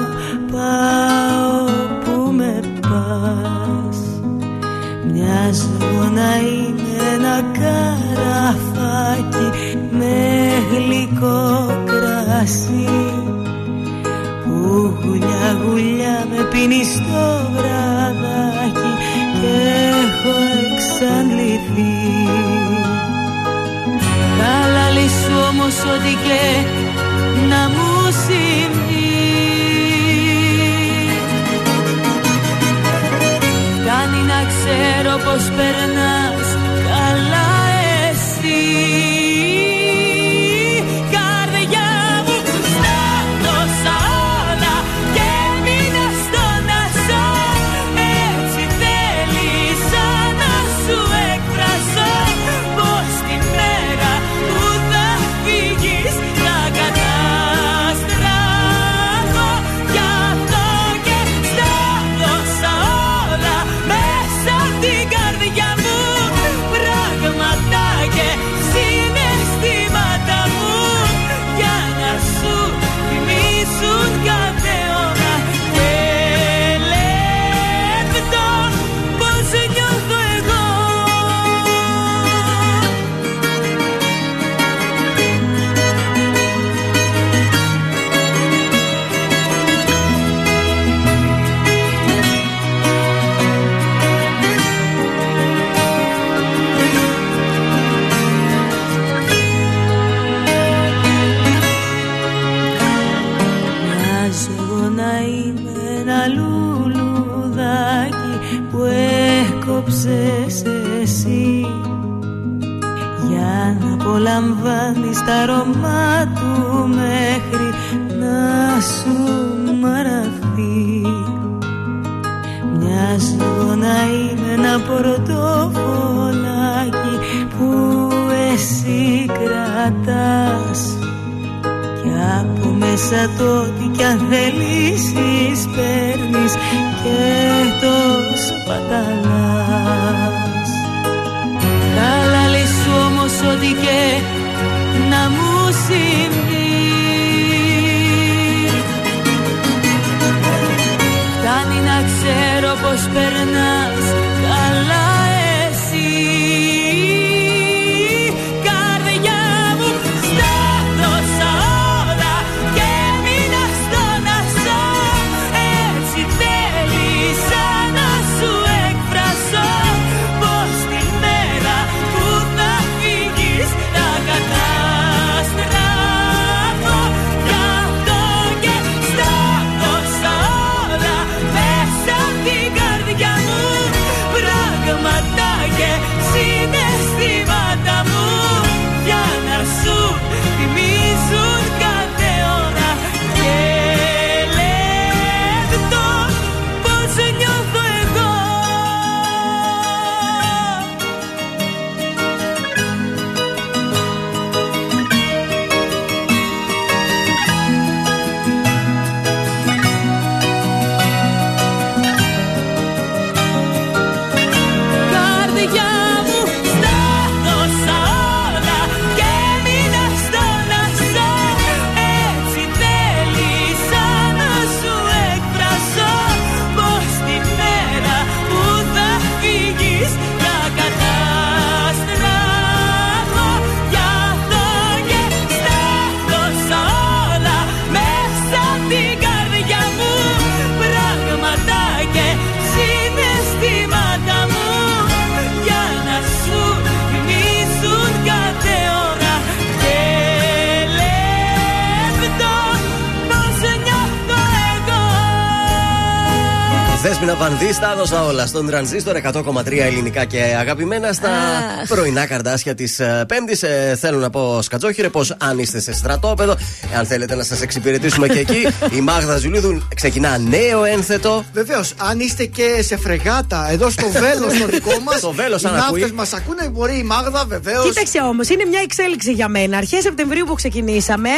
[257.77, 257.86] した。
[257.97, 261.89] δώσα όλα στον τρανζίστορ 100,3 ελληνικά και αγαπημένα στα ah.
[261.89, 263.63] πρωινά καρδάσια της ε, Πέμπτης.
[263.63, 266.57] Ε, θέλω να πω, Σκατζόχυρε, πως αν είστε σε στρατόπεδο,
[266.97, 271.45] αν θέλετε να σας εξυπηρετήσουμε και εκεί, η Μάγδα Ζουλίδου ξεκινά νέο ένθετο.
[271.53, 275.21] Βεβαίως, αν είστε και σε φρεγάτα, εδώ στο βέλος το δικό μας.
[275.21, 276.11] Το βέλος, αν ακούει.
[276.15, 277.85] Μας ακούνε, μπορεί η Μάγδα, βεβαίως.
[277.85, 279.77] Κοίταξε όμως, είναι μια εξέλιξη για μένα.
[279.77, 281.31] Αρχές Σεπτεμβρίου που ξεκινήσαμε,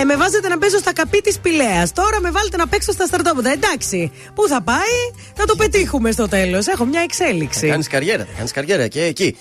[0.00, 1.88] ε, με βάζετε να παίζω στα καπί της Πηλαία.
[1.94, 3.50] Τώρα με βάλετε να παίξω στα στρατόπεδα.
[3.52, 4.96] Εντάξει, πού θα πάει,
[5.34, 6.66] θα το πετύχουμε στο τέλος.
[6.66, 7.66] Έχω μια εξέλιξη.
[7.66, 9.36] Κάνεις καριέρα, κάνεις καριέρα και εκεί.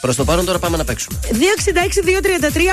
[0.00, 1.18] Προς το παρόν τώρα πάμε να παίξουμε.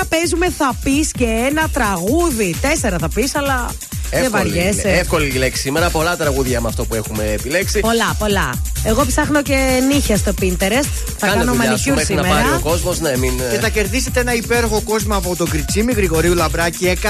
[0.02, 2.56] 266-233 παίζουμε, θα πεις και ένα τραγούδι.
[2.60, 3.70] Τέσσερα θα πεις, αλλά
[4.10, 4.88] Εύκολη, δεν βαριέσαι.
[4.88, 5.90] Εύκολη λέξη σήμερα.
[5.90, 7.80] Πολλά τραγούδια με αυτό που έχουμε επιλέξει.
[7.80, 8.62] Πολλά, πολλά.
[8.84, 10.88] Εγώ ψάχνω και νύχια στο Pinterest.
[11.18, 12.28] Θα Κάνε κάνω μανικιούρ σήμερα.
[12.28, 13.32] Να πάρει ο ναι, μην...
[13.50, 13.54] Ε.
[13.54, 17.06] Και θα κερδίσετε ένα υπέροχο κόσμο από το Κριτσίμι Γρηγορίου Λαμπράκη 190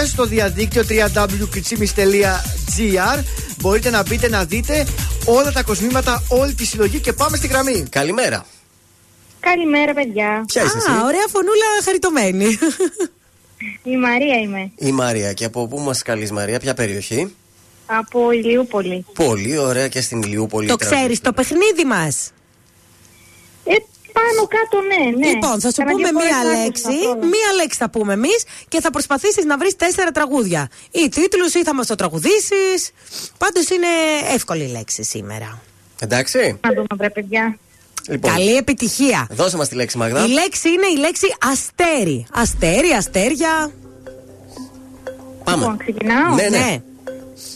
[0.00, 3.22] και στο διαδίκτυο www.κριτσίμι.gr
[3.60, 4.86] μπορείτε να μπείτε να δείτε
[5.24, 7.84] όλα τα κοσμήματα, όλη τη συλλογή και πάμε στη γραμμή.
[7.90, 8.46] Καλημέρα.
[9.40, 10.44] Καλημέρα, παιδιά.
[10.46, 12.58] Ποια είσαι εσύ; Α, ωραία φωνούλα χαριτωμένη.
[13.82, 14.70] Η Μαρία είμαι.
[14.76, 15.32] Η Μαρία.
[15.32, 17.34] Και από πού μας καλείς, Μαρία, ποια περιοχή;
[17.86, 19.04] Από Ηλιούπολη.
[19.14, 20.68] Πολύ ωραία και στην Ηλιούπολη.
[20.68, 21.00] το τραγούδι.
[21.00, 22.30] ξέρεις το παιχνίδι μας.
[24.16, 25.32] Ε, πάνω κάτω, ναι, ναι.
[25.32, 26.86] Λοιπόν, θα σου Κανένα πούμε δύο φορές μία άκουσα λέξη.
[27.08, 27.26] αυτό.
[27.34, 30.68] Μία λέξη θα πούμε εμείς και θα προσπαθήσεις να βρεις τέσσερα τραγούδια.
[30.90, 32.90] Ή τίτλους ή θα μας το τραγουδήσεις.
[33.38, 33.86] Πάντως είναι
[34.34, 35.58] εύκολη λέξη σήμερα.
[36.00, 36.58] Εντάξει.
[36.66, 37.58] Να δούμε, βρε, παιδιά.
[38.08, 39.26] Λοιπόν, Καλή επιτυχία.
[39.30, 40.24] δώσε μας τη λέξη, Μαγδά.
[40.24, 42.26] Η λέξη είναι η λέξη αστέρι.
[42.32, 43.70] Αστέρι, αστέρια.
[45.44, 45.58] Πάμε.
[45.58, 46.34] Λοιπόν, ξεκινάω.
[46.34, 46.80] Ναι, ναι.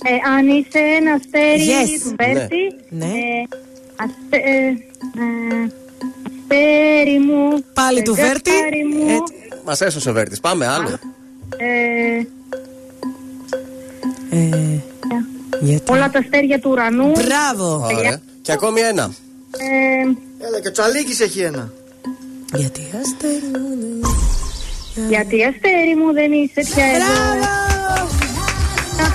[0.05, 2.01] Ε, αν είσαι ένα αστέρι Yes.
[2.03, 2.75] του Βέρτη.
[2.89, 3.05] Ναι.
[3.05, 3.49] Ε,
[3.97, 4.75] αστε, ε,
[6.51, 7.65] ε, αστέρι μου.
[7.75, 8.51] Πάλι ε, του Βέρτη.
[8.51, 9.35] γκαστάρι Μου, Έτσι.
[9.65, 10.41] Μας έσωσε ο Βέρτης.
[10.41, 10.89] Πάμε άλλο.
[11.57, 12.25] ε,
[14.33, 14.79] Ε,
[15.61, 17.11] γιατί; όλα τα αστέρια του ουρανού.
[17.11, 17.87] Μπράβο.
[17.97, 18.21] Ωραία.
[18.43, 19.11] Και ακόμη ένα.
[19.59, 21.73] Ε, Έλα και ο Τσαλίκης έχει ένα.
[22.55, 27.41] Γιατί αστέρι μου δεν- γιατί αστέρι μου δεν είσαι πια εδώ.
[27.41, 27.70] Να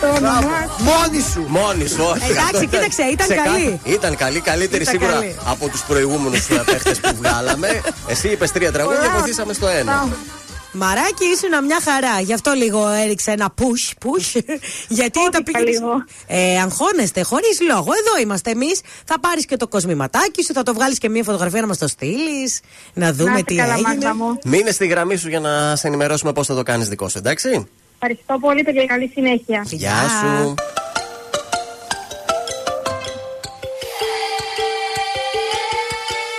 [0.02, 0.40] το όνομά
[0.80, 1.46] Μόνη σου.
[1.48, 2.24] Μόνη σου, όχι.
[2.32, 3.80] Εντάξει, Αυτό κοίταξε, ήταν σε καλή.
[3.84, 5.36] κα- Ήταν καλή, καλύτερη Ήταν σίγουρα καλή.
[5.46, 7.82] από τους προηγούμενους παίχτε που βγάλαμε.
[8.08, 10.08] Εσύ είπες τρία τραγούδια, βοηθήσαμε στο ένα.
[10.78, 12.20] Μαράκι ήσουν μια χαρά.
[12.20, 14.42] Γι' αυτό λίγο έριξε ένα push, push.
[14.88, 15.70] Γιατί τα πήγαινε.
[15.70, 15.90] λίγο.
[16.28, 17.80] Ε, αγχώνεστε, χωρίς λόγο.
[18.00, 18.82] Εδώ είμαστε εμείς.
[19.06, 21.88] Θα πάρεις και το κοσμηματάκι σου, θα το βγάλεις και μια φωτογραφία να μας το
[21.88, 22.60] στείλεις.
[22.94, 23.88] Να δούμε Να είστε τι καλά, έγινε.
[23.88, 24.40] Μάγδα μου.
[24.46, 27.68] Μείνε στη γραμμή σου για να σε ενημερώσουμε πώς θα το κάνεις δικό σου, εντάξει;
[28.00, 28.86] Ευχαριστώ πολύ, παιδιά.
[28.86, 29.66] Καλή συνέχεια.
[29.66, 30.54] Γεια σου.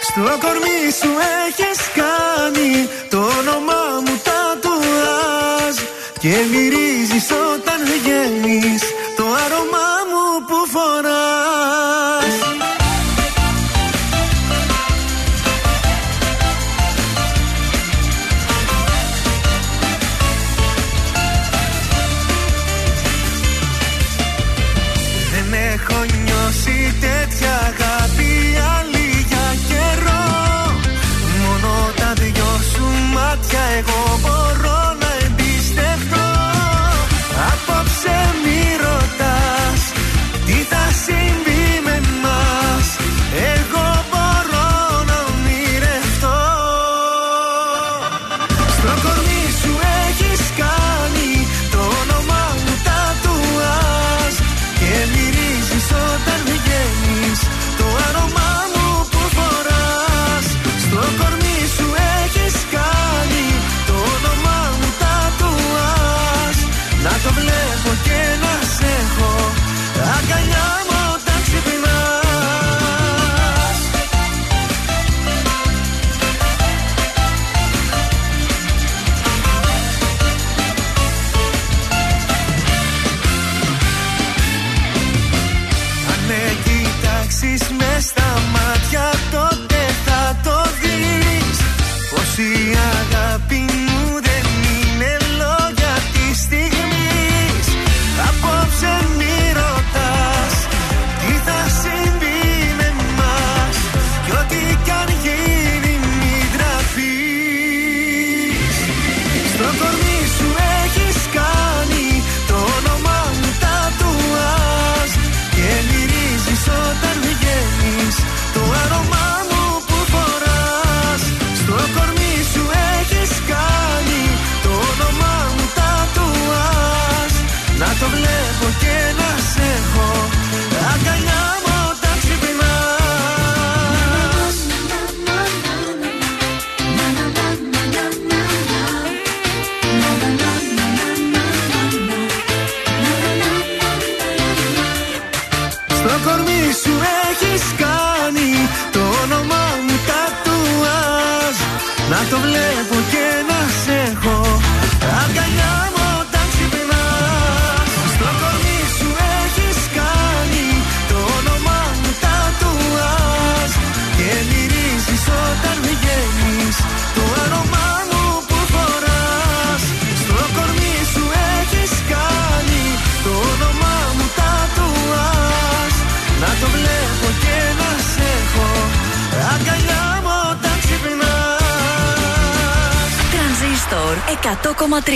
[0.02, 1.10] Στο κορμί σου
[1.46, 2.70] έχεις κάνει
[3.10, 5.76] το όνομά μου τατουάζ
[6.18, 8.82] Και μυρίζεις όταν βγαίνεις
[9.16, 9.85] το άρωμά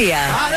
[0.00, 0.49] Media.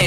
[0.00, 0.06] Πώ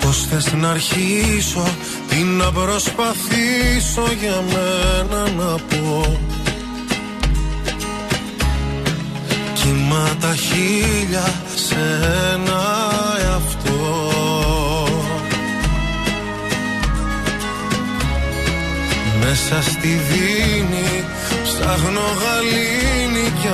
[0.00, 1.62] Πώς θες να αρχίσω,
[2.08, 6.18] τι να προσπαθήσω για μένα να πω.
[9.54, 12.00] Κύμα τα χίλια σε
[12.34, 12.62] ένα
[13.22, 14.10] εαυτό.
[19.20, 20.59] Μέσα στη δύναμη
[21.70, 23.48] Ψάχνω γαλήνη κι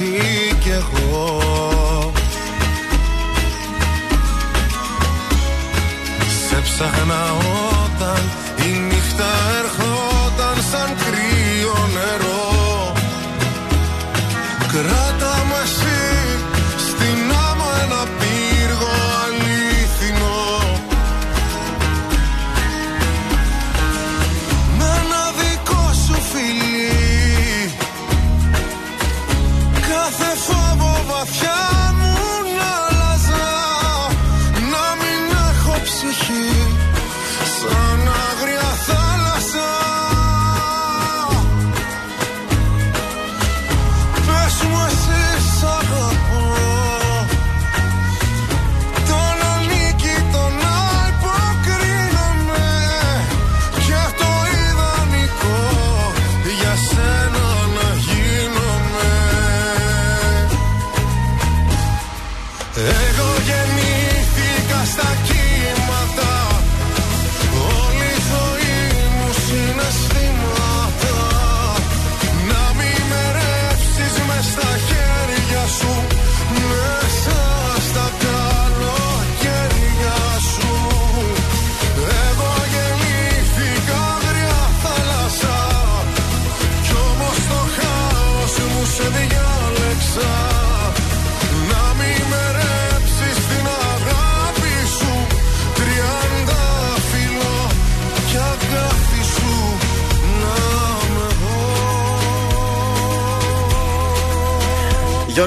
[0.00, 0.29] see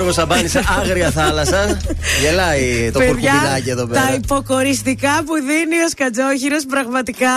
[0.04, 1.78] Γιώργος Σαμπάνης άγρια θάλασσα.
[2.22, 4.02] Γελάει το κουρκουμπιλάκι εδώ πέρα.
[4.02, 7.32] Τα υποκοριστικά που δίνει ο Σκατζόχυρος πραγματικά.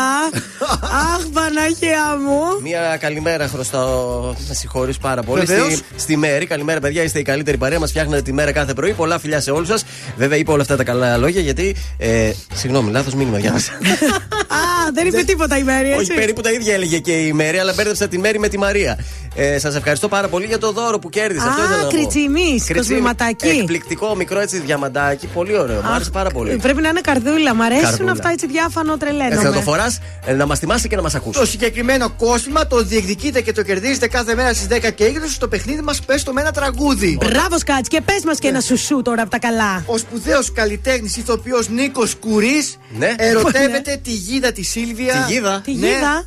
[1.12, 2.40] Αχ, Παναγία μου.
[2.62, 4.34] Μία καλημέρα χρωστάω.
[4.48, 5.46] Με συγχωρείς πάρα πολύ.
[5.46, 6.46] Στη, στη Μέρη.
[6.46, 7.02] Καλημέρα, παιδιά.
[7.02, 7.78] Είστε η καλύτερη παρέα.
[7.78, 8.92] Μας φτιάχνετε τη μέρα κάθε πρωί.
[8.92, 9.84] Πολλά φιλιά σε όλους σας.
[10.16, 11.76] Βέβαια, είπα όλα αυτά τα καλά λόγια γιατί.
[11.98, 13.58] Ε, συγγνώμη, λάθος μήνυμα για μα.
[14.56, 16.00] Α, δεν είπε τίποτα η Μέρη, έτσι.
[16.00, 18.98] Όχι, περίπου τα ίδια έλεγε και η Μέρη, αλλά μπέρδεψα τη Μέρη με τη Μαρία.
[19.39, 21.47] Ε, Σας ευχαριστώ πάρα πολύ για το δώρο που κέρδισε.
[21.47, 21.89] Α, Αυτό ήθελα να πω.
[21.97, 22.74] κριτσιμής, Κριτσίμι.
[22.76, 23.48] κοσμηματάκι.
[23.48, 25.26] Εκπληκτικό, μικρό έτσι διαμαντάκι.
[25.26, 25.81] Πολύ ωραίο.
[25.82, 26.56] Μου άρεσε πάρα πολύ.
[26.56, 27.55] Πρέπει να είναι καρδούλα.
[27.55, 28.10] Μ' αρέσουν Καρδούλα.
[28.12, 29.42] αυτά έτσι διάφανο Ε, τρελαίνομαι.
[29.42, 29.98] θα το φοράς
[30.36, 31.40] να μας θυμάσαι και να μας ακούσεις.
[31.40, 35.48] Το συγκεκριμένο κόσμημα το διεκδικείτε και το κερδίζετε κάθε μέρα στις 10 και 20 στο
[35.48, 37.18] παιχνίδι μας Πες το με ένα τραγούδι.
[37.24, 39.82] Μπράβο, Σκάτς, και πες μας και ένα σουσού τώρα από τα καλά.
[39.86, 42.62] Ο σπουδαίος καλλιτέχνης ηθοποιός Νίκος Κουρί
[42.98, 43.15] Ναι.
[43.16, 45.26] ερωτεύεται τη γίδα της Σίλβια.
[45.65, 46.24] Τη γίδα;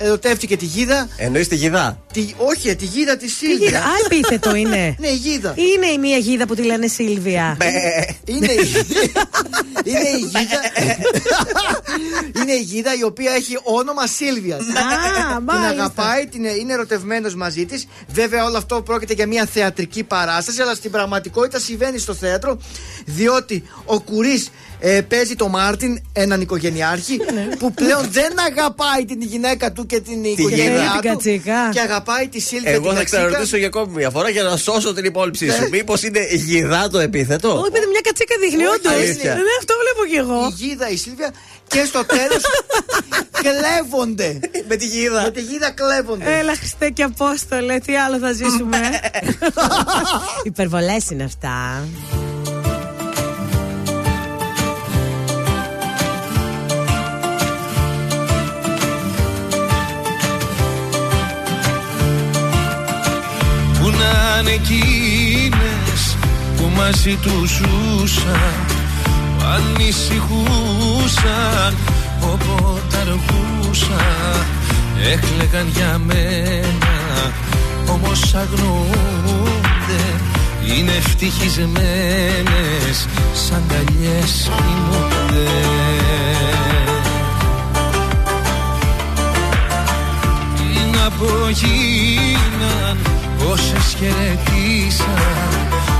[0.00, 0.12] Τη Ναι.
[0.12, 1.08] γίδα; Ερωτεύτηκε τη γίδα.
[1.16, 3.66] Εννοείς τη γιδά; Τη, όχι, ε, τη γίδα της Τι Σίλβια.
[3.66, 4.94] γίδα, α, επίθετο είναι.
[5.00, 5.54] Ναι, η γίδα.
[5.56, 7.56] Είναι η μία γίδα που τη λένε Σίλβια.
[8.24, 8.58] Είναι η,
[9.90, 10.60] είναι η γίδα.
[12.42, 14.56] είναι η γίδα η οποία έχει όνομα Σίλβια.
[14.56, 14.66] την
[15.44, 15.68] μάλιστα.
[15.68, 17.86] αγαπάει, την, είναι ερωτευμένος μαζί της.
[18.08, 22.58] Βέβαια, όλο αυτό πρόκειται για μια θεατρική παράσταση, αλλά στην πραγματικότητα συμβαίνει στο θέατρο,
[23.04, 24.44] διότι ο Κουρί
[25.08, 27.16] παίζει το Μάρτιν, έναν οικογενειάρχη,
[27.58, 31.08] που πλέον δεν αγαπάει την γυναίκα του και την οικογένειά την του.
[31.08, 31.68] κατσίκα.
[31.72, 33.18] Και αγαπάει τη Σίλβια Εγώ την θα κατσίκα.
[33.20, 35.62] ξαναρωτήσω για ακόμη μια φορά για να σώσω την υπόλοιψή σου.
[35.62, 35.68] Ναι.
[35.68, 38.88] Μήπως είναι γιδά το επίθετο; Όχι, παιδί, μια κατσίκα δείχνει, Όχι, όντω.
[38.90, 39.34] αλήθεια.
[39.34, 40.46] Ναι, αυτό βλέπω κι εγώ.
[40.46, 41.30] Η γίδα, η Σίλβια
[41.68, 42.42] και στο τέλος
[43.44, 44.40] κλέβονται.
[44.68, 45.22] Με τη γίδα.
[45.22, 46.38] Με τη γίδα κλέβονται.
[46.38, 48.78] Έλα, Χριστέ και Απόστολε, τι άλλο θα ζήσουμε.
[50.50, 51.84] Υπερβολές είναι αυτά.
[64.40, 66.16] Που να είναι εκείνες
[66.56, 68.66] που μαζί τους ζούσαν.
[69.38, 71.72] Που ανησυχούσαν
[72.20, 74.44] όποτε αργούσαν
[75.12, 76.94] έκλαιγαν για μένα.
[77.88, 80.02] Όμως αγνοούνται
[80.66, 85.50] είναι ευτυχισμένες σαν καλιές κοιμούνται.
[90.56, 90.64] Τι
[90.96, 92.96] να απογίναν
[93.52, 95.18] όσες χαιρετήσαν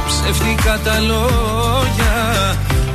[0.06, 2.18] ψεύτικα τα λόγια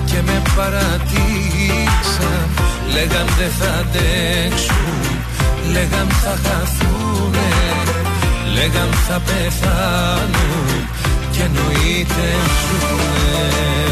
[0.06, 2.48] και με παρατήσαν
[2.94, 5.20] λέγαν δεν θα αντέξουν
[5.72, 7.52] λέγαν θα χαθούνε
[8.54, 10.88] λέγαν θα πεθάνουν
[11.32, 12.28] και εννοείται
[12.62, 13.85] ζουνε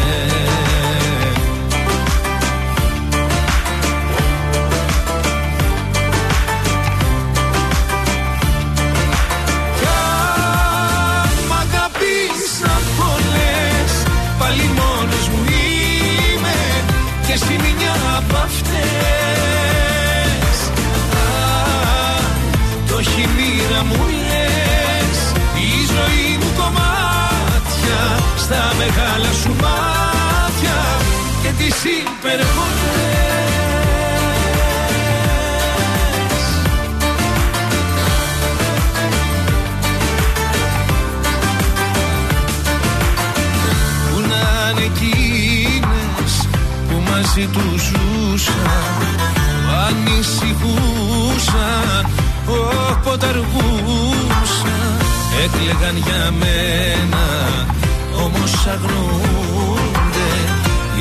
[28.54, 30.80] Στα μεγάλα σου μάτια
[31.42, 32.44] Και τις υπερβολές
[44.10, 46.34] Που να είναι εκείνες
[46.90, 49.08] που μαζί τους ζούσαν
[49.66, 51.54] που ανησυχούσαν
[52.48, 54.98] όποτε αργούσαν
[55.44, 57.26] έκλαιγαν για μένα
[58.26, 60.32] όμως αγνοούνται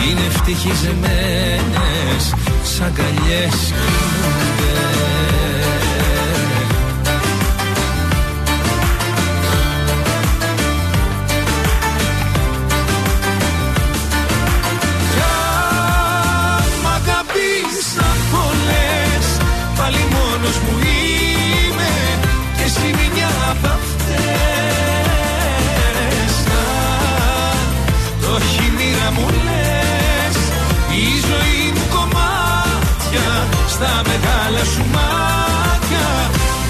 [0.09, 5.12] είναι ευτυχισμένες σαν καλιές κοιμούνται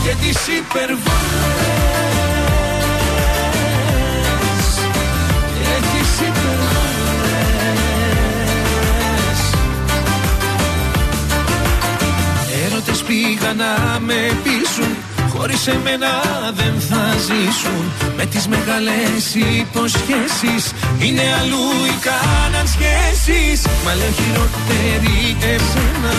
[0.02, 1.02] Και τις υπερβολές
[5.58, 6.72] Και τις υπερβολές
[12.66, 14.91] Έρωτες πήγαν να με πείσουν
[15.42, 16.12] Χωρίς εμένα
[16.54, 17.84] δεν θα ζήσουν.
[18.16, 19.22] Με τις μεγάλες
[19.60, 20.64] υποσχέσεις.
[20.98, 26.14] Είναι αλλού οι κάναν σχέσεις Μα λέω χειρότερη εσένα.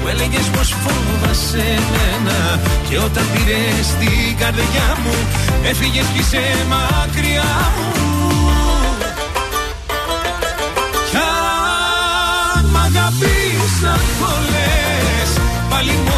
[0.00, 2.38] Που έλεγες πως φόβασαι εμένα.
[2.88, 5.16] Και όταν πήρες την καρδιά μου
[5.70, 7.88] Έφυγες κι είσαι μακριά μου.
[11.10, 11.16] Κι
[12.56, 15.30] αν μ' αγαπήσαν πολλές
[15.70, 16.17] Πάλι μόνος μου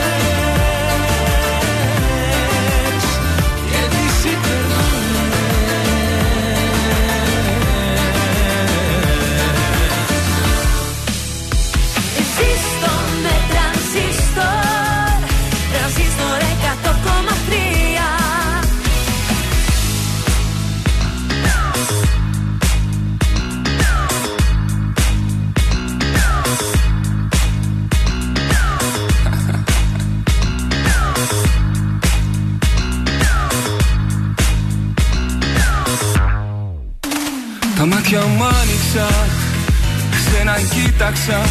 [40.91, 41.41] κοίταξα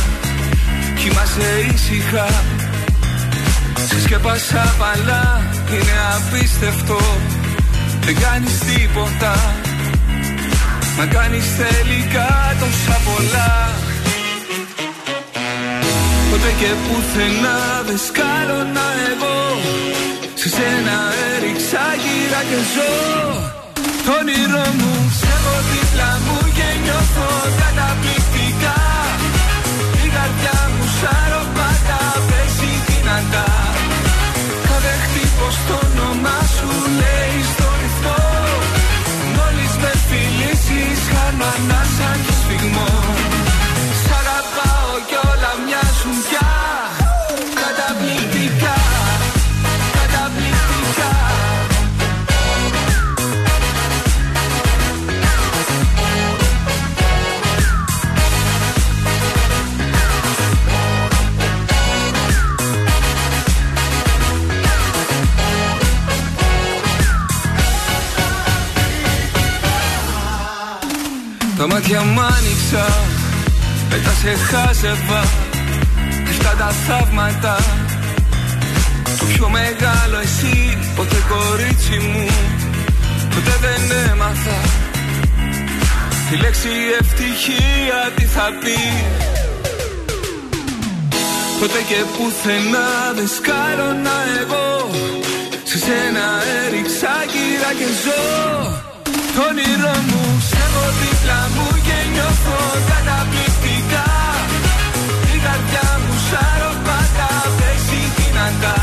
[0.94, 2.26] Κοιμάσαι ήσυχα.
[3.88, 5.40] Σε σκεπάσα παλά,
[5.72, 6.98] είναι απίστευτο.
[8.00, 9.34] Δεν κάνεις τίποτα.
[10.96, 12.28] Μα κάνεις τελικά
[12.60, 13.52] τόσα πολλά.
[16.30, 19.38] Ποτέ και πουθενά δεν σκάλωνα εγώ.
[20.34, 20.96] Σε σένα
[21.32, 22.92] έριξα γύρα και ζω.
[24.04, 27.28] Το όνειρό μου σε έχω δίπλα μου και νιώθω
[27.60, 28.09] καταπληκτικά
[35.68, 36.70] το όνομά σου
[37.00, 38.22] λέει στο ρυθμό.
[39.36, 42.90] Μόλις με φιλήσεις χάνω ανάσα και σφιγμό.
[44.02, 46.48] Σ' αγαπάω κι όλα μοιάζουν πια
[71.90, 72.86] μάτια μου άνοιξα
[73.90, 75.22] Μετά σε χάζευα
[76.28, 77.56] Αυτά τα θαύματα.
[79.18, 82.26] Το πιο μεγάλο εσύ Ποτέ κορίτσι μου
[83.34, 84.58] Ποτέ δεν έμαθα.
[86.30, 86.68] Τη λέξη
[87.00, 88.78] ευτυχία τι θα πει.
[91.60, 94.90] Ποτέ και πουθενά δεν σκάλωνα εγώ.
[95.64, 96.26] Σε σένα
[96.64, 98.80] έριξα κύρα και ζω.
[99.34, 101.79] Το όνειρό μου σε έχω δίπλα μου και
[102.20, 102.58] νιώθω
[102.90, 104.06] καταπληκτικά.
[105.34, 108.78] Η καρδιά μου σαν ροπάτα παίζει δυνατά.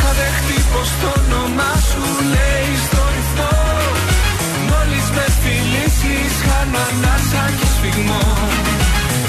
[0.00, 2.04] Κάθε χτύπος το όνομά σου
[2.34, 3.56] λέει στο ρυθμό.
[4.70, 8.24] Μόλις με φιλήσεις χάνω ανάσα και σφιγμό.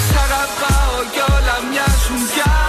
[0.05, 2.64] Σ' αγαπάω κι όλα μοιάζουν πια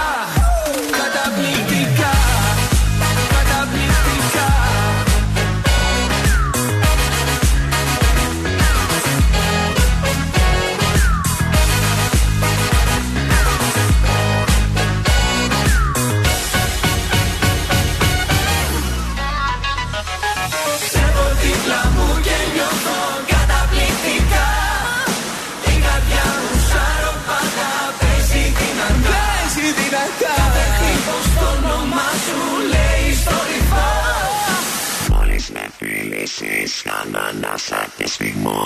[36.87, 38.63] φιλήσεις κάνω ανάσα και σφιγμό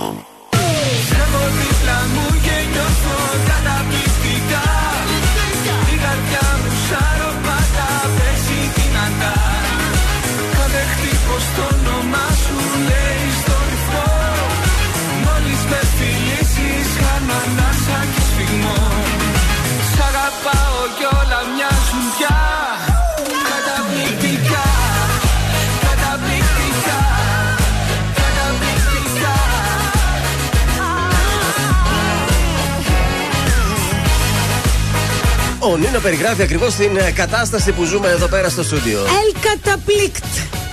[1.08, 3.18] Σε έχω δίπλα μου και νιώθω
[3.50, 4.68] καταπληκτικά.
[5.94, 9.38] Η καρδιά μου σαν ροπάτα παίζει δυνατά.
[10.56, 12.58] Κάθε χτύπος το όνομά σου
[12.90, 14.12] λέει στο ρυθμό.
[15.24, 18.80] Μόλις με φιλήσεις χάνω ανάσα και σφιγμό.
[19.92, 22.01] Σ' αγαπάω κι όλα μοιάζουν
[35.64, 39.00] Ο Νίνο περιγράφει ακριβώς την ε, κατάσταση που ζούμε εδώ πέρα στο στούντιο.
[39.00, 40.24] Ελ καταπλήκτ.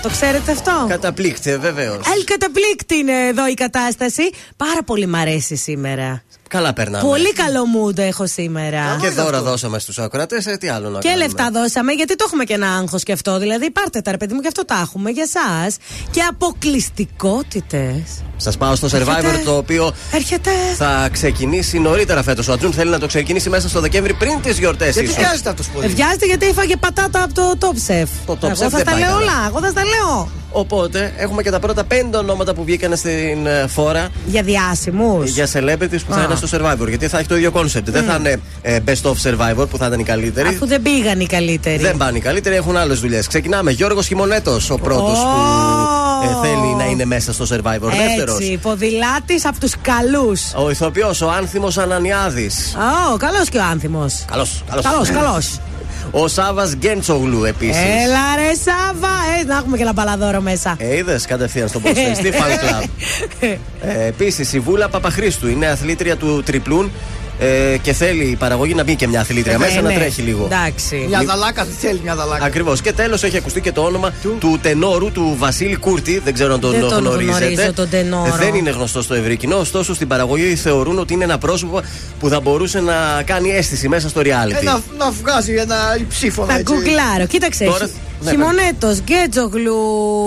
[0.02, 2.06] Το ξέρετε αυτό; Καταπλήκτε, βεβαίως.
[2.16, 4.22] Ελ καταπλήκτ είναι εδώ η κατάσταση.
[4.56, 6.22] Πάρα πολύ μ' αρέσει σήμερα.
[6.48, 7.08] Καλά περνάμε.
[7.08, 8.96] Πολύ καλό mood έχω σήμερα.
[9.00, 11.24] Και δώρα δώσαμε στους ακροατές, ε, τι άλλο να Και κάνουμε.
[11.26, 13.38] λεφτά δώσαμε, γιατί το έχουμε και ένα άγχος και αυτό.
[13.38, 15.76] Δηλαδή, πάρτε τα ρε παιδί μου, και αυτό τα έχουμε για εσά.
[16.10, 18.02] Και αποκλειστικότητες.
[18.36, 19.42] Σας πάω στο Survivor Έρχεται.
[19.44, 20.50] το οποίο Έρχεται.
[20.76, 22.48] θα ξεκινήσει νωρίτερα φέτος.
[22.48, 24.94] Ο Ατζούν θέλει να το ξεκινήσει μέσα στο Δεκέμβρη πριν τις γιορτές.
[24.94, 28.06] Γιατί βιάζεται αυτό Ε, Βιάζεται γιατί έφαγε πατάτα από το Top Chef.
[28.26, 29.22] Το Top Εγώ Chef θα δεν τα πάει λέω καλά.
[29.22, 29.46] όλα.
[29.46, 30.30] Εγώ θα τα λέω.
[30.50, 35.30] Οπότε έχουμε και τα πρώτα πέντε ονόματα που βγήκαν στην ε, φόρα Για διάσημους.
[35.30, 36.22] για celebrities που θα Α.
[36.24, 36.88] είναι στο Survivor.
[36.88, 37.82] Γιατί θα έχει το ίδιο concept.
[37.84, 40.48] Δεν θα είναι ε, best of Survivor που θα ήταν οι καλύτεροι.
[40.48, 41.82] Αφού δεν πήγαν οι καλύτεροι.
[41.82, 43.26] Δεν πάνε οι καλύτεροι, έχουν άλλες δουλειές.
[43.26, 43.70] Ξεκινάμε.
[43.70, 45.26] Γιώργος Χιμονέτο, ο πρώτος Ω,
[46.22, 47.90] που ε, θέλει να είναι μέσα στο survivor.
[48.06, 48.38] Δεύτερος.
[48.40, 50.40] Έτσι, ποδηλάτης από τους καλούς.
[50.56, 52.76] Ο ηθοποιός, ο Άνθιμος Ανανιάδης.
[53.12, 54.24] Ω, καλός και ο άνθιμος.
[54.30, 55.58] Καλός, Καλός, καλός.
[56.10, 57.76] Ο Σάβας Γκέντσογλου επίσης.
[57.76, 59.08] Έλα ρε Σάβα,
[59.40, 60.76] ε, να έχουμε και ένα παλαδόρο μέσα.
[60.78, 62.88] Ε, είδες κατευθείαν στον ποδοσφαιριστή fan club.
[63.80, 66.90] Ε, Επίσης, η Βούλα Παπαχρήστου είναι αθλήτρια του τριπλούν
[67.40, 69.88] ε, και θέλει η παραγωγή να μπει και μια αθλήτρια Ε, μέσα ναι.
[69.88, 70.44] να τρέχει λίγο.
[70.44, 71.04] Εντάξει.
[71.08, 72.44] Μια δαλάκα, τι θέλει μια δαλάκα.
[72.44, 72.80] Ακριβώς.
[72.80, 76.18] Και τέλος έχει ακουστεί και το όνομα του, τενόρου του Βασίλη Κούρτη.
[76.18, 77.36] Δεν ξέρω αν τον, Δεν τον γνωρίζετε.
[77.46, 78.34] γνωρίζω τον τενόρο.
[78.36, 79.56] Δεν είναι γνωστό στο ευρύ κοινό.
[79.56, 81.80] Ωστόσο στην παραγωγή θεωρούν ότι είναι ένα πρόσωπο
[82.20, 84.60] που θα μπορούσε να κάνει αίσθηση μέσα στο reality.
[84.60, 85.76] Ε, να, να βγάζει ένα
[86.08, 87.26] ψήφο Θα γκουγκλάρω.
[87.28, 87.64] Κοίταξε.
[87.64, 87.94] Τώρα- χι-
[88.24, 89.76] ναι, Χειμωνέτο, Γκέτζογλου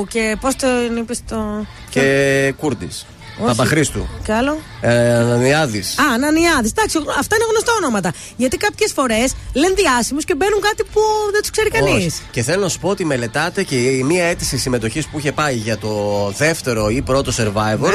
[0.09, 0.67] και πώς το
[0.98, 1.65] είπες το.
[1.90, 3.06] Και Κούρτης.
[3.38, 3.48] Όχι.
[3.48, 4.08] Παπαχρήστου.
[4.24, 5.98] Κι άλλο; Ε, Ανανιάδης.
[6.00, 6.72] Α, Ανανιάδης.
[6.72, 8.14] Εντάξει, αυτά είναι γνωστά ονόματα.
[8.35, 11.01] Γιατί κάποιες φορές λένε διάσημους και μπαίνουν κάτι που
[11.32, 11.95] δεν τους ξέρει κανείς.
[11.95, 12.11] Όχι.
[12.32, 15.56] Και θέλω να σου πω ότι μελετάτε και η μία αίτηση συμμετοχής που είχε πάει
[15.56, 15.90] για το
[16.38, 17.92] δεύτερο ή πρώτο survivor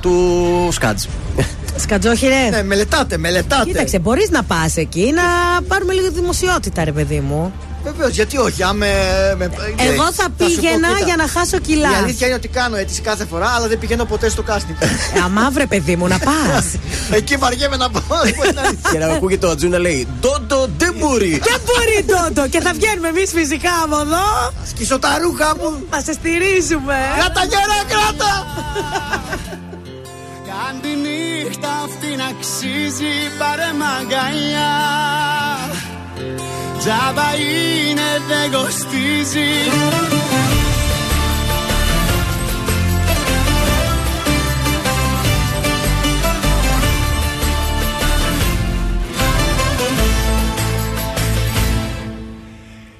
[0.00, 1.04] του Σκάτζ.
[1.76, 2.48] Σκατζόχυρε.
[2.50, 3.64] Ναι, μελετάτε, μελετάτε.
[3.64, 5.22] Κοίταξε, μπορείς να πας εκεί να
[5.62, 7.52] πάρουμε λίγο δημοσιότητα, ρε παιδί μου.
[7.84, 8.62] Βεβαίως, γιατί όχι.
[8.62, 8.92] Αν με,
[9.38, 11.90] με- Εγώ θα σου πω, πήγαινα κοίτα, για να χάσω κιλά.
[11.90, 14.74] Η αλήθεια είναι ότι κάνω αίτηση κάθε φορά, αλλά δεν πηγαίνω ποτέ στο casting.
[15.14, 16.64] Ε, αμαύρε, παιδί μου, να πας.
[17.18, 18.18] Εκεί βαριέμαι να πάω.
[18.92, 21.30] και να ακούγεται ο Ατζού να λέει Ντόντο δεν μπορεί.
[21.44, 22.48] Δεν μπορεί τότε.
[22.48, 24.52] Και θα βγαίνουμε εμείς φυσικά από εδώ.
[24.68, 25.82] Σκίσω τα ρούχα μου.
[25.90, 26.96] Θα σε στηρίζουμε.
[27.18, 28.46] Κράτα γερά, κράτα!
[30.48, 34.72] Κάν τη νύχτα αυτή να αξίζει πάρε μαγκαλιά
[36.78, 39.50] Τζάμπα είναι δεν κοστίζει.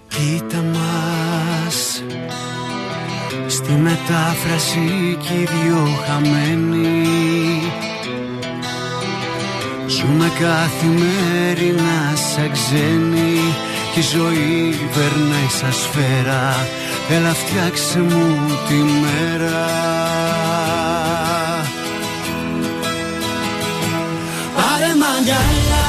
[0.09, 2.03] Κοίτα μας.
[3.47, 7.63] Στη μετάφραση κι οι δυο χαμένοι.
[9.87, 13.68] Ζούμε καθημερινά σαν ξένοι
[13.99, 16.67] Κι η ζωή περνάει σαν σφαίρα.
[17.11, 18.37] Έλα φτιάξε μου
[18.69, 19.67] τη μέρα.
[24.57, 25.89] Πάρε μαγκαλιά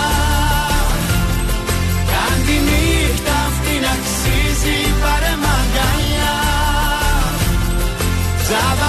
[2.12, 6.36] Κάν τη νύχτα αυτή να αξίζει Πάρε μαγκαλιά
[8.44, 8.89] Τζάμπα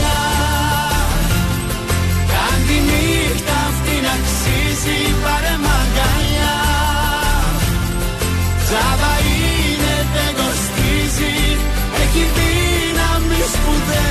[12.13, 14.10] Έχει δύναμη σπουδαία.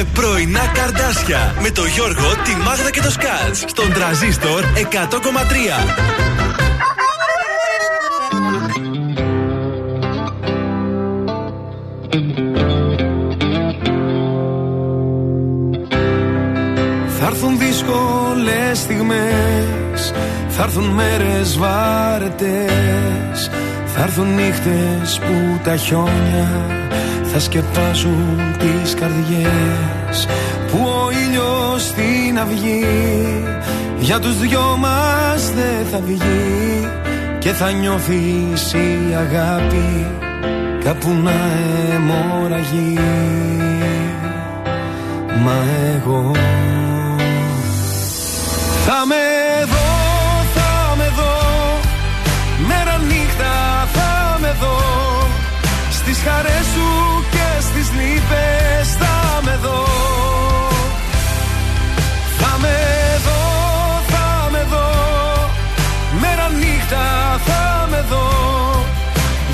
[0.00, 4.96] Ακούτε πρωινά καρδάσια με το Γιώργο, τη Μάγδα και το Σκάτ στον τραζίστορ 100,3.
[17.18, 20.12] Θα έρθουν δύσκολες στιγμές
[20.48, 22.70] Θα έρθουν μέρες βάρετες
[23.86, 26.79] Θα έρθουν νύχτες που τα χιόνια
[27.32, 30.26] Θα σκεπάζουν τις καρδιές
[30.70, 32.84] Που ο ήλιος στην αυγή
[33.98, 36.88] Για τους δυο μας δεν θα βγει
[37.38, 40.06] Και θα νιώθεις η αγάπη
[40.84, 41.32] Κάπου να
[41.94, 42.98] αιμορραγεί.
[45.44, 46.30] Μα εγώ
[48.86, 49.88] θα με δω,
[50.54, 51.80] θα με δω
[52.66, 54.78] Μέρα νύχτα θα με δω
[55.90, 57.19] Στις χαρές σου και στις
[57.98, 59.84] λύπες θα με δω.
[62.38, 62.76] Θα με
[63.26, 63.42] δω,
[64.12, 64.90] θα με δω.
[66.20, 67.06] Μέρα νύχτα
[67.46, 68.28] θα με δω.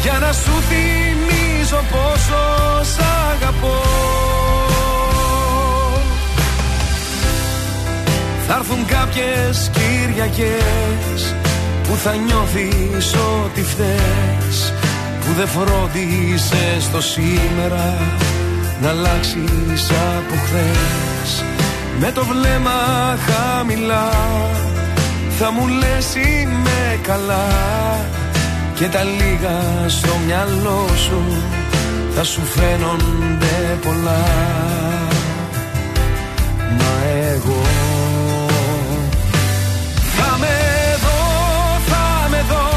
[0.02, 2.40] Για να σου θυμίζω πόσο
[2.82, 3.00] σ'
[3.32, 3.80] αγαπώ.
[8.48, 11.34] Θα έρθουν κάποιες Κυριακές
[11.82, 14.65] Που θα νιώθεις ότι φταίς
[15.26, 17.94] Που δεν φρόντισες το σήμερα
[18.80, 21.44] Να αλλάξεις από χθες.
[22.00, 24.10] Με το βλέμμα χαμηλά
[25.38, 27.48] Θα μου λες είμαι καλά
[28.74, 31.22] Και τα λίγα στο μυαλό σου
[32.14, 34.24] Θα σου φαίνονται πολλά
[36.78, 36.92] Μα
[37.32, 37.62] εγώ
[40.16, 40.56] θα με
[41.02, 41.18] δω,
[41.86, 42.68] θα με δω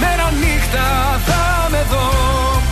[0.00, 1.07] Μέρα νύχτα
[1.78, 2.62] θα με δω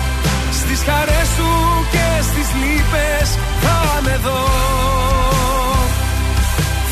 [0.50, 1.50] Στις χαρές σου
[1.90, 4.44] και στις λύπες θα με δω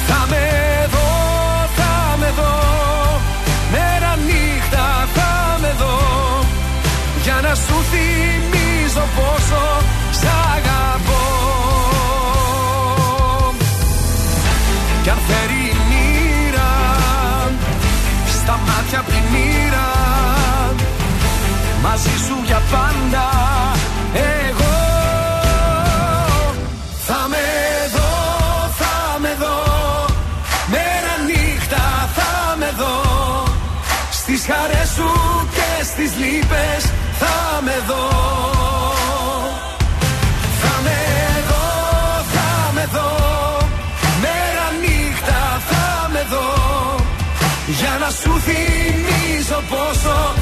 [0.06, 0.46] Θα με
[0.90, 1.10] δω,
[1.76, 2.56] θα με δω
[3.72, 5.98] Μέρα νύχτα θα με δω
[7.22, 9.62] Για να σου θυμίζω πόσο
[10.10, 10.24] σ'
[10.56, 11.13] αγαπώ
[22.44, 23.26] για πάντα.
[24.14, 24.74] Εγώ
[27.06, 27.46] Θα με
[27.94, 28.12] δω,
[28.80, 29.58] θα με δω.
[30.70, 31.84] Μέρα νύχτα
[32.16, 32.96] θα με δω.
[34.10, 35.10] Στις χαρές σου
[35.56, 36.82] και στις λύπες
[37.20, 38.08] θα με δω.
[40.62, 41.00] Θα με
[41.48, 41.66] δω,
[42.34, 43.10] θα με δω.
[44.24, 45.40] Μέρα νύχτα
[45.70, 46.50] θα με δω.
[47.66, 50.34] Για να σου θυμίζω πόσο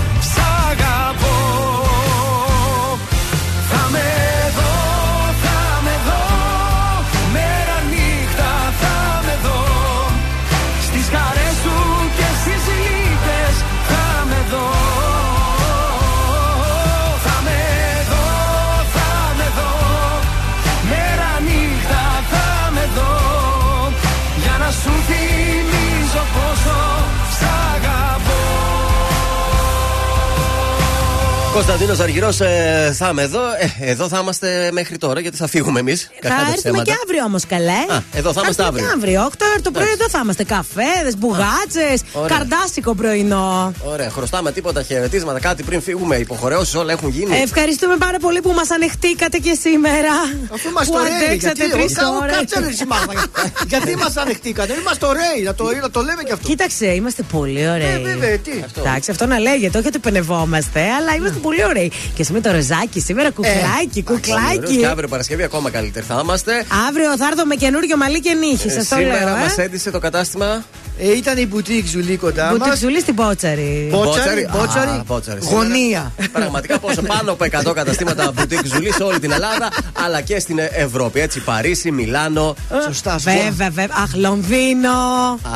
[31.52, 33.40] Κωνσταντίνος Αργυρός, ε, θα είμαι εδώ.
[33.80, 36.10] Ε, εδώ θα είμαστε μέχρι τώρα γιατί θα φύγουμε εμείς.
[36.22, 37.70] Θα έρθουμε και αύριο όμως, καλέ.
[37.88, 38.86] Α, εδώ θα είμαστε έρθουμε αύριο.
[38.86, 39.20] Και αύριο.
[39.24, 40.44] 8 ώρα το πρωί εδώ θα είμαστε.
[40.44, 42.36] Καφέδες, μπουγάτσες, Ωραία.
[42.36, 43.72] καρδάσικο πρωινό.
[43.84, 46.16] Ωραία, χρωστάμε τίποτα χαιρετίσματα, κάτι πριν φύγουμε.
[46.16, 47.36] Υποχρεώσεις όλα έχουν γίνει.
[47.36, 50.12] Ευχαριστούμε πάρα πολύ που μας ανεχτήκατε και σήμερα.
[50.54, 52.34] Αφού είμαστε που ωραίοι, αντέξατε γιατί, τρεις ο- ο- ώρες.
[52.36, 53.24] κάτσε ρε, εσύ, Μάγδα.
[53.68, 56.48] Γιατί μας ανεχτήκατε, είμαστε ωραίοι, να το, να το λέμε και αυτό.
[56.48, 57.92] Κοίταξε, είμαστε πολύ ωραίοι.
[57.94, 58.50] Ε, βέβαια, τι.
[58.78, 61.88] Εντάξει, αυτό να λέγεται, όχι ότι παινευόμαστε, αλλά είμαστε πολύ ωραίοι.
[62.14, 64.76] Και εσύ με το ροζάκι σήμερα, κουκλάκι, Ωραίος κουκλάκι.
[64.76, 66.52] Και αύριο Παρασκευή ακόμα καλύτερα θα είμαστε.
[66.88, 69.04] Αύριο θα έρθω με καινούριο μαλλί και νύχι, Ε, σας το λέω.
[69.04, 69.40] σήμερα ε.
[69.40, 70.64] μας έντυσε το κατάστημα.
[70.98, 72.58] Ε, ήταν η μπουτίκ Ζουλή κοντά μας.
[72.58, 73.88] Μπουτίκ Ζουλή στην Πότσαρη.
[73.90, 75.40] Πότσαρη, πότσαρη; Α, πότσαρη.
[75.42, 75.62] Σήμερα.
[75.62, 76.12] Γωνία.
[76.32, 79.68] Πραγματικά πόσο πάνω από 100 καταστήματα μπουτίκ Ζουλή σε όλη την Ελλάδα
[80.04, 81.20] αλλά και στην Ευρώπη.
[81.20, 82.54] Έτσι, Παρίσι, Μιλάνο.
[82.86, 83.86] Σωστά, Βέβαια, βέβαια.
[84.02, 84.90] Αχ, Λονδίνο.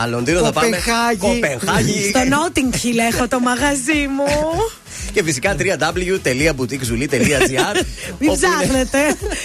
[0.00, 0.66] Α, Λονδίνο θα πάμε.
[0.66, 1.18] Κοπενχάγη.
[1.18, 2.08] Κοπενχάγη.
[2.08, 4.24] Στο Notting Hill έχω το μαγαζί μου.
[5.12, 7.74] Και φυσικά www.boutiquezuli.gr
[8.18, 8.98] Μην όπου είναι- ψάχνετε.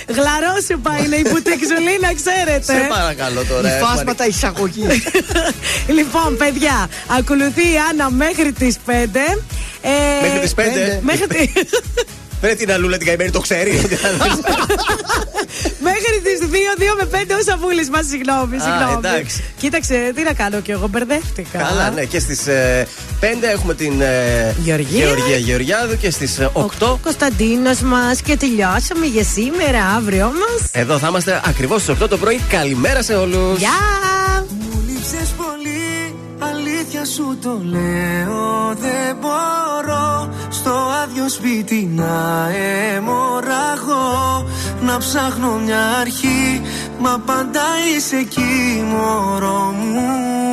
[0.08, 2.74] Γλαρόσουπα είναι η Boutique Ζουλή, να ξέρετε.
[2.74, 3.74] Σε παρακαλώ τώρα.
[3.74, 4.86] ε, Υφάσματα εισαγωγή.
[5.98, 6.90] Λοιπόν, παιδιά,
[7.20, 9.42] ακολουθεί η Άννα μέχρι τις 5.
[10.22, 11.00] Μέχρι τις πέντε.
[11.04, 11.26] Μέχρι
[12.42, 12.48] τι.
[12.48, 13.82] Πρέπει την αλούλα την καημένη, το ξέρεις.
[15.90, 18.56] Μέχρι τις 2, 2 με 5 ο Σαβούλη μας, συγγνώμη.
[18.56, 18.94] Α, συγγνώμη.
[19.08, 19.44] εντάξει.
[19.58, 21.58] Κοίταξε, τι να κάνω κι εγώ, μπερδεύτηκα.
[21.58, 22.04] Καλά, ναι.
[22.06, 22.42] Και στις
[23.20, 25.06] 5 έχουμε την ε, Γεωργία.
[25.06, 26.40] Γεωργία Γεωργιάδου και στις
[26.80, 30.70] 8 Κωνσταντίνος μας και τελειώσαμε για σήμερα, αύριο μας.
[30.72, 32.42] εδώ θα είμαστε ακριβώς στις 8 το πρωί.
[32.50, 33.60] Καλημέρα σε όλους.
[33.60, 33.80] Γεια!
[34.50, 35.71] Μου λείψες πολύ,
[36.42, 40.30] αλήθεια σου το λέω Δεν μπορώ.
[40.50, 40.72] Στο
[41.04, 44.46] άδειο σπίτι να αιμορραγώ.
[44.82, 46.62] Να ψάχνω μια αρχή,
[47.00, 47.62] μα πάντα
[47.96, 50.51] είσαι εκεί μωρό μου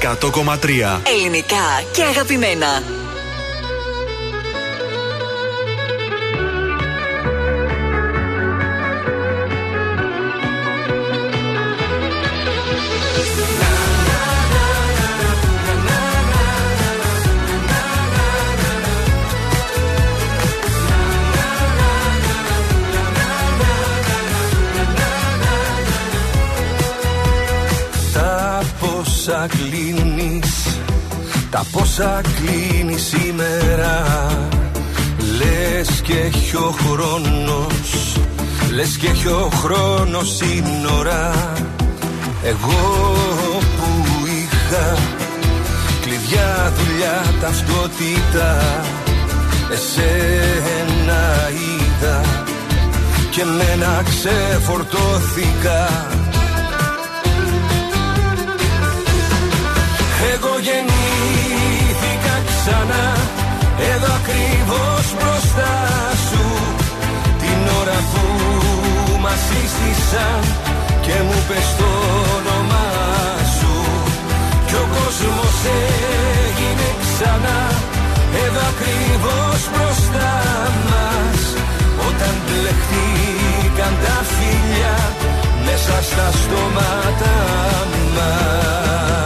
[0.00, 2.82] 100,3 Ελληνικά και αγαπημένα.
[31.96, 34.04] Τα πόσα κλείνει σήμερα.
[35.38, 38.16] Λες και έχει ο χρόνος.
[38.70, 41.52] Λες και έχει ο χρόνος σύνορα
[42.42, 43.14] Εγώ
[43.76, 44.96] που είχα
[46.00, 48.82] Κλειδιά, δουλειά, ταυτότητα
[49.72, 52.20] Εσένα είδα.
[53.30, 56.06] Και μένα ξεφορτώθηκα.
[60.32, 61.05] Εγώ γεννήθηκα
[62.66, 63.06] ξανά.
[63.92, 65.74] Εδώ ακριβώς μπροστά
[66.28, 66.44] σου
[67.42, 68.22] Την ώρα που
[69.24, 70.40] μας σύστησαν
[71.04, 71.90] Και μου πες το
[72.36, 72.88] όνομά
[73.56, 73.74] σου.
[74.66, 75.56] Κι ο κόσμος
[76.46, 77.58] έγινε ξανά.
[78.44, 80.34] Εδώ ακριβώς μπροστά
[80.90, 81.40] μας
[82.08, 84.96] Όταν μπλεχτήκαν τα φιλιά
[85.66, 87.34] Μέσα στα στόματα
[88.16, 89.25] μας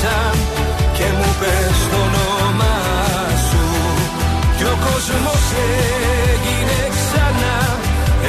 [0.00, 0.36] σύστησαν
[0.96, 2.76] Και μου πες το όνομα
[3.48, 3.64] σου.
[4.56, 5.44] Κι ο κόσμος
[6.30, 7.58] έγινε ξανά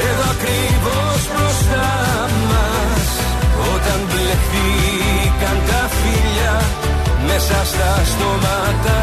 [0.06, 1.90] Εδώ ακριβώς μπροστά
[2.50, 3.06] μας.
[3.72, 6.54] Όταν μπλεχτήκαν τα φίλια
[7.26, 8.96] Μέσα στα στόματα